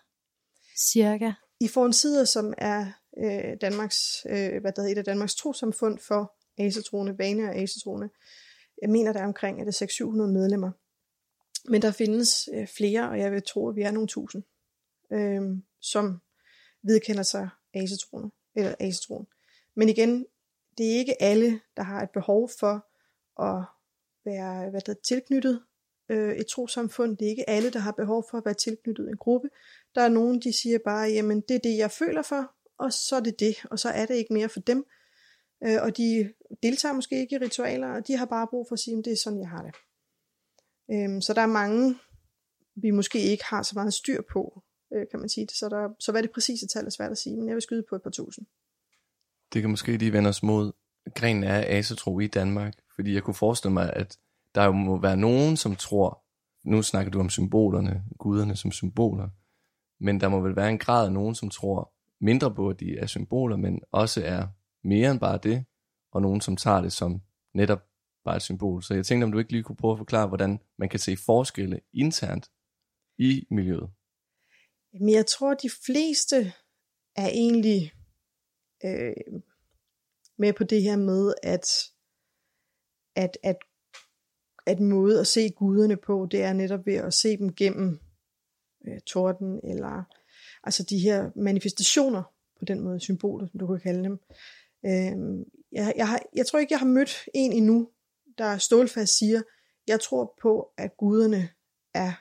cirka. 0.78 1.32
I 1.60 1.68
får 1.68 1.86
en 1.86 1.92
side, 1.92 2.26
som 2.26 2.54
er 2.58 2.92
øh, 3.18 3.56
Danmarks, 3.60 4.26
øh, 4.28 4.60
hvad 4.60 4.72
der 4.72 4.82
hedder, 4.82 4.92
et 4.92 4.98
af 4.98 5.04
Danmarks 5.04 5.34
trosamfund 5.34 5.98
for 5.98 6.34
asetroende, 6.58 7.18
vane 7.18 7.48
og 7.48 7.54
asetroende. 7.54 8.08
Jeg 8.82 8.90
mener, 8.90 9.12
der 9.12 9.20
er 9.20 9.26
omkring 9.26 9.60
er 9.60 9.64
det 9.64 9.82
600-700 9.82 10.06
medlemmer. 10.06 10.70
Men 11.68 11.82
der 11.82 11.90
findes 11.90 12.48
øh, 12.54 12.66
flere, 12.66 13.08
og 13.08 13.18
jeg 13.18 13.32
vil 13.32 13.42
tro, 13.42 13.68
at 13.68 13.76
vi 13.76 13.82
er 13.82 13.90
nogle 13.90 14.08
tusind, 14.08 14.42
øh, 15.12 15.42
som 15.80 16.18
vedkender 16.82 17.22
sig 17.22 17.48
asetroende, 17.74 18.30
eller 18.56 18.74
asetroen. 18.80 19.26
Men 19.76 19.88
igen, 19.88 20.26
det 20.78 20.86
er 20.86 20.98
ikke 20.98 21.22
alle, 21.22 21.60
der 21.76 21.82
har 21.82 22.02
et 22.02 22.10
behov 22.10 22.50
for 22.60 22.86
at 23.42 23.64
være 24.24 24.70
hvad 24.70 24.80
der, 24.80 24.94
tilknyttet 25.04 25.62
øh, 26.08 26.36
et 26.36 26.46
trosamfund. 26.46 27.16
Det 27.16 27.24
er 27.24 27.30
ikke 27.30 27.50
alle, 27.50 27.70
der 27.70 27.78
har 27.78 27.92
behov 27.92 28.24
for 28.30 28.38
at 28.38 28.44
være 28.44 28.54
tilknyttet 28.54 29.08
en 29.08 29.16
gruppe. 29.16 29.48
Der 29.94 30.02
er 30.02 30.08
nogen, 30.08 30.40
de 30.40 30.52
siger 30.52 30.78
bare, 30.84 31.08
jamen 31.08 31.40
det 31.40 31.54
er 31.54 31.58
det, 31.58 31.76
jeg 31.76 31.90
føler 31.90 32.22
for, 32.22 32.54
og 32.78 32.92
så 32.92 33.16
er 33.16 33.20
det 33.20 33.40
det, 33.40 33.54
og 33.70 33.78
så 33.78 33.88
er 33.88 34.06
det 34.06 34.14
ikke 34.14 34.34
mere 34.34 34.48
for 34.48 34.60
dem. 34.60 34.84
Øh, 35.64 35.78
og 35.82 35.96
de 35.96 36.32
deltager 36.62 36.94
måske 36.94 37.20
ikke 37.20 37.36
i 37.36 37.38
ritualer, 37.38 37.88
og 37.88 38.06
de 38.06 38.16
har 38.16 38.26
bare 38.26 38.46
brug 38.50 38.66
for 38.68 38.72
at 38.72 38.78
sige, 38.78 38.98
at 38.98 39.04
det 39.04 39.12
er 39.12 39.16
sådan, 39.24 39.40
jeg 39.40 39.48
har 39.48 39.62
det. 39.62 39.74
Øh, 40.92 41.22
så 41.22 41.32
der 41.34 41.42
er 41.42 41.46
mange, 41.46 41.98
vi 42.74 42.90
måske 42.90 43.18
ikke 43.18 43.44
har 43.44 43.62
så 43.62 43.72
meget 43.74 43.94
styr 43.94 44.22
på, 44.32 44.62
øh, 44.94 45.06
kan 45.10 45.20
man 45.20 45.28
sige 45.28 45.46
det. 45.46 45.56
Så, 45.56 45.68
der, 45.68 45.88
så 45.98 46.12
hvad 46.12 46.22
det 46.22 46.30
præcise 46.30 46.66
tal 46.66 46.86
er 46.86 46.90
svært 46.90 47.10
at 47.10 47.18
sige, 47.18 47.36
men 47.36 47.48
jeg 47.48 47.54
vil 47.54 47.62
skyde 47.62 47.84
på 47.88 47.96
et 47.96 48.02
par 48.02 48.10
tusind. 48.10 48.46
Det 49.52 49.62
kan 49.62 49.70
måske 49.70 49.96
lige 49.96 50.12
vende 50.12 50.28
os 50.28 50.42
mod 50.42 50.72
grenen 51.14 51.44
af 51.44 51.78
asetro 51.78 52.18
i 52.18 52.26
Danmark, 52.26 52.74
fordi 52.94 53.14
jeg 53.14 53.22
kunne 53.22 53.34
forestille 53.34 53.72
mig, 53.72 53.92
at 53.92 54.18
der 54.54 54.64
jo 54.64 54.72
må 54.72 55.00
være 55.00 55.16
nogen, 55.16 55.56
som 55.56 55.76
tror, 55.76 56.24
nu 56.64 56.82
snakker 56.82 57.10
du 57.10 57.20
om 57.20 57.30
symbolerne, 57.30 58.04
guderne 58.18 58.56
som 58.56 58.72
symboler, 58.72 59.28
men 60.00 60.20
der 60.20 60.28
må 60.28 60.40
vel 60.40 60.56
være 60.56 60.70
en 60.70 60.78
grad 60.78 61.06
af 61.06 61.12
nogen, 61.12 61.34
som 61.34 61.50
tror 61.50 61.92
mindre 62.22 62.54
på, 62.54 62.68
at 62.68 62.80
de 62.80 62.98
er 62.98 63.06
symboler, 63.06 63.56
men 63.56 63.82
også 63.92 64.24
er 64.24 64.46
mere 64.84 65.10
end 65.10 65.20
bare 65.20 65.38
det, 65.42 65.64
og 66.12 66.22
nogen, 66.22 66.40
som 66.40 66.56
tager 66.56 66.80
det 66.80 66.92
som 66.92 67.22
netop 67.54 67.82
bare 68.24 68.36
et 68.36 68.42
symbol. 68.42 68.82
Så 68.82 68.94
jeg 68.94 69.06
tænkte, 69.06 69.24
om 69.24 69.32
du 69.32 69.38
ikke 69.38 69.52
lige 69.52 69.62
kunne 69.62 69.76
prøve 69.76 69.92
at 69.92 69.98
forklare, 69.98 70.28
hvordan 70.28 70.60
man 70.78 70.88
kan 70.88 71.00
se 71.00 71.16
forskelle 71.16 71.80
internt 71.92 72.50
i 73.18 73.46
miljøet. 73.50 73.90
Men 74.92 75.08
jeg 75.08 75.26
tror, 75.26 75.54
de 75.54 75.70
fleste 75.86 76.52
er 77.16 77.28
egentlig 77.28 77.92
øh, 78.84 79.40
med 80.38 80.52
på 80.52 80.64
det 80.64 80.82
her 80.82 80.96
med, 80.96 81.34
at, 81.42 81.66
at, 83.16 83.38
at, 83.42 83.56
at 84.66 84.80
måde 84.80 85.20
at 85.20 85.26
se 85.26 85.50
guderne 85.50 85.96
på, 85.96 86.28
det 86.30 86.42
er 86.42 86.52
netop 86.52 86.86
ved 86.86 86.94
at 86.94 87.14
se 87.14 87.36
dem 87.36 87.54
gennem 87.54 88.00
øh, 88.86 89.00
torden, 89.00 89.60
eller 89.64 90.04
altså 90.64 90.82
de 90.82 90.98
her 90.98 91.30
manifestationer, 91.36 92.22
på 92.58 92.64
den 92.64 92.80
måde 92.80 93.00
symboler, 93.00 93.46
som 93.46 93.58
du 93.58 93.66
kan 93.66 93.80
kalde 93.80 94.04
dem. 94.04 94.18
Øh, 94.86 95.44
jeg, 95.72 95.92
jeg, 95.96 96.08
har, 96.08 96.22
jeg 96.36 96.46
tror 96.46 96.58
ikke, 96.58 96.72
jeg 96.72 96.78
har 96.78 96.86
mødt 96.86 97.28
en 97.34 97.52
endnu, 97.52 97.88
der 98.38 98.58
stålfast 98.58 99.18
siger, 99.18 99.42
jeg 99.86 100.00
tror 100.00 100.34
på, 100.42 100.68
at 100.78 100.96
guderne 100.96 101.48
er 101.94 102.12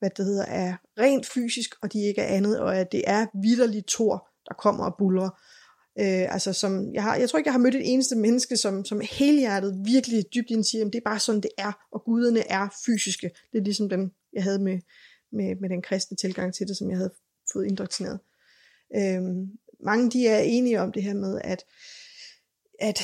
hvad 0.00 0.10
det 0.10 0.24
hedder, 0.24 0.44
er 0.44 0.76
rent 0.98 1.26
fysisk, 1.26 1.74
og 1.82 1.92
de 1.92 1.98
ikke 2.02 2.20
er 2.20 2.36
andet, 2.36 2.60
og 2.60 2.76
at 2.76 2.92
det 2.92 3.04
er 3.06 3.26
vidderligt 3.42 3.86
tor, 3.86 4.28
der 4.48 4.54
kommer 4.54 4.84
og 4.84 4.94
buller. 4.98 5.30
Øh, 6.00 6.34
altså 6.34 6.52
som, 6.52 6.94
jeg, 6.94 7.02
har, 7.02 7.16
jeg 7.16 7.28
tror 7.28 7.38
ikke, 7.38 7.48
jeg 7.48 7.54
har 7.54 7.58
mødt 7.58 7.74
et 7.74 7.92
eneste 7.92 8.16
menneske, 8.16 8.56
som, 8.56 8.84
som 8.84 9.00
helhjertet 9.10 9.80
virkelig 9.84 10.24
dybt 10.34 10.50
ind 10.50 10.64
siger, 10.64 10.86
at 10.86 10.92
det 10.92 10.98
er 10.98 11.10
bare 11.10 11.18
sådan, 11.18 11.40
det 11.40 11.50
er, 11.58 11.72
og 11.92 12.04
guderne 12.04 12.50
er 12.50 12.68
fysiske. 12.86 13.30
Det 13.52 13.58
er 13.58 13.64
ligesom 13.64 13.88
den, 13.88 14.12
jeg 14.32 14.42
havde 14.42 14.58
med, 14.58 14.78
med, 15.32 15.56
med 15.60 15.68
den 15.68 15.82
kristne 15.82 16.16
tilgang 16.16 16.54
til 16.54 16.68
det, 16.68 16.76
som 16.76 16.90
jeg 16.90 16.98
havde 16.98 17.14
fået 17.52 17.66
indoktrineret. 17.66 18.20
Øhm, 18.96 19.58
mange 19.80 20.10
de 20.10 20.28
er 20.28 20.38
enige 20.38 20.80
om 20.80 20.92
det 20.92 21.02
her 21.02 21.14
med, 21.14 21.40
at, 21.44 21.64
at, 22.80 22.98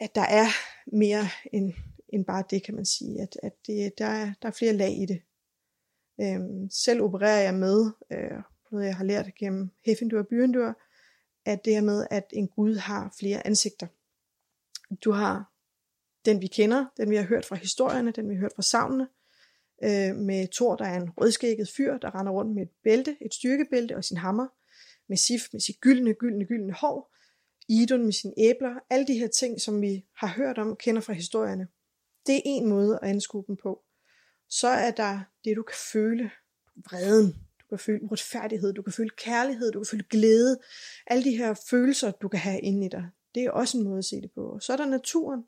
at 0.00 0.14
der 0.14 0.22
er 0.22 0.46
mere 0.86 1.28
end, 1.52 1.72
end 2.08 2.24
bare 2.24 2.44
det, 2.50 2.62
kan 2.62 2.74
man 2.74 2.84
sige. 2.84 3.22
At, 3.22 3.36
at 3.42 3.52
det, 3.66 3.98
der, 3.98 4.06
er, 4.06 4.32
der 4.42 4.48
er 4.48 4.52
flere 4.52 4.72
lag 4.72 5.02
i 5.02 5.06
det. 5.06 5.22
Øhm, 6.20 6.70
selv 6.70 7.02
opererer 7.02 7.42
jeg 7.42 7.54
med, 7.54 7.90
øh, 8.12 8.42
noget 8.70 8.86
jeg 8.86 8.96
har 8.96 9.04
lært 9.04 9.34
gennem 9.34 9.70
Heffindur 9.86 10.18
og 10.18 10.26
Byrendur, 10.26 10.78
at 11.44 11.64
det 11.64 11.74
her 11.74 11.80
med, 11.80 12.06
at 12.10 12.26
en 12.32 12.48
Gud 12.48 12.76
har 12.76 13.14
flere 13.18 13.46
ansigter. 13.46 13.86
Du 15.04 15.10
har 15.10 15.52
den 16.24 16.40
vi 16.40 16.46
kender, 16.46 16.86
den 16.96 17.10
vi 17.10 17.16
har 17.16 17.22
hørt 17.22 17.44
fra 17.44 17.56
historierne, 17.56 18.10
den 18.12 18.28
vi 18.28 18.34
har 18.34 18.40
hørt 18.40 18.52
fra 18.56 18.62
savnene, 18.62 19.08
øh, 19.82 20.16
med 20.16 20.48
Thor, 20.54 20.76
der 20.76 20.84
er 20.84 21.00
en 21.00 21.10
rødskægget 21.10 21.68
fyr, 21.68 21.98
der 21.98 22.14
render 22.14 22.32
rundt 22.32 22.54
med 22.54 22.62
et 22.62 22.70
bælte, 22.84 23.16
et 23.20 23.34
styrkebælte 23.34 23.96
og 23.96 24.04
sin 24.04 24.16
hammer, 24.16 24.46
med 25.08 25.16
Sif 25.16 25.42
med 25.52 25.60
sit 25.60 25.80
gyldne, 25.80 26.14
gyldne, 26.14 26.44
gyldne 26.44 26.72
hår, 26.72 27.14
Idun 27.68 28.04
med 28.04 28.12
sine 28.12 28.32
æbler, 28.36 28.74
alle 28.90 29.06
de 29.06 29.18
her 29.18 29.28
ting, 29.28 29.60
som 29.60 29.82
vi 29.82 30.04
har 30.16 30.28
hørt 30.28 30.58
om 30.58 30.70
og 30.70 30.78
kender 30.78 31.00
fra 31.00 31.12
historierne. 31.12 31.68
Det 32.26 32.36
er 32.36 32.40
en 32.44 32.68
måde 32.68 32.98
at 33.02 33.08
anskue 33.08 33.44
dem 33.48 33.56
på 33.56 33.84
så 34.48 34.68
er 34.68 34.90
der 34.90 35.20
det, 35.44 35.56
du 35.56 35.62
kan 35.62 35.76
føle. 35.92 36.30
Vreden, 36.76 37.32
du 37.60 37.66
kan 37.68 37.78
føle 37.78 38.02
uretfærdighed, 38.02 38.72
du 38.72 38.82
kan 38.82 38.92
føle 38.92 39.10
kærlighed, 39.10 39.72
du 39.72 39.78
kan 39.80 39.90
føle 39.90 40.04
glæde. 40.10 40.58
Alle 41.06 41.24
de 41.24 41.36
her 41.36 41.54
følelser, 41.70 42.10
du 42.10 42.28
kan 42.28 42.40
have 42.40 42.60
inde 42.60 42.86
i 42.86 42.88
dig. 42.88 43.08
Det 43.34 43.44
er 43.44 43.50
også 43.50 43.78
en 43.78 43.84
måde 43.84 43.98
at 43.98 44.04
se 44.04 44.20
det 44.20 44.30
på. 44.34 44.58
Så 44.60 44.72
er 44.72 44.76
der 44.76 44.86
naturen, 44.86 45.44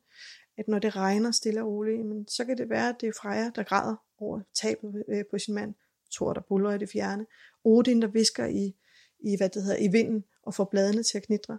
at 0.58 0.68
når 0.68 0.78
det 0.78 0.96
regner 0.96 1.30
stille 1.30 1.62
og 1.62 1.68
roligt, 1.68 1.98
jamen, 1.98 2.28
så 2.28 2.44
kan 2.44 2.58
det 2.58 2.70
være, 2.70 2.88
at 2.88 2.96
det 3.00 3.08
er 3.08 3.12
Freja, 3.12 3.50
der 3.54 3.62
græder 3.62 3.96
over 4.18 4.40
tabet 4.54 5.04
øh, 5.08 5.24
på 5.30 5.38
sin 5.38 5.54
mand. 5.54 5.74
Thor, 6.12 6.32
der 6.32 6.40
buller 6.40 6.72
i 6.72 6.78
det 6.78 6.90
fjerne. 6.90 7.26
Odin, 7.64 8.02
der 8.02 8.08
visker 8.08 8.46
i, 8.46 8.76
i, 9.20 9.36
hvad 9.36 9.48
det 9.48 9.62
hedder, 9.62 9.78
i 9.78 9.88
vinden 9.88 10.24
og 10.42 10.54
får 10.54 10.64
bladene 10.64 11.02
til 11.02 11.18
at 11.18 11.26
knitre. 11.26 11.58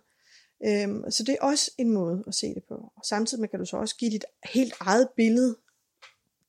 Øhm, 0.65 1.11
så 1.11 1.23
det 1.23 1.33
er 1.33 1.45
også 1.45 1.71
en 1.77 1.91
måde 1.91 2.23
at 2.27 2.35
se 2.35 2.47
det 2.53 2.63
på. 2.63 2.91
Og 2.95 3.05
samtidig 3.05 3.49
kan 3.49 3.59
du 3.59 3.65
så 3.65 3.77
også 3.77 3.95
give 3.95 4.11
dit 4.11 4.25
helt 4.53 4.73
eget 4.79 5.09
billede, 5.15 5.57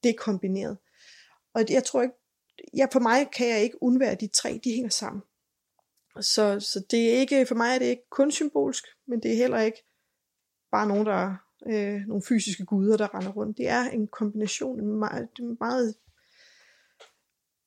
det 0.03 0.17
kombineret. 0.17 0.79
Og 1.55 1.65
jeg 1.71 1.85
tror 1.85 2.03
ikke, 2.03 2.15
ja, 2.77 2.87
for 2.93 3.01
mig 3.01 3.31
kan 3.31 3.49
jeg 3.49 3.63
ikke 3.63 3.83
undvære 3.83 4.15
de 4.15 4.27
tre, 4.27 4.61
de 4.65 4.73
hænger 4.73 4.91
sammen. 4.91 5.23
Så, 6.21 6.61
så 6.61 6.85
det 6.91 7.09
er 7.09 7.13
ikke, 7.13 7.47
for 7.47 7.55
mig 7.55 7.75
er 7.75 7.79
det 7.79 7.87
ikke 7.87 8.09
kun 8.11 8.31
symbolsk, 8.31 8.85
men 9.07 9.23
det 9.23 9.33
er 9.33 9.37
heller 9.37 9.59
ikke 9.59 9.85
bare 10.71 10.87
nogen, 10.89 11.07
der 11.07 11.48
øh, 11.67 12.01
nogle 12.07 12.23
fysiske 12.29 12.65
guder, 12.65 12.97
der 12.97 13.15
render 13.15 13.33
rundt. 13.33 13.59
Det 13.59 13.69
er 13.69 13.83
en 13.91 14.07
kombination, 14.07 14.81
en 14.81 14.99
meget, 14.99 15.29
en 15.41 15.57
meget 15.61 15.95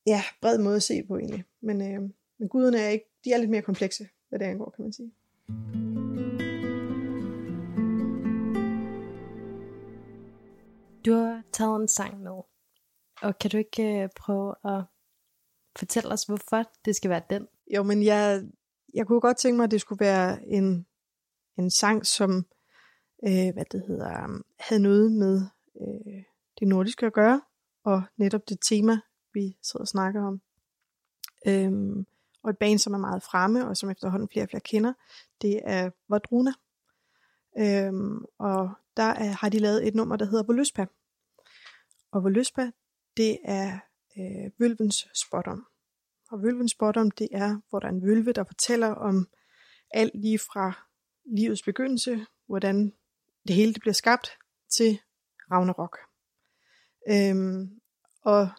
ja, 0.08 0.24
bred 0.42 0.58
måde 0.58 0.76
at 0.76 0.84
se 0.84 1.04
på 1.08 1.18
egentlig. 1.18 1.46
Men, 1.62 1.82
øh, 1.82 2.10
men 2.40 2.50
guderne 2.50 2.80
er 2.80 2.90
ikke, 2.90 3.06
de 3.26 3.32
er 3.32 3.38
lidt 3.38 3.52
mere 3.52 3.62
komplekse, 3.62 4.10
hvad 4.30 4.40
det 4.40 4.46
angår, 4.46 4.70
kan 4.76 4.84
man 4.84 4.94
sige. 4.94 5.12
Du 11.06 11.14
har 11.14 11.44
taget 11.52 11.82
en 11.82 11.88
sang 11.88 12.22
med. 12.22 12.42
Og 13.22 13.40
kan 13.40 13.52
du 13.52 13.58
ikke 13.58 14.04
øh, 14.04 14.10
prøve 14.16 14.56
at 14.66 14.84
fortælle 15.76 16.10
os, 16.10 16.24
hvorfor 16.24 16.64
det 16.86 16.96
skal 16.96 17.10
være 17.10 17.22
den? 17.30 17.48
Jo, 17.76 17.84
men 17.84 18.04
jeg, 18.04 18.44
jeg 18.94 19.08
kunne 19.08 19.22
godt 19.22 19.38
tænke 19.38 19.58
mig, 19.58 19.64
at 19.64 19.72
det 19.72 19.82
skulle 19.82 20.06
være 20.06 20.48
en, 20.48 20.86
en 21.58 21.70
sang, 21.70 22.06
som 22.06 22.46
øh, 23.28 23.54
hvad 23.54 23.66
det 23.72 23.84
hedder, 23.88 24.42
havde 24.60 24.82
noget 24.82 25.12
med 25.12 25.42
øh, 25.82 26.24
det 26.60 26.68
nordiske 26.68 27.06
at 27.06 27.14
gøre, 27.14 27.42
og 27.84 28.04
netop 28.18 28.50
det 28.50 28.58
tema, 28.62 29.00
vi 29.34 29.58
sidder 29.62 29.84
og 29.84 29.88
snakker 29.88 30.24
om. 30.24 30.42
Øhm, 31.48 32.06
og 32.44 32.50
et 32.50 32.58
band, 32.58 32.80
som 32.80 32.94
er 32.94 32.98
meget 32.98 33.24
fremme, 33.24 33.68
og 33.68 33.78
som 33.78 33.90
efterhånden 33.90 34.30
flere 34.30 34.46
og 34.46 34.50
flere 34.50 34.62
kender, 34.62 34.94
det 35.42 35.60
er 35.64 35.90
Vadruna. 36.08 36.52
Øhm, 37.58 38.26
og 38.38 38.70
der 38.98 39.04
er, 39.04 39.32
har 39.32 39.50
de 39.50 39.60
lavet 39.60 39.88
et 39.88 39.96
nummer, 39.96 40.16
der 40.16 40.26
hedder 40.26 40.44
Volyspa. 40.44 40.86
Og 42.12 42.24
Volyspa, 42.24 42.72
det 43.18 43.38
er 43.44 43.80
øh, 44.18 44.52
vølvens 44.58 45.08
spottom. 45.14 45.68
Og 46.32 46.44
vølvens 46.44 46.72
spottom, 46.72 47.12
det 47.12 47.28
er, 47.32 47.62
hvor 47.70 47.80
der 47.80 47.88
er 47.88 47.92
en 47.92 48.02
vølve, 48.02 48.32
der 48.32 48.44
fortæller 48.44 48.88
om 48.88 49.28
alt 49.92 50.16
lige 50.16 50.40
fra 50.40 50.88
livets 51.26 51.64
begyndelse, 51.64 52.26
hvordan 52.48 52.94
det 53.48 53.56
hele 53.56 53.74
det 53.74 53.82
bliver 53.82 53.94
skabt, 53.94 54.38
til 54.72 55.00
Ragnarok. 55.52 55.98
Øhm, 57.10 57.70
og 58.26 58.50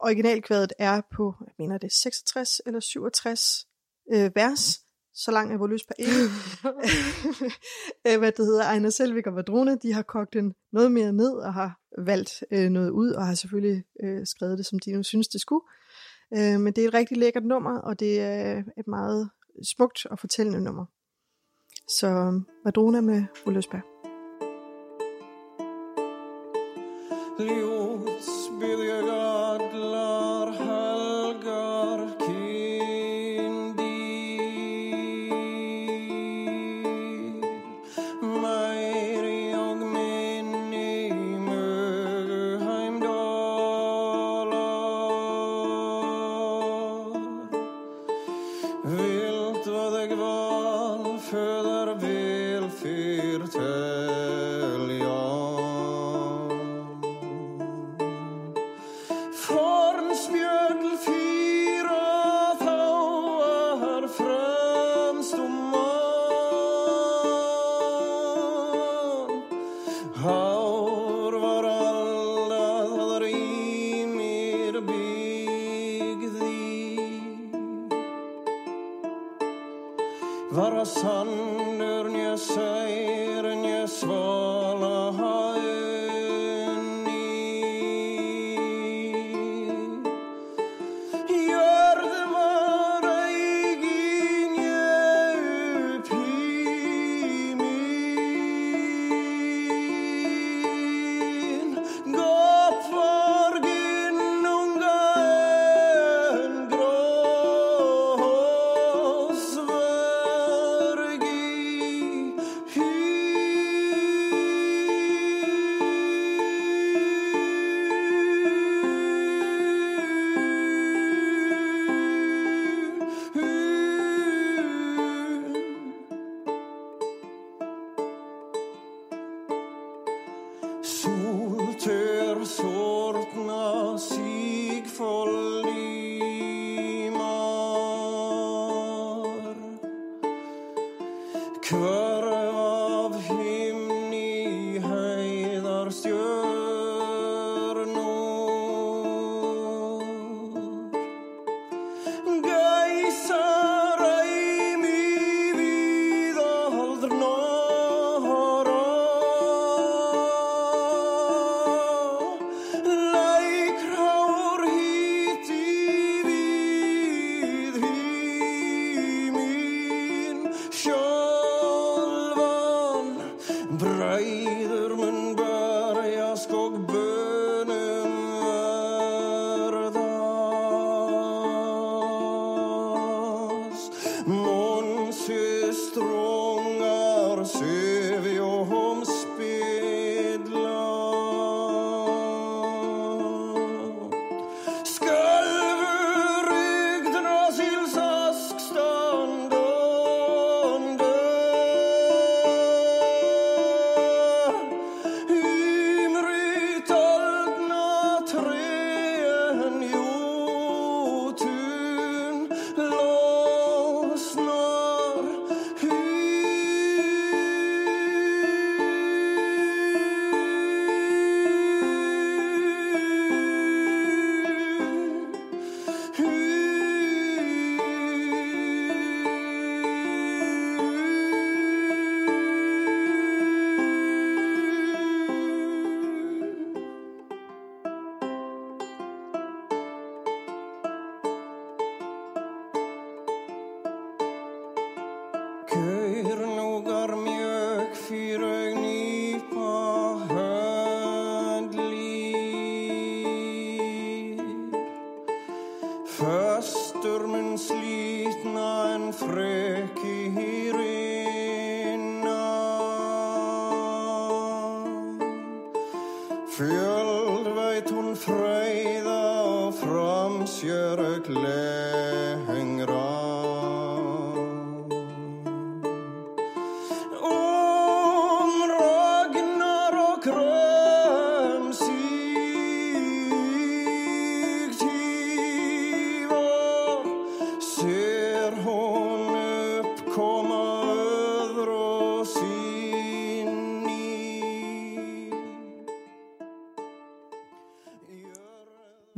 originalkvadet 0.00 0.72
er 0.78 1.00
på, 1.16 1.34
jeg 1.40 1.54
mener 1.58 1.78
det 1.78 1.86
er 1.86 1.94
66 2.02 2.60
eller 2.66 2.80
67 2.80 3.68
øh, 4.12 4.30
vers, 4.34 4.80
så 5.14 5.30
lang 5.30 5.52
er 5.52 5.58
vores 5.58 5.82
ikke. 5.98 6.12
Øh, 8.06 8.18
hvad 8.18 8.32
det 8.32 8.46
hedder, 8.46 8.64
Ejner 8.64 8.90
Selvik 8.90 9.26
og 9.26 9.36
Vadrone, 9.36 9.78
de 9.78 9.92
har 9.92 10.02
kogt 10.02 10.32
den 10.32 10.54
noget 10.72 10.92
mere 10.92 11.12
ned 11.12 11.32
og 11.32 11.54
har 11.54 11.80
valgt 11.98 12.44
øh, 12.50 12.70
noget 12.70 12.90
ud, 12.90 13.10
og 13.10 13.26
har 13.26 13.34
selvfølgelig 13.34 13.84
øh, 14.02 14.26
skrevet 14.26 14.58
det, 14.58 14.66
som 14.66 14.78
de 14.78 14.92
nu 14.92 15.02
synes, 15.02 15.28
det 15.28 15.40
skulle. 15.40 15.64
Øh, 16.36 16.60
men 16.60 16.72
det 16.72 16.84
er 16.84 16.88
et 16.88 16.94
rigtig 16.94 17.16
lækkert 17.16 17.44
nummer, 17.44 17.78
og 17.78 18.00
det 18.00 18.20
er 18.20 18.62
et 18.78 18.86
meget 18.86 19.30
smukt 19.64 20.06
og 20.06 20.18
fortællende 20.18 20.60
nummer. 20.60 20.86
Så 21.88 22.40
Vadrona 22.64 23.00
med 23.00 23.24
Voluspa. 23.44 23.80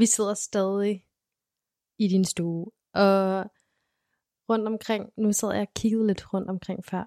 Sidder 0.08 0.34
stadig 0.34 1.04
i 1.98 2.08
din 2.08 2.24
stue, 2.24 2.70
og 2.94 3.44
rundt 4.50 4.66
omkring, 4.66 5.12
nu 5.16 5.32
sad 5.32 5.52
jeg 5.52 5.60
og 5.60 5.74
kiggede 5.74 6.06
lidt 6.06 6.34
rundt 6.34 6.50
omkring 6.50 6.84
før, 6.84 7.04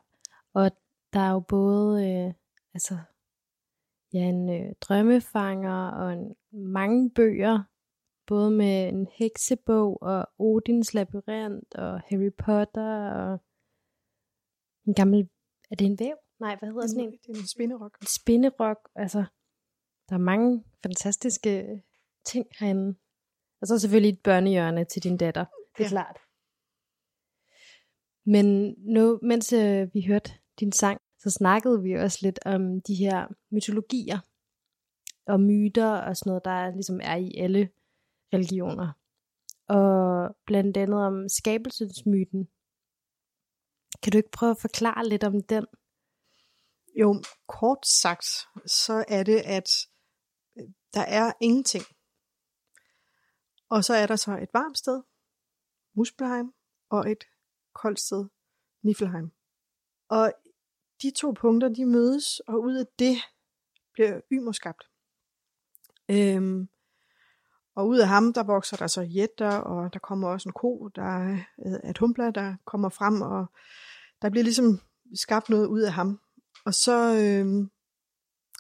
og 0.53 0.71
der 1.13 1.19
er 1.19 1.31
jo 1.31 1.39
både, 1.39 2.09
øh, 2.09 2.33
altså, 2.73 2.97
ja, 4.13 4.19
en 4.19 4.49
øh, 4.49 4.73
drømmefanger 4.81 5.87
og 5.91 6.13
en, 6.13 6.35
mange 6.51 7.09
bøger, 7.09 7.63
både 8.27 8.51
med 8.51 8.87
en 8.87 9.07
heksebog 9.11 10.01
og 10.01 10.27
Odins 10.39 10.93
labyrint 10.93 11.75
og 11.75 11.99
Harry 11.99 12.31
Potter 12.37 13.11
og 13.11 13.39
en 14.87 14.93
gammel, 14.93 15.29
er 15.71 15.75
det 15.75 15.85
en 15.85 15.99
væv? 15.99 16.15
Nej, 16.39 16.55
hvad 16.59 16.69
hedder 16.69 16.87
sådan 16.87 17.03
en? 17.03 17.11
Det 17.11 17.35
er 17.35 17.39
en 17.39 17.47
spinderok. 17.47 17.97
en 18.01 18.07
spinderok. 18.07 18.89
Altså, 18.95 19.23
der 20.09 20.15
er 20.15 20.19
mange 20.19 20.63
fantastiske 20.83 21.83
ting 22.25 22.45
herinde. 22.59 22.95
Og 23.61 23.67
så 23.67 23.79
selvfølgelig 23.79 24.13
et 24.13 24.23
børnehjørne 24.23 24.85
til 24.85 25.03
din 25.03 25.17
datter. 25.17 25.45
Det 25.77 25.79
er 25.79 25.83
Ja. 25.83 25.89
klart. 25.89 26.17
Men 28.25 28.75
nu, 28.77 29.19
mens 29.23 29.53
øh, 29.53 29.87
vi 29.93 30.01
hørte 30.07 30.31
din 30.59 30.71
sang, 30.71 31.01
så 31.19 31.29
snakkede 31.29 31.81
vi 31.83 31.93
også 31.93 32.19
lidt 32.21 32.39
om 32.45 32.81
de 32.81 32.95
her 32.95 33.27
mytologier 33.51 34.19
og 35.27 35.39
myter 35.39 35.91
og 35.91 36.17
sådan 36.17 36.29
noget, 36.29 36.45
der 36.45 36.71
ligesom 36.71 36.99
er 37.03 37.15
i 37.15 37.37
alle 37.37 37.69
religioner. 38.33 38.93
Og 39.67 40.35
blandt 40.45 40.77
andet 40.77 41.05
om 41.05 41.29
skabelsesmyten. 41.29 42.47
Kan 44.03 44.11
du 44.11 44.17
ikke 44.17 44.31
prøve 44.31 44.51
at 44.51 44.61
forklare 44.61 45.07
lidt 45.09 45.23
om 45.23 45.43
den? 45.43 45.65
Jo, 46.99 47.23
kort 47.47 47.87
sagt, 47.87 48.25
så 48.65 49.05
er 49.07 49.23
det, 49.23 49.39
at 49.45 49.69
øh, 50.57 50.67
der 50.93 51.01
er 51.01 51.33
ingenting. 51.41 51.83
Og 53.71 53.83
så 53.83 53.93
er 53.93 54.07
der 54.07 54.15
så 54.15 54.37
et 54.37 54.49
varmt 54.53 54.77
sted, 54.77 55.01
Muspelheim, 55.93 56.53
og 56.89 57.11
et 57.11 57.23
koldt 57.73 57.99
sted, 57.99 58.25
Niflheim. 58.83 59.31
Og 60.09 60.33
de 61.01 61.11
to 61.11 61.31
punkter, 61.31 61.69
de 61.69 61.85
mødes, 61.85 62.39
og 62.39 62.61
ud 62.61 62.75
af 62.75 62.85
det 62.99 63.15
bliver 63.93 64.21
Ymer 64.31 64.51
skabt. 64.51 64.89
Øhm, 66.09 66.69
og 67.75 67.87
ud 67.87 67.99
af 67.99 68.07
ham, 68.07 68.33
der 68.33 68.43
vokser 68.43 68.77
der 68.77 68.87
så 68.87 69.01
jætter, 69.01 69.57
og 69.57 69.93
der 69.93 69.99
kommer 69.99 70.27
også 70.27 70.49
en 70.49 70.53
ko, 70.53 70.87
der 70.87 71.03
er 71.03 71.43
et 71.89 71.97
humbler, 71.97 72.31
der 72.31 72.55
kommer 72.65 72.89
frem, 72.89 73.21
og 73.21 73.45
der 74.21 74.29
bliver 74.29 74.43
ligesom 74.43 74.79
skabt 75.13 75.49
noget 75.49 75.67
ud 75.67 75.81
af 75.81 75.93
ham. 75.93 76.19
Og 76.65 76.73
så 76.73 77.17
øhm, 77.17 77.71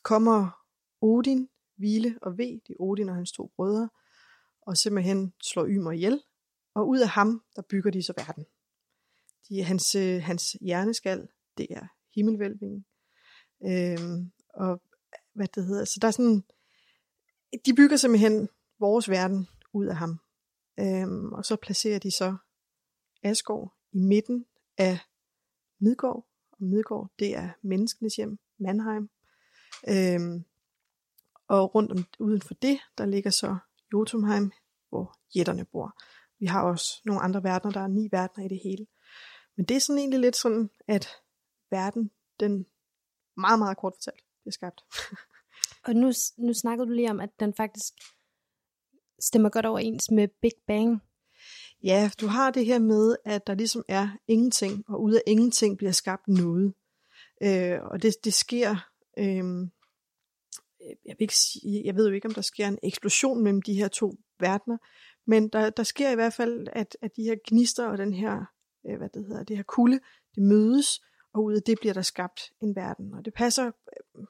kommer 0.03 0.65
Odin, 1.01 1.49
Vile 1.77 2.19
og 2.21 2.37
V, 2.37 2.37
det 2.37 2.69
er 2.69 2.79
Odin 2.79 3.09
og 3.09 3.15
hans 3.15 3.31
to 3.31 3.51
brødre, 3.55 3.89
og 4.71 4.77
simpelthen 4.77 5.33
slår 5.43 5.65
Ymer 5.65 5.91
ihjel. 5.91 6.23
Og 6.75 6.87
ud 6.87 6.99
af 6.99 7.09
ham, 7.09 7.43
der 7.55 7.61
bygger 7.61 7.91
de 7.91 8.03
så 8.03 8.13
verden. 8.17 8.45
De, 9.49 9.63
hans, 9.63 9.95
øh, 9.95 10.23
hans 10.23 10.57
hjerneskal, 10.61 11.27
det 11.57 11.67
er 11.69 11.87
himmelvælvingen. 12.15 12.85
Øhm, 13.65 14.31
og 14.53 14.81
hvad 15.33 15.47
det 15.47 15.65
hedder, 15.65 15.85
så 15.85 15.97
der 16.01 16.07
er 16.07 16.11
sådan, 16.11 16.43
de 17.65 17.75
bygger 17.75 17.97
simpelthen 17.97 18.49
vores 18.79 19.09
verden 19.09 19.47
ud 19.73 19.85
af 19.85 19.95
ham. 19.95 20.19
Øhm, 20.79 21.33
og 21.33 21.45
så 21.45 21.55
placerer 21.55 21.99
de 21.99 22.11
så 22.11 22.37
Asgård 23.23 23.73
i 23.91 23.99
midten 23.99 24.45
af 24.77 24.99
Midgård. 25.79 26.27
Og 26.51 26.63
Midgård, 26.63 27.11
det 27.19 27.35
er 27.35 27.49
menneskenes 27.61 28.15
hjem, 28.15 28.39
Mannheim. 28.59 29.09
Øhm, 29.89 30.45
og 31.47 31.75
rundt 31.75 31.91
om, 31.91 32.05
uden 32.19 32.41
for 32.41 32.53
det, 32.53 32.79
der 32.97 33.05
ligger 33.05 33.29
så 33.29 33.57
Jotunheim, 33.93 34.51
hvor 34.91 35.17
jætterne 35.35 35.65
bor. 35.65 36.01
Vi 36.39 36.45
har 36.45 36.63
også 36.63 37.01
nogle 37.05 37.21
andre 37.21 37.43
verdener, 37.43 37.71
der 37.71 37.79
er 37.81 37.87
ni 37.87 38.09
verdener 38.11 38.45
i 38.45 38.49
det 38.49 38.59
hele. 38.63 38.87
Men 39.57 39.65
det 39.65 39.75
er 39.75 39.79
sådan 39.79 39.99
egentlig 39.99 40.19
lidt 40.19 40.35
sådan, 40.35 40.69
at 40.87 41.07
verden, 41.71 42.11
den 42.39 42.65
meget, 43.37 43.59
meget 43.59 43.77
kort 43.77 43.93
fortalt, 43.95 44.23
bliver 44.41 44.51
skabt. 44.51 44.81
Og 45.87 45.93
nu, 45.95 46.11
nu 46.37 46.53
snakkede 46.53 46.87
du 46.87 46.93
lige 46.93 47.09
om, 47.09 47.19
at 47.19 47.29
den 47.39 47.53
faktisk 47.53 47.93
stemmer 49.19 49.49
godt 49.49 49.65
overens 49.65 50.11
med 50.11 50.27
Big 50.41 50.51
Bang. 50.67 51.01
Ja, 51.83 52.11
du 52.21 52.27
har 52.27 52.51
det 52.51 52.65
her 52.65 52.79
med, 52.79 53.15
at 53.25 53.47
der 53.47 53.55
ligesom 53.55 53.83
er 53.87 54.09
ingenting, 54.27 54.83
og 54.87 55.03
ud 55.03 55.13
af 55.13 55.21
ingenting 55.27 55.77
bliver 55.77 55.91
skabt 55.91 56.27
noget. 56.27 56.73
Øh, 57.43 57.79
og 57.81 58.01
det, 58.01 58.15
det 58.23 58.33
sker, 58.33 58.69
øh, 59.17 59.43
jeg, 61.05 61.15
vil 61.17 61.21
ikke 61.21 61.37
sige, 61.37 61.81
jeg 61.85 61.95
ved 61.95 62.07
jo 62.07 62.13
ikke, 62.13 62.27
om 62.27 62.33
der 62.33 62.41
sker 62.41 62.67
en 62.67 62.79
eksplosion 62.83 63.43
mellem 63.43 63.61
de 63.61 63.73
her 63.73 63.87
to 63.87 64.15
verdener, 64.41 64.77
men 65.27 65.49
der, 65.49 65.69
der 65.69 65.83
sker 65.83 66.09
i 66.09 66.15
hvert 66.15 66.33
fald, 66.33 66.67
at, 66.71 66.97
at 67.01 67.15
de 67.15 67.23
her 67.23 67.35
gnister 67.47 67.87
og 67.87 67.97
den 67.97 68.13
her, 68.13 68.45
øh, 68.89 68.97
hvad 68.97 69.09
det 69.09 69.25
hedder, 69.25 69.43
det 69.43 69.57
her 69.57 69.63
kulde, 69.63 69.99
det 70.35 70.43
mødes, 70.43 71.01
og 71.33 71.43
ud 71.43 71.55
af 71.55 71.63
det 71.63 71.77
bliver 71.79 71.93
der 71.93 72.01
skabt 72.01 72.41
en 72.61 72.75
verden. 72.75 73.13
Og 73.13 73.25
det 73.25 73.33
passer, 73.33 73.65
øh, 73.65 74.25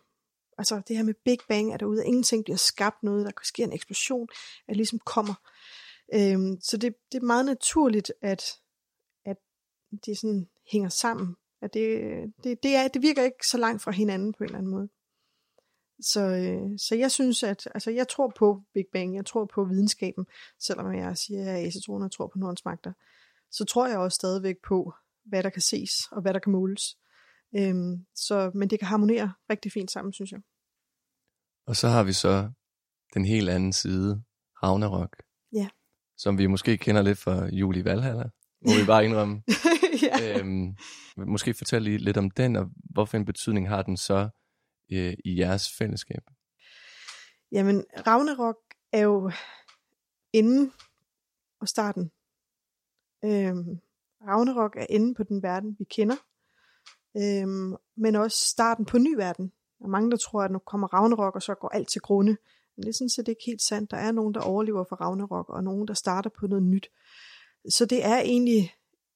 altså 0.57 0.81
det 0.87 0.97
her 0.97 1.03
med 1.03 1.13
Big 1.25 1.37
Bang, 1.47 1.73
at 1.73 1.79
der 1.79 1.85
ud 1.85 1.97
af 1.97 2.03
ingenting 2.05 2.43
bliver 2.43 2.57
skabt 2.57 3.03
noget, 3.03 3.25
der 3.25 3.31
sker 3.43 3.63
en 3.63 3.73
eksplosion, 3.73 4.27
at 4.67 4.75
ligesom 4.75 4.99
kommer. 4.99 5.33
Øhm, 6.13 6.61
så 6.61 6.77
det, 6.77 6.95
det 7.11 7.17
er 7.17 7.25
meget 7.25 7.45
naturligt, 7.45 8.13
at, 8.21 8.43
at 9.25 9.37
det 10.05 10.17
sådan 10.17 10.49
hænger 10.71 10.89
sammen. 10.89 11.35
At 11.61 11.73
det, 11.73 12.01
det, 12.43 12.63
det, 12.63 12.75
er, 12.75 12.87
det 12.87 13.01
virker 13.01 13.23
ikke 13.23 13.47
så 13.47 13.57
langt 13.57 13.81
fra 13.81 13.91
hinanden 13.91 14.33
på 14.33 14.43
en 14.43 14.45
eller 14.45 14.57
anden 14.57 14.71
måde. 14.71 14.89
Så, 16.01 16.21
øh, 16.21 16.79
så 16.79 16.95
jeg 16.95 17.11
synes, 17.11 17.43
at 17.43 17.67
altså, 17.73 17.91
jeg 17.91 18.07
tror 18.07 18.33
på 18.37 18.63
Big 18.73 18.85
Bang, 18.93 19.15
jeg 19.15 19.25
tror 19.25 19.45
på 19.45 19.63
videnskaben, 19.63 20.25
selvom 20.59 20.93
jeg 20.93 21.17
siger, 21.17 21.41
at 21.41 21.45
jeg 21.45 21.65
er 21.65 22.03
og 22.03 22.11
tror 22.11 22.27
på 22.27 22.39
Nordens 22.39 22.65
magter, 22.65 22.93
så 23.51 23.65
tror 23.65 23.87
jeg 23.87 23.97
også 23.97 24.15
stadigvæk 24.15 24.55
på, 24.67 24.93
hvad 25.25 25.43
der 25.43 25.49
kan 25.49 25.61
ses 25.61 25.91
og 26.11 26.21
hvad 26.21 26.33
der 26.33 26.39
kan 26.39 26.51
måles. 26.51 26.97
Øhm, 27.57 28.05
så, 28.15 28.51
men 28.53 28.69
det 28.69 28.79
kan 28.79 28.87
harmonere 28.87 29.33
rigtig 29.49 29.71
fint 29.71 29.91
sammen, 29.91 30.13
synes 30.13 30.31
jeg. 30.31 30.41
Og 31.67 31.75
så 31.75 31.87
har 31.87 32.03
vi 32.03 32.13
så 32.13 32.51
den 33.13 33.25
helt 33.25 33.49
anden 33.49 33.73
side, 33.73 34.23
Ragnarok. 34.63 35.15
Ja. 35.53 35.67
Som 36.17 36.37
vi 36.37 36.47
måske 36.47 36.77
kender 36.77 37.01
lidt 37.01 37.17
fra 37.17 37.45
Julie 37.45 37.85
Valhalla, 37.85 38.29
må 38.67 38.71
vi 38.79 38.85
bare 38.85 39.05
indrømme. 39.05 39.43
ja. 40.03 40.39
øhm, 40.39 40.75
måske 41.17 41.53
fortælle 41.53 41.89
lige 41.89 41.97
lidt 41.97 42.17
om 42.17 42.31
den, 42.31 42.55
og 42.55 42.69
hvorfor 42.75 43.17
en 43.17 43.25
betydning 43.25 43.69
har 43.69 43.81
den 43.81 43.97
så 43.97 44.29
øh, 44.91 45.13
i 45.25 45.39
jeres 45.39 45.77
fællesskab? 45.77 46.23
Jamen, 47.51 47.85
Ragnarok 48.07 48.57
er 48.91 49.01
jo 49.01 49.31
inden 50.33 50.71
og 51.59 51.67
starten. 51.67 52.11
Øhm, 53.25 53.79
Ragnarok 54.27 54.75
er 54.75 54.85
inde 54.89 55.15
på 55.15 55.23
den 55.23 55.43
verden, 55.43 55.75
vi 55.79 55.83
kender, 55.83 56.15
øhm, 57.17 57.75
men 57.95 58.15
også 58.15 58.37
starten 58.37 58.85
på 58.85 58.97
ny 58.97 59.15
verden. 59.15 59.51
Der 59.79 59.85
er 59.85 59.89
mange, 59.89 60.11
der 60.11 60.17
tror, 60.17 60.43
at 60.43 60.51
nu 60.51 60.59
kommer 60.59 60.93
Ragnarok, 60.93 61.35
og 61.35 61.41
så 61.41 61.55
går 61.55 61.69
alt 61.69 61.89
til 61.89 62.01
grunde. 62.01 62.37
Men 62.75 62.83
det 62.83 62.89
er 62.89 62.93
sådan 62.93 63.09
set 63.09 63.27
ikke 63.27 63.43
helt 63.45 63.61
sandt. 63.61 63.91
Der 63.91 63.97
er 63.97 64.11
nogen, 64.11 64.33
der 64.33 64.41
overlever 64.41 64.83
for 64.89 64.95
Ragnarok, 64.95 65.49
og 65.49 65.63
nogen, 65.63 65.87
der 65.87 65.93
starter 65.93 66.29
på 66.39 66.47
noget 66.47 66.63
nyt. 66.63 66.89
Så 67.69 67.85
det 67.85 68.05
er 68.05 68.17
egentlig 68.17 68.73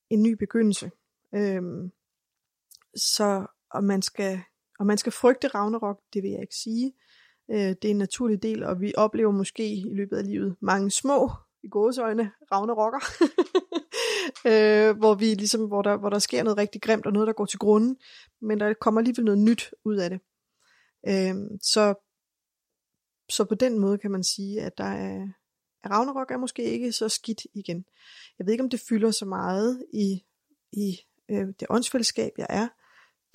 en 0.09 0.23
ny 0.23 0.31
begyndelse. 0.33 0.91
Øhm, 1.35 1.91
så 2.95 3.45
og 3.69 3.83
man 3.83 4.01
skal 4.01 4.41
og 4.79 4.85
man 4.85 4.97
skal 4.97 5.11
frygte 5.11 5.47
Ragnarok, 5.47 5.99
det 6.13 6.23
vil 6.23 6.31
jeg 6.31 6.41
ikke 6.41 6.55
sige. 6.55 6.93
Øh, 7.51 7.57
det 7.57 7.85
er 7.85 7.89
en 7.89 7.97
naturlig 7.97 8.43
del, 8.43 8.63
og 8.63 8.81
vi 8.81 8.93
oplever 8.97 9.31
måske 9.31 9.73
i 9.73 9.93
løbet 9.93 10.17
af 10.17 10.25
livet 10.25 10.55
mange 10.59 10.91
små, 10.91 11.31
i 11.63 11.67
gåsøjne, 11.67 12.31
Ragnarokker. 12.51 12.99
øh, 14.49 14.97
hvor, 14.97 15.15
vi 15.15 15.25
ligesom, 15.25 15.65
hvor, 15.67 15.81
der, 15.81 15.97
hvor 15.97 16.09
der 16.09 16.19
sker 16.19 16.43
noget 16.43 16.57
rigtig 16.57 16.81
grimt, 16.81 17.05
og 17.05 17.13
noget, 17.13 17.27
der 17.27 17.33
går 17.33 17.45
til 17.45 17.59
grunden, 17.59 17.97
men 18.41 18.59
der 18.59 18.73
kommer 18.73 19.01
alligevel 19.01 19.25
noget 19.25 19.39
nyt 19.39 19.73
ud 19.85 19.97
af 19.97 20.09
det. 20.09 20.19
Øh, 21.07 21.35
så, 21.61 21.93
så 23.29 23.45
på 23.45 23.55
den 23.55 23.79
måde 23.79 23.97
kan 23.97 24.11
man 24.11 24.23
sige, 24.23 24.61
at 24.61 24.77
der 24.77 24.83
er, 24.83 25.27
at 25.83 25.91
Ragnarok 25.91 26.31
er 26.31 26.37
måske 26.37 26.63
ikke 26.63 26.91
så 26.91 27.09
skidt 27.09 27.41
igen. 27.53 27.85
Jeg 28.39 28.45
ved 28.45 28.53
ikke, 28.53 28.63
om 28.63 28.69
det 28.69 28.79
fylder 28.89 29.11
så 29.11 29.25
meget 29.25 29.85
i, 29.93 30.23
i 30.71 30.99
øh, 31.29 31.47
det 31.59 31.67
åndsfællesskab, 31.69 32.31
jeg 32.37 32.47
er. 32.49 32.67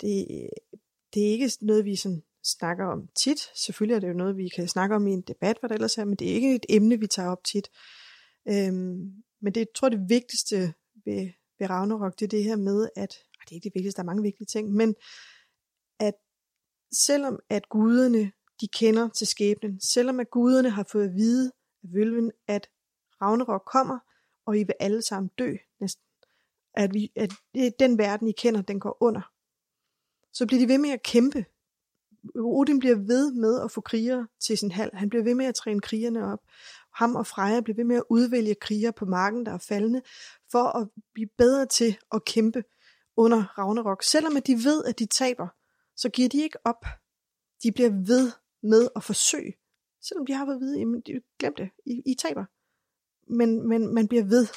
Det, 0.01 0.49
det 1.13 1.27
er 1.27 1.31
ikke 1.31 1.51
noget, 1.61 1.85
vi 1.85 1.95
sådan 1.95 2.23
snakker 2.43 2.85
om 2.85 3.07
tit. 3.15 3.39
Selvfølgelig 3.55 3.95
er 3.95 3.99
det 3.99 4.07
jo 4.07 4.13
noget, 4.13 4.37
vi 4.37 4.49
kan 4.49 4.67
snakke 4.67 4.95
om 4.95 5.07
i 5.07 5.11
en 5.11 5.21
debat, 5.21 5.57
hvad 5.59 5.69
det 5.69 5.75
ellers 5.75 5.97
er, 5.97 6.05
men 6.05 6.15
det 6.15 6.29
er 6.29 6.33
ikke 6.33 6.55
et 6.55 6.65
emne, 6.69 6.99
vi 6.99 7.07
tager 7.07 7.29
op 7.29 7.43
tit. 7.43 7.69
Øhm, 8.49 9.23
men 9.41 9.53
det 9.53 9.57
jeg 9.57 9.67
tror 9.75 9.89
det 9.89 10.09
vigtigste 10.09 10.73
ved, 11.05 11.29
ved 11.59 11.69
Ragnarok, 11.69 12.19
det 12.19 12.25
er 12.25 12.29
det 12.29 12.43
her 12.43 12.55
med, 12.55 12.89
at, 12.95 13.15
og 13.39 13.41
det 13.45 13.51
er 13.51 13.55
ikke 13.55 13.69
det 13.69 13.75
vigtigste, 13.75 13.97
der 13.97 14.03
er 14.03 14.11
mange 14.11 14.23
vigtige 14.23 14.45
ting, 14.45 14.71
men 14.73 14.95
at 15.99 16.13
selvom 16.93 17.39
at 17.49 17.69
guderne, 17.69 18.31
de 18.61 18.67
kender 18.67 19.09
til 19.09 19.27
skæbnen, 19.27 19.81
selvom 19.81 20.19
at 20.19 20.29
guderne 20.29 20.69
har 20.69 20.85
fået 20.91 21.07
at 21.07 21.15
vide 21.15 21.51
af 21.83 21.89
vølven, 21.93 22.31
at 22.47 22.69
Ragnarok 23.21 23.63
kommer, 23.71 23.99
og 24.45 24.57
I 24.57 24.63
vil 24.63 24.75
alle 24.79 25.01
sammen 25.01 25.31
dø 25.37 25.55
næsten, 25.79 26.03
at, 26.73 26.93
vi, 26.93 27.11
at 27.15 27.31
den 27.79 27.97
verden, 27.97 28.27
I 28.27 28.31
kender, 28.31 28.61
den 28.61 28.79
går 28.79 28.97
under, 28.99 29.21
så 30.33 30.45
bliver 30.47 30.59
de 30.59 30.67
ved 30.67 30.77
med 30.77 30.89
at 30.89 31.03
kæmpe. 31.03 31.45
Odin 32.35 32.79
bliver 32.79 32.95
ved 32.95 33.31
med 33.31 33.61
at 33.61 33.71
få 33.71 33.81
kriger 33.81 34.25
til 34.39 34.57
sin 34.57 34.71
hal. 34.71 34.89
Han 34.93 35.09
bliver 35.09 35.23
ved 35.23 35.35
med 35.35 35.45
at 35.45 35.55
træne 35.55 35.81
krigerne 35.81 36.33
op. 36.33 36.39
Ham 36.93 37.15
og 37.15 37.27
Freja 37.27 37.61
bliver 37.61 37.75
ved 37.75 37.83
med 37.83 37.95
at 37.95 38.03
udvælge 38.09 38.55
kriger 38.55 38.91
på 38.91 39.05
marken, 39.05 39.45
der 39.45 39.51
er 39.51 39.57
faldende, 39.57 40.01
for 40.51 40.63
at 40.63 40.87
blive 41.13 41.29
bedre 41.37 41.65
til 41.65 41.97
at 42.13 42.25
kæmpe 42.25 42.63
under 43.17 43.57
Ragnarok. 43.57 44.03
Selvom 44.03 44.37
at 44.37 44.47
de 44.47 44.53
ved, 44.53 44.85
at 44.85 44.99
de 44.99 45.05
taber, 45.05 45.47
så 45.95 46.09
giver 46.09 46.29
de 46.29 46.41
ikke 46.41 46.57
op. 46.65 46.85
De 47.63 47.71
bliver 47.71 47.89
ved 47.89 48.31
med 48.63 48.87
at 48.95 49.03
forsøge. 49.03 49.53
Selvom 50.01 50.25
de 50.25 50.33
har 50.33 50.45
været 50.45 50.55
at 50.55 50.61
vide, 50.61 50.79
jamen, 50.79 51.03
glem 51.39 51.55
det, 51.55 51.69
I, 51.85 52.01
I 52.05 52.15
taber. 52.15 52.45
Men, 53.33 53.67
men 53.67 53.93
man 53.93 54.07
bliver 54.07 54.23
ved. 54.23 54.47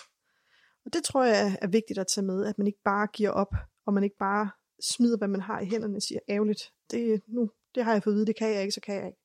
Og 0.85 0.93
det 0.93 1.05
tror 1.05 1.25
jeg 1.25 1.59
er 1.63 1.69
vigtigt 1.69 1.99
at 1.99 2.07
tage 2.07 2.27
med, 2.27 2.47
at 2.47 2.59
man 2.59 2.67
ikke 2.67 2.83
bare 2.85 3.07
giver 3.07 3.31
op, 3.31 3.55
og 3.87 3.95
man 3.95 4.05
ikke 4.05 4.17
bare 4.19 4.51
smider, 4.81 5.19
hvad 5.19 5.29
man 5.29 5.41
har 5.41 5.61
i 5.61 5.67
hænderne 5.67 5.97
og 5.97 6.03
siger, 6.03 6.21
ærgerligt, 6.29 6.73
det, 6.91 7.23
nu, 7.27 7.51
det 7.75 7.85
har 7.85 7.93
jeg 7.93 8.03
fået 8.03 8.13
at 8.13 8.17
vide, 8.17 8.27
det 8.27 8.37
kan 8.37 8.53
jeg 8.53 8.61
ikke, 8.61 8.73
så 8.73 8.81
kan 8.81 8.95
jeg 8.95 9.07
ikke. 9.07 9.19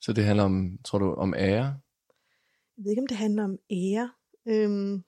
Så 0.00 0.12
det 0.12 0.24
handler 0.24 0.44
om, 0.44 0.78
tror 0.84 0.98
du, 0.98 1.14
om 1.14 1.34
ære? 1.34 1.80
Jeg 2.76 2.84
ved 2.84 2.90
ikke, 2.90 3.00
om 3.00 3.06
det 3.06 3.16
handler 3.16 3.44
om 3.44 3.58
ære. 3.70 4.10
Øhm, 4.48 5.04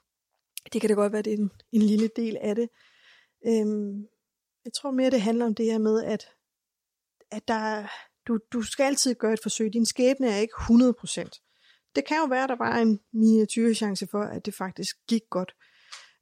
det 0.72 0.80
kan 0.80 0.88
da 0.88 0.94
godt 0.94 1.12
være, 1.12 1.22
det 1.22 1.32
er 1.32 1.36
en, 1.36 1.50
en 1.72 1.82
lille 1.82 2.11
del 2.16 2.36
af 2.40 2.54
det. 2.54 2.68
Øhm, 3.46 4.07
jeg 4.64 4.72
tror 4.72 4.90
mere, 4.90 5.11
det 5.11 5.20
handler 5.20 5.46
om 5.46 5.54
det 5.54 5.66
her 5.66 5.78
med, 5.78 6.04
at, 6.04 6.28
at 7.30 7.48
der, 7.48 7.86
du, 8.26 8.38
du 8.52 8.62
skal 8.62 8.84
altid 8.84 9.14
gøre 9.14 9.32
et 9.32 9.42
forsøg. 9.42 9.72
Din 9.72 9.86
skæbne 9.86 10.28
er 10.28 10.36
ikke 10.36 10.54
100%. 10.54 11.92
Det 11.96 12.04
kan 12.04 12.16
jo 12.16 12.24
være, 12.24 12.46
der 12.46 12.57
var 12.57 12.78
en 12.78 13.00
miniatyr 13.12 13.74
chance 13.74 14.07
for, 14.07 14.22
at 14.22 14.46
det 14.46 14.54
faktisk 14.54 14.96
gik 15.09 15.22
godt. 15.30 15.54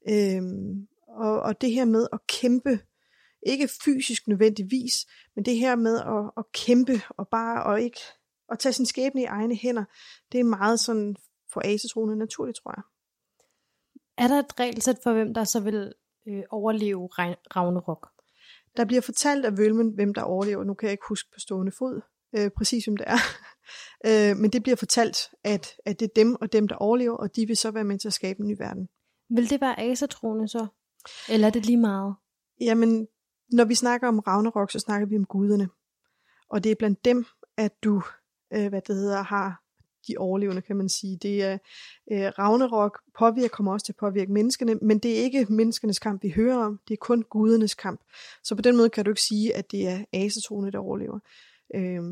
Øhm, 0.08 0.88
og, 1.08 1.40
og 1.40 1.60
det 1.60 1.70
her 1.70 1.84
med 1.84 2.06
at 2.12 2.26
kæmpe 2.26 2.78
ikke 3.46 3.68
fysisk 3.84 4.28
nødvendigvis, 4.28 5.06
men 5.36 5.44
det 5.44 5.56
her 5.56 5.76
med 5.76 6.00
at, 6.00 6.30
at 6.36 6.52
kæmpe 6.52 7.00
og 7.08 7.28
bare 7.28 7.62
og 7.62 7.82
ikke 7.82 8.00
at 8.52 8.58
tage 8.58 8.72
sin 8.72 8.86
skæbne 8.86 9.22
i 9.22 9.24
egne 9.24 9.56
hænder, 9.56 9.84
det 10.32 10.40
er 10.40 10.44
meget 10.44 10.80
sådan 10.80 11.16
for 11.52 11.62
asetroende 11.64 12.16
naturligt, 12.16 12.58
tror 12.62 12.74
jeg. 12.76 12.82
Er 14.18 14.28
der 14.28 14.38
et 14.38 14.60
regelsæt 14.60 14.98
for, 15.02 15.12
hvem 15.12 15.34
der 15.34 15.44
så 15.44 15.60
vil 15.60 15.92
øh, 16.28 16.42
overleve 16.50 17.06
Ragnarok? 17.56 18.08
Der 18.76 18.84
bliver 18.84 19.00
fortalt 19.00 19.44
af 19.44 19.58
Vølmen, 19.58 19.94
hvem 19.94 20.14
der 20.14 20.22
overlever. 20.22 20.64
Nu 20.64 20.74
kan 20.74 20.86
jeg 20.86 20.92
ikke 20.92 21.08
huske 21.08 21.28
på 21.32 21.40
stående 21.40 21.72
fod, 21.72 22.00
øh, 22.36 22.50
præcis 22.56 22.84
hvem 22.84 22.96
det 22.96 23.06
er. 23.08 23.18
øh, 24.08 24.36
men 24.36 24.50
det 24.50 24.62
bliver 24.62 24.76
fortalt, 24.76 25.16
at, 25.44 25.74
at 25.86 26.00
det 26.00 26.06
er 26.06 26.12
dem 26.16 26.34
og 26.34 26.52
dem, 26.52 26.68
der 26.68 26.74
overlever, 26.74 27.16
og 27.16 27.36
de 27.36 27.46
vil 27.46 27.56
så 27.56 27.70
være 27.70 27.84
med 27.84 27.98
til 27.98 28.08
at 28.08 28.12
skabe 28.12 28.40
en 28.40 28.46
ny 28.46 28.56
verden. 28.58 28.88
Vil 29.28 29.50
det 29.50 29.60
være 29.60 29.80
asetroende 29.80 30.48
så? 30.48 30.66
Eller 31.28 31.46
er 31.46 31.50
det 31.50 31.66
lige 31.66 31.76
meget? 31.76 32.14
Jamen, 32.60 33.06
når 33.52 33.64
vi 33.64 33.74
snakker 33.74 34.08
om 34.08 34.18
Ragnarok, 34.18 34.70
så 34.70 34.78
snakker 34.78 35.06
vi 35.06 35.16
om 35.16 35.24
guderne. 35.24 35.68
Og 36.48 36.64
det 36.64 36.72
er 36.72 36.76
blandt 36.78 37.04
dem, 37.04 37.24
at 37.56 37.84
du, 37.84 38.02
øh, 38.54 38.68
hvad 38.68 38.80
det 38.80 38.94
hedder, 38.96 39.22
har 39.22 39.64
de 40.08 40.16
overlevende, 40.18 40.62
kan 40.62 40.76
man 40.76 40.88
sige. 40.88 41.16
Det 41.16 41.42
er 41.42 41.58
øh, 42.12 42.32
Ragnarok 42.38 43.00
påvirker, 43.18 43.48
kommer 43.48 43.72
også 43.72 43.86
til 43.86 43.92
at 43.92 43.96
påvirke 43.96 44.32
menneskene, 44.32 44.74
men 44.74 44.98
det 44.98 45.18
er 45.18 45.22
ikke 45.22 45.46
menneskenes 45.48 45.98
kamp, 45.98 46.22
vi 46.22 46.30
hører 46.30 46.56
om. 46.56 46.80
Det 46.88 46.94
er 46.94 46.98
kun 47.00 47.22
gudernes 47.22 47.74
kamp. 47.74 48.00
Så 48.42 48.54
på 48.54 48.62
den 48.62 48.76
måde 48.76 48.90
kan 48.90 49.04
du 49.04 49.10
ikke 49.10 49.22
sige, 49.22 49.56
at 49.56 49.70
det 49.70 49.88
er 49.88 50.04
asetrone, 50.12 50.70
der 50.70 50.78
overlever. 50.78 51.18
Øh, 51.74 52.02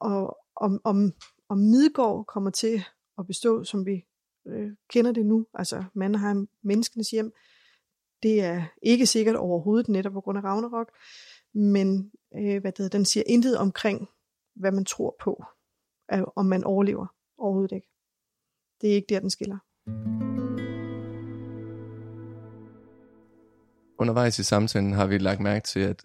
og 0.00 0.36
om, 0.56 0.80
om, 0.84 1.12
om 1.48 1.58
Midgård 1.58 2.24
kommer 2.26 2.50
til 2.50 2.84
at 3.18 3.26
bestå, 3.26 3.64
som 3.64 3.86
vi 3.86 4.04
øh, 4.48 4.70
kender 4.90 5.12
det 5.12 5.26
nu, 5.26 5.46
altså 5.54 5.84
Mannheim, 5.94 6.48
menneskenes 6.62 7.10
hjem, 7.10 7.32
det 8.22 8.44
er 8.44 8.64
ikke 8.82 9.06
sikkert 9.06 9.36
overhovedet 9.36 9.88
netop 9.88 10.12
på 10.12 10.20
grund 10.20 10.38
af 10.38 10.44
Ragnarok, 10.44 10.92
men 11.54 12.12
øh, 12.36 12.60
hvad 12.60 12.72
det 12.72 12.78
hedder, 12.78 12.98
den 12.98 13.04
siger 13.04 13.24
intet 13.26 13.58
omkring, 13.58 14.08
hvad 14.56 14.72
man 14.72 14.84
tror 14.84 15.16
på, 15.20 15.44
at, 16.08 16.24
om 16.36 16.46
man 16.46 16.64
overlever 16.64 17.06
overhovedet 17.38 17.72
ikke. 17.72 17.88
Det 18.80 18.90
er 18.90 18.94
ikke 18.94 19.14
der, 19.14 19.20
den 19.20 19.30
skiller. 19.30 19.58
Undervejs 24.00 24.38
i 24.38 24.44
samtalen 24.44 24.92
har 24.92 25.06
vi 25.06 25.18
lagt 25.18 25.40
mærke 25.40 25.64
til, 25.64 25.80
at 25.80 26.04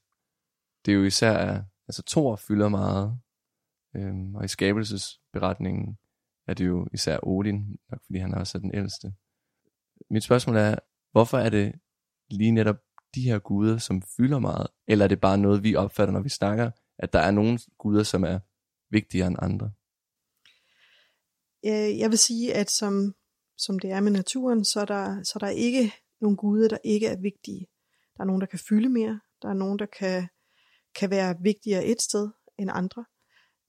det 0.86 0.96
jo 0.96 1.04
især 1.04 1.32
er, 1.32 1.64
altså 1.88 2.04
Thor 2.08 2.36
fylder 2.36 2.70
meget, 2.70 3.20
øhm, 3.96 4.36
og 4.36 4.46
i 4.46 4.48
skabelsesberetningen 4.48 5.98
er 6.48 6.54
det 6.54 6.68
jo 6.68 6.88
især 6.94 7.20
Odin, 7.24 7.80
nok 7.90 8.02
fordi 8.06 8.20
han 8.20 8.34
også 8.34 8.58
er 8.58 8.60
den 8.60 8.76
ældste. 8.76 9.14
Mit 10.10 10.24
spørgsmål 10.24 10.56
er, 10.56 10.76
hvorfor 11.12 11.38
er 11.38 11.50
det 11.50 11.76
lige 12.38 12.52
netop 12.52 12.78
de 13.16 13.22
her 13.22 13.40
guder, 13.40 13.78
som 13.78 14.02
fylder 14.18 14.40
meget, 14.40 14.68
eller 14.88 15.06
er 15.06 15.10
det 15.10 15.22
bare 15.22 15.38
noget, 15.38 15.64
vi 15.64 15.76
opfatter, 15.76 16.14
når 16.14 16.22
vi 16.22 16.30
snakker, 16.30 16.72
at 17.00 17.14
der 17.14 17.20
er 17.20 17.32
nogle 17.32 17.60
guder, 17.78 18.04
som 18.04 18.24
er 18.24 18.40
vigtigere 18.90 19.28
end 19.28 19.38
andre? 19.42 19.72
Øh, 21.66 22.00
jeg 22.00 22.10
vil 22.10 22.18
sige, 22.18 22.54
at 22.54 22.72
som, 22.72 23.16
som 23.58 23.80
det 23.80 23.92
er 23.92 24.00
med 24.00 24.12
naturen, 24.12 24.66
så 24.66 24.80
er, 24.82 24.86
der, 24.86 25.24
så 25.24 25.32
er 25.36 25.40
der 25.40 25.50
ikke 25.50 25.94
nogle 26.22 26.38
guder, 26.38 26.68
der 26.68 26.78
ikke 26.84 27.08
er 27.08 27.22
vigtige. 27.22 27.68
Der 28.18 28.24
er 28.24 28.26
nogen, 28.26 28.42
der 28.42 28.48
kan 28.48 28.60
fylde 28.60 28.90
mere. 28.90 29.20
Der 29.42 29.50
er 29.50 29.54
nogen, 29.54 29.80
der 29.80 29.86
kan, 30.00 30.28
kan 30.96 31.10
være 31.10 31.36
vigtigere 31.42 31.86
et 31.86 32.02
sted 32.02 32.30
end 32.60 32.70
andre. 32.74 33.06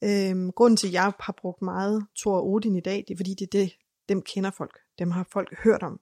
Øhm, 0.05 0.53
grunden 0.53 0.77
til, 0.77 0.87
at 0.87 0.93
jeg 0.93 1.13
har 1.21 1.35
brugt 1.39 1.63
meget 1.63 2.07
Thor 2.19 2.37
og 2.37 2.51
Odin 2.51 2.77
i 2.77 2.81
dag, 2.81 3.05
det 3.09 3.15
er 3.15 3.19
fordi, 3.19 3.31
det 3.31 3.43
er 3.43 3.59
det, 3.61 3.73
dem 4.09 4.23
kender 4.23 4.51
folk. 4.51 4.79
Dem 4.99 5.11
har 5.11 5.29
folk 5.33 5.59
hørt 5.65 5.83
om. 5.83 6.01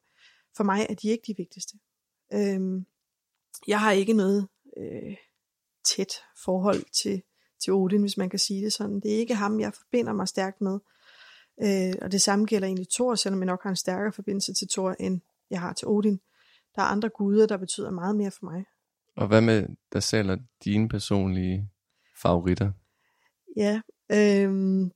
For 0.56 0.64
mig 0.64 0.86
er 0.90 0.94
de 0.94 1.08
ikke 1.08 1.24
de 1.26 1.34
vigtigste. 1.36 1.78
Øhm, 2.34 2.86
jeg 3.66 3.80
har 3.80 3.92
ikke 3.92 4.12
noget 4.12 4.48
øh, 4.76 5.16
tæt 5.84 6.12
forhold 6.44 6.84
til, 7.02 7.22
til 7.64 7.72
Odin, 7.72 8.00
hvis 8.00 8.16
man 8.16 8.30
kan 8.30 8.38
sige 8.38 8.64
det 8.64 8.72
sådan. 8.72 9.00
Det 9.00 9.14
er 9.14 9.18
ikke 9.18 9.34
ham, 9.34 9.60
jeg 9.60 9.72
forbinder 9.74 10.12
mig 10.12 10.28
stærkt 10.28 10.60
med. 10.60 10.78
Øh, 11.62 11.94
og 12.02 12.12
det 12.12 12.22
samme 12.22 12.46
gælder 12.46 12.66
egentlig 12.66 12.88
Thor, 12.90 13.14
selvom 13.14 13.40
jeg 13.40 13.46
nok 13.46 13.62
har 13.62 13.70
en 13.70 13.76
stærkere 13.76 14.12
forbindelse 14.12 14.54
til 14.54 14.68
Thor, 14.68 14.96
end 15.00 15.20
jeg 15.50 15.60
har 15.60 15.72
til 15.72 15.88
Odin. 15.88 16.20
Der 16.74 16.82
er 16.82 16.86
andre 16.86 17.08
guder, 17.08 17.46
der 17.46 17.56
betyder 17.56 17.90
meget 17.90 18.16
mere 18.16 18.30
for 18.30 18.44
mig. 18.44 18.64
Og 19.16 19.28
hvad 19.28 19.40
med 19.40 19.66
dig 19.92 20.02
selv 20.02 20.30
og 20.30 20.38
dine 20.64 20.88
personlige 20.88 21.70
favoritter? 22.22 22.72
Ja, 23.56 23.80
øhm, 24.12 24.90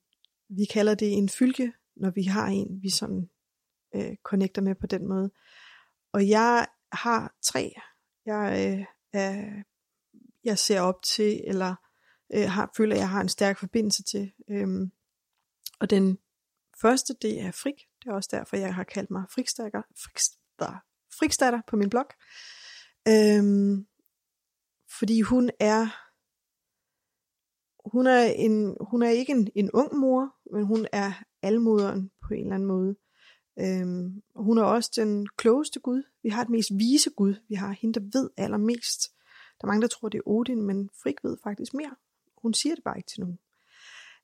vi 0.49 0.64
kalder 0.64 0.95
det 0.95 1.12
en 1.12 1.28
fylke, 1.28 1.72
når 1.97 2.11
vi 2.11 2.22
har 2.22 2.47
en, 2.47 2.82
vi 2.82 2.91
sådan 2.91 3.30
øh, 3.95 4.16
connecter 4.22 4.62
med 4.62 4.74
på 4.74 4.87
den 4.87 5.09
måde. 5.09 5.30
Og 6.12 6.28
jeg 6.28 6.66
har 6.97 7.34
tre, 7.42 7.74
jeg, 8.26 8.76
øh, 8.80 8.86
er, 9.12 9.62
jeg 10.44 10.59
ser 10.59 10.80
op 10.80 11.03
til, 11.03 11.42
eller 11.47 11.74
øh, 12.34 12.51
har, 12.51 12.70
føler, 12.76 12.94
at 12.94 13.01
jeg 13.01 13.09
har 13.09 13.20
en 13.20 13.28
stærk 13.28 13.59
forbindelse 13.59 14.03
til. 14.03 14.32
Øhm, 14.51 14.92
og 15.80 15.90
den 15.90 16.18
første, 16.80 17.14
det 17.22 17.40
er 17.40 17.51
Frik. 17.51 17.74
Det 18.03 18.11
er 18.11 18.14
også 18.14 18.28
derfor, 18.32 18.57
jeg 18.57 18.74
har 18.74 18.84
kaldt 18.84 19.11
mig 19.11 19.24
Frikstatter, 19.30 19.82
Frikstatter, 20.05 20.78
Frikstatter 21.18 21.61
på 21.66 21.76
min 21.76 21.90
blog. 21.90 22.07
Øhm, 23.09 23.86
fordi 24.99 25.20
hun 25.20 25.51
er 25.61 25.88
hun 27.86 28.07
er, 28.07 28.22
en, 28.22 28.76
hun 28.80 29.03
er 29.03 29.11
ikke 29.11 29.32
en, 29.32 29.49
en 29.55 29.70
ung 29.70 29.97
mor, 29.97 30.36
men 30.53 30.64
hun 30.64 30.86
er 30.92 31.12
almoderen 31.42 32.11
på 32.22 32.34
en 32.34 32.40
eller 32.40 32.55
anden 32.55 32.66
måde. 32.66 32.97
Øhm, 33.61 34.22
og 34.34 34.44
hun 34.44 34.59
er 34.59 34.62
også 34.62 34.90
den 34.96 35.26
klogeste 35.36 35.80
Gud. 35.80 36.02
Vi 36.22 36.28
har 36.28 36.42
et 36.42 36.48
mest 36.48 36.70
vise 36.74 37.11
Gud. 37.11 37.34
Vi 37.48 37.54
har 37.54 37.72
hende, 37.72 38.00
der 38.00 38.20
ved 38.20 38.30
allermest. 38.36 39.12
Der 39.61 39.64
er 39.64 39.66
mange, 39.66 39.82
der 39.82 39.88
tror, 39.88 40.09
det 40.09 40.18
er 40.18 40.28
Odin, 40.28 40.62
men 40.62 40.90
Frik 41.02 41.24
ved 41.24 41.36
faktisk 41.42 41.74
mere. 41.74 41.96
Hun 42.38 42.54
siger 42.54 42.74
det 42.74 42.84
bare 42.84 42.96
ikke 42.96 43.11
til 43.11 43.20
nogen. 43.20 43.38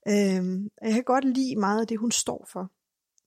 Øhm, 0.09 0.71
jeg 0.83 0.93
kan 0.93 1.05
godt 1.05 1.25
lide 1.25 1.57
meget 1.57 1.81
af 1.81 1.87
det, 1.87 1.99
hun 1.99 2.11
står 2.11 2.49
for. 2.53 2.71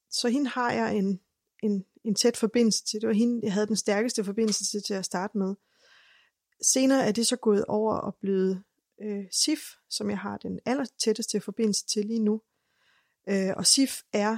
Så 0.10 0.30
hende 0.30 0.50
har 0.50 0.72
jeg 0.72 0.96
en, 0.96 1.20
en, 1.64 1.86
en 2.04 2.16
tæt 2.16 2.38
forbindelse 2.38 2.86
til. 2.86 3.02
Det 3.02 3.08
var 3.08 3.14
hende, 3.14 3.40
jeg 3.44 3.54
havde 3.54 3.68
den 3.68 3.76
stærkeste 3.76 4.24
forbindelse 4.24 4.66
til 4.66 4.84
til 4.84 4.94
at 4.94 5.06
starte 5.06 5.38
med. 5.38 5.56
Senere 6.62 7.08
er 7.08 7.12
det 7.12 7.28
så 7.28 7.36
gået 7.36 7.66
over 7.66 7.96
og 7.96 8.16
blevet 8.16 8.64
øh, 9.02 9.26
Sif, 9.32 9.60
som 9.90 10.10
jeg 10.10 10.20
har 10.20 10.38
den 10.38 10.60
aller 10.66 10.86
tætteste 11.00 11.42
forbindelse 11.42 11.86
til 11.86 12.06
lige 12.06 12.24
nu. 12.24 12.42
Øh, 13.30 13.54
og 13.58 13.66
Sif 13.66 14.02
er 14.14 14.38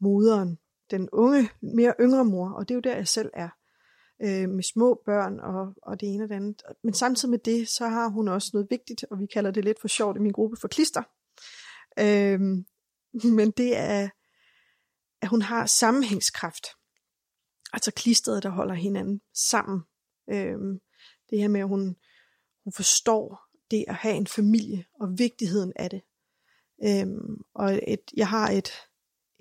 moderen, 0.00 0.58
den 0.96 1.08
unge, 1.12 1.50
mere 1.62 1.94
yngre 2.00 2.24
mor, 2.24 2.50
og 2.50 2.68
det 2.68 2.74
er 2.74 2.76
jo 2.76 2.80
der, 2.80 2.96
jeg 2.96 3.08
selv 3.08 3.30
er. 3.34 3.48
Øh, 4.22 4.48
med 4.48 4.62
små 4.62 5.02
børn 5.04 5.40
og, 5.40 5.74
og 5.82 6.00
det 6.00 6.14
ene 6.14 6.24
og 6.24 6.28
det 6.28 6.34
andet. 6.34 6.62
Men 6.84 6.94
samtidig 6.94 7.30
med 7.30 7.38
det, 7.38 7.68
så 7.68 7.88
har 7.88 8.08
hun 8.08 8.28
også 8.28 8.50
noget 8.52 8.66
vigtigt, 8.70 9.04
og 9.10 9.18
vi 9.18 9.26
kalder 9.26 9.50
det 9.50 9.64
lidt 9.64 9.80
for 9.80 9.88
sjovt 9.88 10.16
i 10.16 10.20
min 10.20 10.32
gruppe 10.32 10.56
for 10.60 10.68
klister. 10.68 11.02
Øh, 11.98 12.40
men 13.38 13.50
det 13.50 13.76
er, 13.76 14.08
at 15.22 15.28
hun 15.28 15.42
har 15.42 15.66
sammenhængskraft. 15.66 16.66
Altså 17.72 17.92
klistret, 17.96 18.42
der 18.42 18.48
holder 18.48 18.74
hinanden 18.74 19.20
sammen. 19.34 19.80
Øh, 20.30 20.58
det 21.30 21.38
her 21.38 21.48
med, 21.48 21.60
at 21.60 21.68
hun, 21.68 21.96
hun 22.64 22.72
forstår 22.72 23.38
det 23.70 23.84
at 23.88 23.94
have 23.94 24.14
en 24.14 24.26
familie 24.26 24.84
og 25.00 25.08
vigtigheden 25.18 25.72
af 25.76 25.90
det. 25.90 26.02
Øhm, 26.84 27.44
og 27.54 27.80
et, 27.88 28.00
jeg 28.16 28.28
har 28.28 28.50
et, 28.50 28.70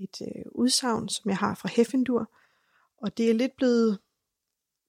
et 0.03 0.21
øh, 0.21 0.45
udsagn, 0.51 1.09
som 1.09 1.29
jeg 1.29 1.37
har 1.37 1.55
fra 1.55 1.69
Heffendur, 1.69 2.31
og 2.97 3.17
det 3.17 3.29
er 3.29 3.33
lidt 3.33 3.55
blevet 3.55 3.99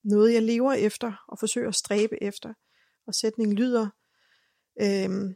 noget, 0.02 0.34
jeg 0.34 0.42
lever 0.42 0.72
efter 0.72 1.24
og 1.28 1.38
forsøger 1.38 1.68
at 1.68 1.74
stræbe 1.74 2.22
efter. 2.22 2.54
Og 3.06 3.14
sætningen 3.14 3.56
lyder, 3.56 3.88
øh, 4.80 5.34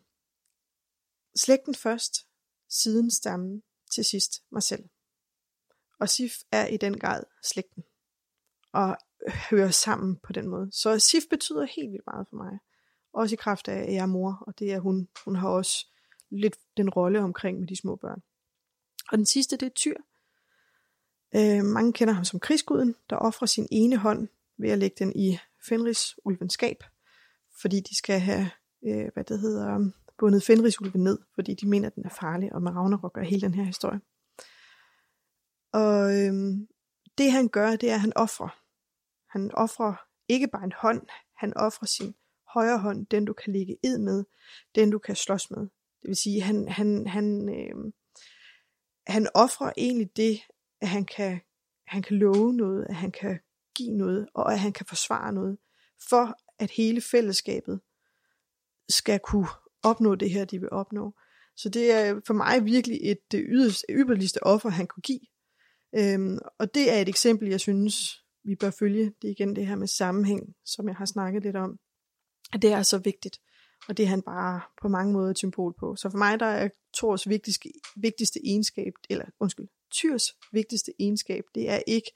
slægten 1.36 1.74
først, 1.74 2.26
siden 2.68 3.10
stammen, 3.10 3.62
til 3.94 4.04
sidst 4.04 4.42
mig 4.50 4.62
selv. 4.62 4.84
Og 6.00 6.08
Sif 6.08 6.36
er 6.52 6.66
i 6.66 6.76
den 6.76 6.98
grad 6.98 7.22
slægten, 7.42 7.84
og 8.72 8.96
hører 9.50 9.70
sammen 9.70 10.16
på 10.16 10.32
den 10.32 10.48
måde. 10.48 10.68
Så 10.72 10.98
Sif 10.98 11.22
betyder 11.30 11.64
helt 11.64 11.92
vildt 11.92 12.06
meget 12.06 12.26
for 12.28 12.36
mig. 12.36 12.58
Også 13.12 13.34
i 13.34 13.36
kraft 13.36 13.68
af, 13.68 13.78
at 13.78 13.92
jeg 13.92 14.02
er 14.02 14.06
mor, 14.06 14.44
og 14.46 14.58
det 14.58 14.72
er 14.72 14.78
hun. 14.78 15.08
Hun 15.24 15.36
har 15.36 15.48
også 15.48 15.86
lidt 16.30 16.56
den 16.76 16.90
rolle 16.90 17.20
omkring 17.20 17.60
med 17.60 17.68
de 17.68 17.76
små 17.76 17.96
børn. 17.96 18.22
Og 19.12 19.18
den 19.18 19.26
sidste, 19.26 19.56
det 19.56 19.66
er 19.66 19.70
Tyr. 19.70 19.96
Øh, 21.34 21.64
mange 21.64 21.92
kender 21.92 22.14
ham 22.14 22.24
som 22.24 22.40
krigsguden, 22.40 22.94
der 23.10 23.16
offrer 23.16 23.46
sin 23.46 23.68
ene 23.70 23.96
hånd 23.96 24.28
ved 24.58 24.70
at 24.70 24.78
lægge 24.78 24.96
den 24.98 25.16
i 25.16 25.38
Fenris 25.68 26.14
ulvenskab, 26.24 26.76
fordi 27.60 27.80
de 27.80 27.96
skal 27.96 28.20
have, 28.20 28.50
øh, 28.86 29.10
hvad 29.14 29.24
det 29.24 29.40
hedder, 29.40 29.90
bundet 30.18 30.42
Fenris 30.42 30.80
ulven 30.80 31.04
ned, 31.04 31.18
fordi 31.34 31.54
de 31.54 31.68
mener, 31.68 31.86
at 31.86 31.94
den 31.94 32.04
er 32.04 32.16
farlig, 32.20 32.52
og 32.52 32.62
med 32.62 32.72
Ragnarok 32.72 33.16
og 33.16 33.24
hele 33.24 33.40
den 33.40 33.54
her 33.54 33.64
historie. 33.64 34.00
Og 35.72 36.14
øh, 36.14 36.34
det 37.18 37.32
han 37.32 37.48
gør, 37.48 37.76
det 37.76 37.90
er, 37.90 37.94
at 37.94 38.00
han 38.00 38.12
offrer. 38.16 38.60
Han 39.28 39.50
offrer 39.54 39.94
ikke 40.28 40.48
bare 40.48 40.64
en 40.64 40.72
hånd, 40.72 41.06
han 41.36 41.56
offrer 41.56 41.86
sin 41.86 42.14
højre 42.54 42.78
hånd, 42.78 43.06
den 43.06 43.24
du 43.24 43.32
kan 43.32 43.52
ligge 43.52 43.76
ed 43.84 43.98
med, 43.98 44.24
den 44.74 44.90
du 44.90 44.98
kan 44.98 45.16
slås 45.16 45.50
med. 45.50 45.60
Det 46.02 46.08
vil 46.08 46.16
sige, 46.16 46.40
han, 46.42 46.68
han, 46.68 47.06
han, 47.06 47.48
øh, 47.48 47.92
han 49.06 49.28
offrer 49.34 49.72
egentlig 49.76 50.16
det, 50.16 50.40
at 50.80 50.88
han 50.88 51.04
kan, 51.04 51.40
han 51.86 52.02
kan 52.02 52.18
love 52.18 52.52
noget, 52.52 52.86
at 52.88 52.94
han 52.94 53.12
kan 53.12 53.38
give 53.76 53.96
noget, 53.96 54.28
og 54.34 54.52
at 54.52 54.60
han 54.60 54.72
kan 54.72 54.86
forsvare 54.86 55.32
noget, 55.32 55.58
for 56.08 56.34
at 56.58 56.70
hele 56.70 57.00
fællesskabet 57.00 57.80
skal 58.88 59.20
kunne 59.20 59.48
opnå 59.82 60.14
det 60.14 60.30
her, 60.30 60.44
de 60.44 60.60
vil 60.60 60.70
opnå. 60.70 61.14
Så 61.56 61.68
det 61.68 61.92
er 61.92 62.20
for 62.26 62.34
mig 62.34 62.64
virkelig 62.64 62.98
et 63.02 63.18
det 63.32 63.44
yderste, 63.48 63.86
yderligste 63.90 64.42
offer, 64.42 64.68
han 64.68 64.86
kunne 64.86 65.02
give. 65.02 65.20
Øhm, 65.98 66.38
og 66.58 66.74
det 66.74 66.92
er 66.92 67.00
et 67.00 67.08
eksempel, 67.08 67.48
jeg 67.48 67.60
synes, 67.60 68.24
vi 68.44 68.54
bør 68.54 68.70
følge. 68.70 69.04
Det 69.22 69.28
er 69.28 69.32
igen 69.32 69.56
det 69.56 69.66
her 69.66 69.76
med 69.76 69.86
sammenhæng, 69.86 70.54
som 70.64 70.88
jeg 70.88 70.96
har 70.96 71.06
snakket 71.06 71.42
lidt 71.42 71.56
om. 71.56 71.78
At 72.52 72.62
det 72.62 72.72
er 72.72 72.82
så 72.82 72.98
vigtigt. 72.98 73.38
Og 73.88 73.96
det 73.96 74.02
er 74.02 74.06
han 74.06 74.22
bare 74.22 74.60
på 74.82 74.88
mange 74.88 75.12
måder 75.12 75.30
et 75.30 75.38
symbol 75.38 75.74
på. 75.78 75.96
Så 75.96 76.10
for 76.10 76.18
mig 76.18 76.40
der 76.40 76.46
er 76.46 76.68
Thors 76.96 77.28
vigtigste, 77.28 77.68
vigtigste 77.96 78.40
egenskab, 78.44 78.92
eller 79.10 79.24
undskyld, 79.40 79.68
Tyrs 79.90 80.36
vigtigste 80.52 80.92
egenskab, 80.98 81.44
det 81.54 81.70
er 81.70 81.80
ikke, 81.86 82.10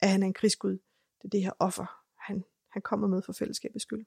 at 0.00 0.08
han 0.08 0.22
er 0.22 0.26
en 0.26 0.34
krigsgud. 0.34 0.78
Det 1.22 1.24
er 1.24 1.28
det 1.28 1.42
her 1.42 1.52
offer, 1.58 1.86
han, 2.26 2.44
han 2.70 2.82
kommer 2.82 3.08
med 3.08 3.22
for 3.22 3.32
fællesskabets 3.32 3.82
skyld. 3.82 4.06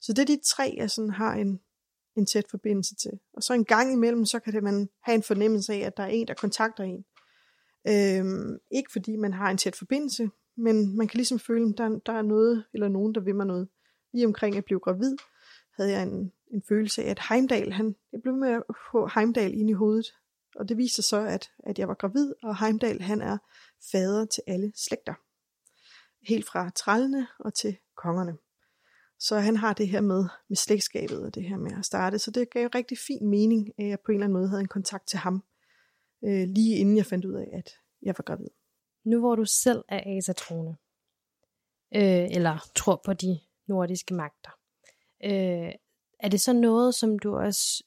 Så 0.00 0.12
det 0.12 0.22
er 0.22 0.26
de 0.26 0.40
tre, 0.46 0.74
jeg 0.76 0.90
sådan 0.90 1.10
har 1.10 1.34
en, 1.34 1.60
en 2.16 2.26
tæt 2.26 2.44
forbindelse 2.50 2.94
til. 2.94 3.10
Og 3.32 3.42
så 3.42 3.54
en 3.54 3.64
gang 3.64 3.92
imellem, 3.92 4.24
så 4.24 4.40
kan 4.40 4.52
det 4.52 4.62
man 4.62 4.88
have 5.02 5.14
en 5.14 5.22
fornemmelse 5.22 5.72
af, 5.72 5.78
at 5.78 5.96
der 5.96 6.02
er 6.02 6.08
en, 6.08 6.28
der 6.28 6.34
kontakter 6.34 6.84
en. 6.84 7.04
Øhm, 7.88 8.58
ikke 8.70 8.92
fordi 8.92 9.16
man 9.16 9.32
har 9.32 9.50
en 9.50 9.56
tæt 9.56 9.76
forbindelse, 9.76 10.30
men 10.56 10.96
man 10.96 11.08
kan 11.08 11.18
ligesom 11.18 11.38
føle, 11.38 11.68
at 11.68 11.78
der, 11.78 11.98
der 12.06 12.12
er 12.12 12.22
noget 12.22 12.64
eller 12.74 12.88
nogen, 12.88 13.14
der 13.14 13.20
vil 13.20 13.34
mig 13.34 13.46
noget. 13.46 13.68
Lige 14.12 14.26
omkring 14.26 14.56
at 14.56 14.64
blive 14.64 14.80
gravid, 14.80 15.16
havde 15.76 15.90
jeg 15.90 16.02
en, 16.02 16.32
en 16.50 16.62
følelse 16.68 17.04
af, 17.04 17.10
at 17.10 17.20
Heimdal, 17.28 17.72
han, 17.72 17.96
jeg 18.12 18.22
blev 18.22 18.34
med 18.34 18.48
at 18.48 18.62
få 18.92 19.08
Heimdal 19.14 19.54
ind 19.54 19.70
i 19.70 19.72
hovedet. 19.72 20.06
Og 20.56 20.68
det 20.68 20.76
viser 20.76 21.02
så, 21.02 21.26
at, 21.26 21.50
at 21.58 21.78
jeg 21.78 21.88
var 21.88 21.94
gravid, 21.94 22.34
og 22.42 22.58
Heimdal, 22.58 23.00
han 23.00 23.20
er 23.20 23.38
fader 23.92 24.24
til 24.24 24.42
alle 24.46 24.72
slægter. 24.76 25.14
Helt 26.28 26.46
fra 26.46 26.70
trallene 26.70 27.26
og 27.38 27.54
til 27.54 27.76
kongerne. 27.96 28.36
Så 29.18 29.38
han 29.38 29.56
har 29.56 29.72
det 29.72 29.88
her 29.88 30.00
med, 30.00 30.24
med 30.48 30.56
slægtskabet 30.56 31.22
og 31.22 31.34
det 31.34 31.44
her 31.44 31.56
med 31.56 31.72
at 31.78 31.84
starte. 31.84 32.18
Så 32.18 32.30
det 32.30 32.50
gav 32.50 32.68
rigtig 32.74 32.98
fin 32.98 33.28
mening, 33.28 33.68
at 33.78 33.86
jeg 33.88 34.00
på 34.00 34.12
en 34.12 34.16
eller 34.16 34.24
anden 34.24 34.38
måde 34.38 34.48
havde 34.48 34.60
en 34.60 34.68
kontakt 34.68 35.08
til 35.08 35.18
ham, 35.18 35.44
øh, 36.24 36.48
lige 36.48 36.76
inden 36.76 36.96
jeg 36.96 37.06
fandt 37.06 37.24
ud 37.24 37.34
af, 37.34 37.48
at 37.52 37.70
jeg 38.02 38.14
var 38.18 38.22
gravid. 38.22 38.48
Nu 39.04 39.18
hvor 39.18 39.36
du 39.36 39.44
selv 39.44 39.84
er 39.88 40.16
asatrone, 40.16 40.76
øh, 41.94 42.36
eller 42.36 42.70
tror 42.74 43.02
på 43.04 43.12
de 43.12 43.40
nordiske 43.68 44.14
magter, 44.14 44.50
øh, 45.24 45.72
er 46.20 46.28
det 46.30 46.40
så 46.40 46.52
noget, 46.52 46.94
som 46.94 47.18
du 47.18 47.36
også, 47.36 47.84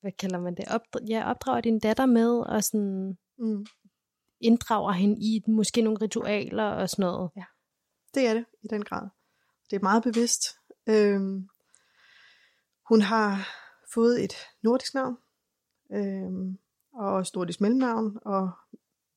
hvad 0.00 0.12
kalder 0.12 0.40
man 0.40 0.54
det, 0.54 0.64
opdra- 0.64 1.04
ja, 1.08 1.30
opdrager 1.30 1.60
din 1.60 1.78
datter 1.78 2.06
med, 2.06 2.38
og 2.38 2.64
sådan 2.64 3.18
Mm. 3.38 3.66
inddrager 4.40 4.92
hende 4.92 5.16
i 5.20 5.42
måske 5.46 5.82
nogle 5.82 5.98
ritualer 6.02 6.64
og 6.64 6.90
sådan 6.90 7.02
noget? 7.02 7.30
Det 8.14 8.26
er 8.26 8.34
det, 8.34 8.44
i 8.62 8.68
den 8.68 8.84
grad. 8.84 9.08
Det 9.70 9.76
er 9.76 9.80
meget 9.82 10.02
bevidst. 10.02 10.42
Øhm, 10.88 11.48
hun 12.88 13.00
har 13.00 13.48
fået 13.94 14.24
et 14.24 14.32
nordisk 14.62 14.94
navn, 14.94 15.16
øhm, 15.92 16.58
og 16.92 17.12
også 17.12 17.32
nordisk 17.34 17.60
mellemnavn, 17.60 18.18
og 18.24 18.50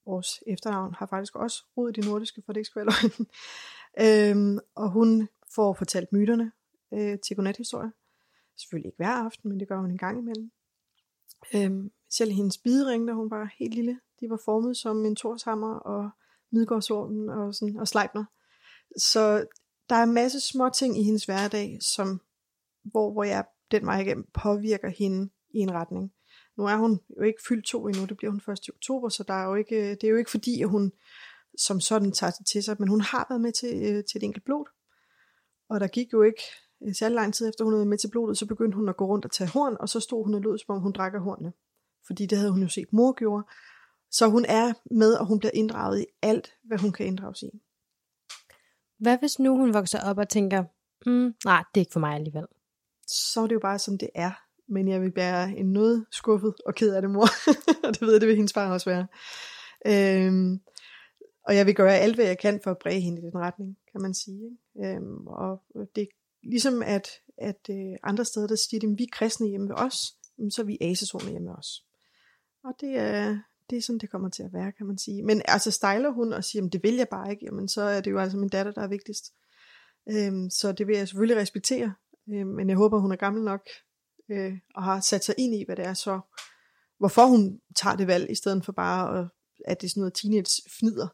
vores 0.05 0.43
efternavn 0.47 0.93
har 0.93 1.05
faktisk 1.05 1.35
også 1.35 1.63
rod 1.77 1.89
i 1.89 1.93
det 1.93 2.05
nordiske, 2.05 2.41
for 2.45 2.53
det 2.53 2.59
ikke 2.59 2.67
skal 2.69 2.85
være 2.85 2.95
løgn. 3.01 3.27
øhm, 4.37 4.59
og 4.75 4.89
hun 4.91 5.29
får 5.55 5.73
fortalt 5.73 6.11
myterne 6.13 6.51
øh, 6.93 7.19
til 7.19 7.35
godnathistorier. 7.35 7.91
Selvfølgelig 8.57 8.87
ikke 8.87 8.97
hver 8.97 9.25
aften, 9.25 9.49
men 9.49 9.59
det 9.59 9.67
gør 9.67 9.79
hun 9.79 9.91
en 9.91 9.97
gang 9.97 10.19
imellem. 10.19 10.51
Øhm, 11.55 11.91
selv 12.09 12.31
hendes 12.31 12.57
bidering, 12.57 13.07
da 13.07 13.13
hun 13.13 13.31
var 13.31 13.53
helt 13.59 13.73
lille, 13.73 13.99
de 14.19 14.29
var 14.29 14.39
formet 14.45 14.77
som 14.77 15.05
en 15.05 15.15
torshammer 15.15 15.75
og 15.75 16.09
midgårdsormen 16.51 17.29
og, 17.29 17.55
sådan, 17.55 17.77
og 17.77 17.87
Sleipner. 17.87 18.25
Så 18.97 19.45
der 19.89 19.95
er 19.95 20.03
en 20.03 20.13
masse 20.13 20.39
små 20.39 20.69
ting 20.69 20.99
i 20.99 21.03
hendes 21.03 21.25
hverdag, 21.25 21.77
som, 21.81 22.21
hvor, 22.83 23.11
hvor 23.11 23.23
jeg 23.23 23.45
den 23.71 23.85
vej 23.85 23.99
igennem 23.99 24.27
påvirker 24.33 24.89
hende 24.89 25.29
i 25.49 25.57
en 25.57 25.73
retning. 25.73 26.13
Nu 26.57 26.65
er 26.65 26.75
hun 26.75 26.99
jo 27.17 27.23
ikke 27.23 27.43
fyldt 27.47 27.65
to 27.65 27.87
endnu, 27.87 28.05
det 28.05 28.17
bliver 28.17 28.31
hun 28.31 28.41
først 28.41 28.67
i 28.67 28.71
oktober, 28.71 29.09
så 29.09 29.23
der 29.23 29.33
er 29.33 29.45
jo 29.45 29.55
ikke, 29.55 29.89
det 29.95 30.03
er 30.03 30.09
jo 30.09 30.17
ikke 30.17 30.31
fordi, 30.31 30.61
at 30.61 30.69
hun 30.69 30.91
som 31.57 31.79
sådan 31.79 32.11
tager 32.11 32.31
det 32.31 32.45
til 32.45 32.63
sig, 32.63 32.75
men 32.79 32.87
hun 32.87 33.01
har 33.01 33.25
været 33.29 33.41
med 33.41 33.51
til, 33.51 33.73
øh, 33.83 34.03
til 34.03 34.17
et 34.17 34.23
enkelt 34.23 34.45
blod. 34.45 34.65
Og 35.73 35.79
der 35.79 35.87
gik 35.87 36.13
jo 36.13 36.21
ikke 36.21 36.43
øh, 36.83 36.95
særlig 36.95 37.15
lang 37.15 37.33
tid 37.33 37.49
efter 37.49 37.63
hun 37.63 37.73
havde 37.73 37.85
med 37.85 37.97
til 37.97 38.09
blodet, 38.11 38.37
så 38.37 38.45
begyndte 38.45 38.75
hun 38.75 38.89
at 38.89 38.97
gå 38.97 39.05
rundt 39.05 39.25
og 39.25 39.31
tage 39.31 39.49
horn, 39.49 39.77
og 39.79 39.89
så 39.89 39.99
stod 39.99 40.25
hun 40.25 40.33
og 40.33 40.41
lød, 40.41 40.57
som 40.57 40.75
om 40.75 40.81
hun 40.81 40.91
drak 40.91 41.13
af 41.13 41.21
hornene. 41.21 41.53
Fordi 42.07 42.25
det 42.25 42.37
havde 42.37 42.51
hun 42.51 42.61
jo 42.61 42.67
set 42.67 42.93
mor 42.93 43.13
gjorde. 43.13 43.43
Så 44.11 44.27
hun 44.27 44.45
er 44.45 44.73
med, 44.91 45.13
og 45.13 45.25
hun 45.25 45.39
bliver 45.39 45.51
inddraget 45.53 46.01
i 46.01 46.05
alt, 46.21 46.53
hvad 46.63 46.77
hun 46.77 46.91
kan 46.91 47.05
inddrages 47.05 47.41
i. 47.41 47.49
Hvad 48.99 49.17
hvis 49.17 49.39
nu 49.39 49.57
hun 49.57 49.73
vokser 49.73 49.99
op 50.09 50.17
og 50.17 50.29
tænker, 50.29 50.63
mm, 51.05 51.35
nej, 51.45 51.63
det 51.75 51.79
er 51.79 51.83
ikke 51.85 51.93
for 51.93 51.99
mig 51.99 52.15
alligevel. 52.15 52.45
så 53.07 53.41
er 53.41 53.47
det 53.47 53.55
jo 53.55 53.59
bare 53.59 53.79
som 53.79 53.97
det 53.97 54.09
er. 54.15 54.31
Men 54.67 54.87
jeg 54.87 55.01
vil 55.01 55.15
være 55.15 55.57
en 55.57 55.73
noget 55.73 56.05
skuffet 56.11 56.53
og 56.65 56.75
ked 56.75 56.95
af 56.95 57.01
det, 57.01 57.11
mor. 57.11 57.27
og 57.87 57.93
det 57.93 58.01
ved 58.01 58.11
jeg, 58.11 58.21
det 58.21 58.27
vil 58.27 58.35
hendes 58.35 58.53
far 58.53 58.73
også 58.73 58.89
være. 58.89 59.07
Øhm, 59.85 60.59
og 61.47 61.55
jeg 61.55 61.65
vil 61.65 61.75
gøre 61.75 61.97
alt, 61.97 62.15
hvad 62.15 62.25
jeg 62.25 62.39
kan 62.39 62.59
for 62.63 62.71
at 62.71 62.77
bræge 62.77 63.01
hende 63.01 63.21
i 63.21 63.25
den 63.25 63.35
retning, 63.35 63.77
kan 63.91 64.01
man 64.01 64.13
sige. 64.13 64.43
Ikke? 64.43 64.95
Øhm, 64.95 65.27
og 65.27 65.63
det 65.95 66.01
er 66.01 66.07
ligesom, 66.43 66.81
at, 66.81 67.07
at 67.37 67.69
øh, 67.69 67.95
andre 68.03 68.25
steder, 68.25 68.47
der 68.47 68.55
siger 68.55 68.91
at 68.91 68.97
vi 68.97 69.03
er 69.03 69.07
kristne 69.11 69.47
hjemme 69.47 69.69
ved 69.69 69.75
os, 69.75 69.95
så 70.49 70.61
er 70.61 70.65
vi 70.65 70.77
asezoner 70.81 71.29
hjemme 71.29 71.47
ved 71.47 71.55
os. 71.57 71.85
Og 72.63 72.73
det 72.81 72.97
er, 72.97 73.39
det 73.69 73.77
er 73.77 73.81
sådan, 73.81 73.99
det 73.99 74.09
kommer 74.09 74.29
til 74.29 74.43
at 74.43 74.53
være, 74.53 74.71
kan 74.71 74.85
man 74.85 74.97
sige. 74.97 75.23
Men 75.23 75.41
altså 75.45 75.71
stejler 75.71 76.09
hun 76.09 76.33
og 76.33 76.43
siger, 76.43 76.65
at 76.65 76.73
det 76.73 76.83
vil 76.83 76.95
jeg 76.95 77.07
bare 77.11 77.31
ikke, 77.31 77.45
jamen 77.45 77.67
så 77.67 77.81
er 77.81 78.01
det 78.01 78.11
jo 78.11 78.19
altså 78.19 78.37
min 78.37 78.49
datter, 78.49 78.71
der 78.71 78.81
er 78.81 78.87
vigtigst. 78.87 79.33
Øhm, 80.11 80.49
så 80.49 80.71
det 80.71 80.87
vil 80.87 80.97
jeg 80.97 81.07
selvfølgelig 81.07 81.37
respektere. 81.37 81.93
Øh, 82.29 82.47
men 82.47 82.69
jeg 82.69 82.77
håber, 82.77 82.99
hun 82.99 83.11
er 83.11 83.15
gammel 83.15 83.43
nok 83.43 83.67
øh, 84.29 84.53
og 84.75 84.83
har 84.83 84.99
sat 84.99 85.23
sig 85.23 85.35
ind 85.37 85.55
i, 85.55 85.63
hvad 85.65 85.75
det 85.75 85.85
er 85.85 85.93
så, 85.93 86.19
hvorfor 86.97 87.25
hun 87.25 87.61
tager 87.75 87.95
det 87.95 88.07
valg, 88.07 88.31
i 88.31 88.35
stedet 88.35 88.65
for 88.65 88.71
bare, 88.71 89.19
at, 89.19 89.27
at 89.65 89.81
det 89.81 89.87
er 89.87 89.89
sådan 89.89 90.01
noget 90.01 90.13
teenage 90.13 90.61
fnider. 90.79 91.07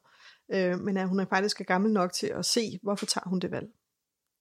Øh, 0.52 0.80
men 0.80 0.98
at 0.98 1.10
hun 1.10 1.20
er 1.20 1.26
faktisk 1.26 1.62
er 1.62 1.66
gammel 1.66 1.94
nok 1.94 2.14
til 2.14 2.28
at 2.28 2.46
se, 2.46 2.80
hvorfor 2.84 3.06
tager 3.06 3.30
hun 3.30 3.40
det 3.40 3.52
valg. 3.52 3.68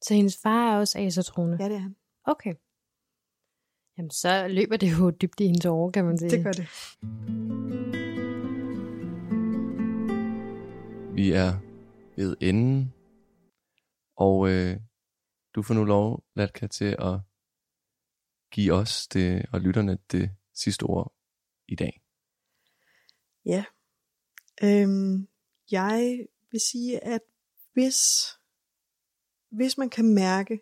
Så 0.03 0.15
hendes 0.15 0.39
far 0.43 0.73
er 0.73 0.79
også 0.79 0.99
asatrone? 0.99 1.57
Ja, 1.61 1.69
det 1.69 1.75
er 1.75 1.79
han. 1.79 1.97
Okay. 2.25 2.55
Jamen, 3.99 4.11
så 4.11 4.49
løber 4.49 4.77
det 4.77 4.99
jo 4.99 5.11
dybt 5.11 5.41
i 5.41 5.47
hendes 5.47 5.67
år, 5.67 5.91
kan 5.91 6.05
man 6.05 6.19
sige. 6.19 6.31
Det 6.31 6.45
gør 6.45 6.53
det. 6.53 6.69
Vi 11.15 11.33
er 11.33 11.61
ved 12.17 12.37
enden, 12.41 12.95
og 14.17 14.49
øh, 14.51 14.77
du 15.55 15.63
får 15.63 15.75
nu 15.75 15.85
lov, 15.85 16.25
Latka, 16.37 16.67
til 16.67 16.97
at 16.99 17.21
give 18.53 18.73
os 18.73 19.09
det, 19.09 19.47
og 19.53 19.61
lytterne 19.61 19.99
det 20.13 20.31
sidste 20.55 20.83
ord 20.83 21.13
i 21.69 21.75
dag. 21.75 22.01
Ja. 23.47 23.65
Øhm, 24.63 25.29
jeg 25.71 26.27
vil 26.51 26.61
sige, 26.61 27.05
at 27.05 27.21
hvis, 27.73 28.29
hvis 29.51 29.79
man 29.79 29.91
kan 29.91 30.14
mærke, 30.14 30.61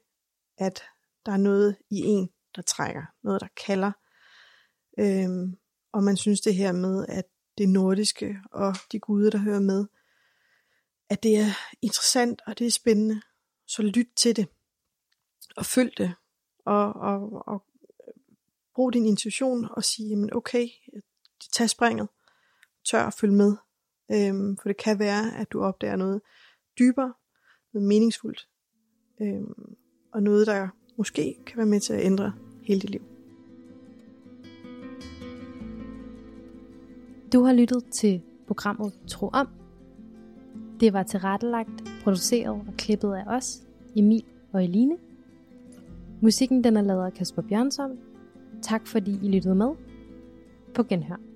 at 0.59 0.83
der 1.27 1.33
er 1.33 1.37
noget 1.37 1.77
i 1.91 2.01
en, 2.01 2.31
der 2.57 2.63
trækker, 2.63 3.03
noget 3.23 3.41
der 3.41 3.49
kalder, 3.67 3.93
øhm, 4.99 5.57
og 5.93 6.03
man 6.03 6.17
synes 6.17 6.41
det 6.41 6.55
her 6.55 6.73
med, 6.73 7.07
at 7.09 7.25
det 7.59 7.69
nordiske 7.69 8.39
og 8.53 8.77
de 8.93 9.01
guder, 9.01 9.31
der 9.31 9.39
hører 9.39 9.61
med, 9.61 9.87
at 11.09 11.23
det 11.23 11.37
er 11.37 11.51
interessant 11.83 12.43
og 12.47 12.59
det 12.59 12.67
er 12.67 12.71
spændende, 12.71 13.23
så 13.67 13.83
lyt 13.83 14.09
til 14.17 14.37
det. 14.37 14.49
Og 15.57 15.67
følg 15.67 15.99
det. 15.99 16.15
Og, 16.65 16.93
og, 16.93 17.47
og 17.47 17.65
brug 18.75 18.93
din 18.93 19.07
intuition 19.07 19.69
og 19.71 19.85
sige, 19.85 20.09
jamen 20.09 20.35
okay, 20.35 20.69
tag 21.53 21.71
springet, 21.71 22.09
tør 22.85 23.03
at 23.03 23.15
følge 23.15 23.35
med, 23.35 23.57
øhm, 24.13 24.57
for 24.57 24.69
det 24.69 24.77
kan 24.77 24.99
være, 24.99 25.37
at 25.39 25.53
du 25.53 25.63
opdager 25.63 25.97
noget 25.97 26.21
dybere, 26.79 27.13
noget 27.73 27.89
meningsfuldt, 27.89 28.49
øhm, 29.21 29.77
og 30.13 30.23
noget, 30.23 30.47
der 30.47 30.69
måske 30.97 31.37
kan 31.47 31.57
være 31.57 31.67
med 31.67 31.81
til 31.81 31.93
at 31.93 32.05
ændre 32.05 32.33
hele 32.63 32.81
dit 32.81 32.91
liv. 32.91 33.03
Du 37.33 37.43
har 37.43 37.53
lyttet 37.53 37.85
til 37.85 38.23
programmet 38.47 38.93
Tro 39.09 39.29
om. 39.29 39.49
Det 40.81 40.93
var 40.93 41.03
tilrettelagt, 41.03 41.85
produceret 42.03 42.61
og 42.69 42.75
klippet 42.79 43.15
af 43.15 43.25
os, 43.27 43.63
Emil 43.97 44.25
og 44.53 44.65
Eline. 44.65 44.97
Musikken 46.23 46.65
den 46.65 46.77
er 46.77 46.83
lavet 46.83 47.07
af 47.07 47.13
Kasper 47.13 47.43
Bjørnsson. 47.43 47.99
Tak 48.63 48.87
fordi 48.87 49.19
I 49.23 49.29
lyttede 49.29 49.55
med. 49.55 49.71
På 50.75 50.83
genhør. 50.83 51.36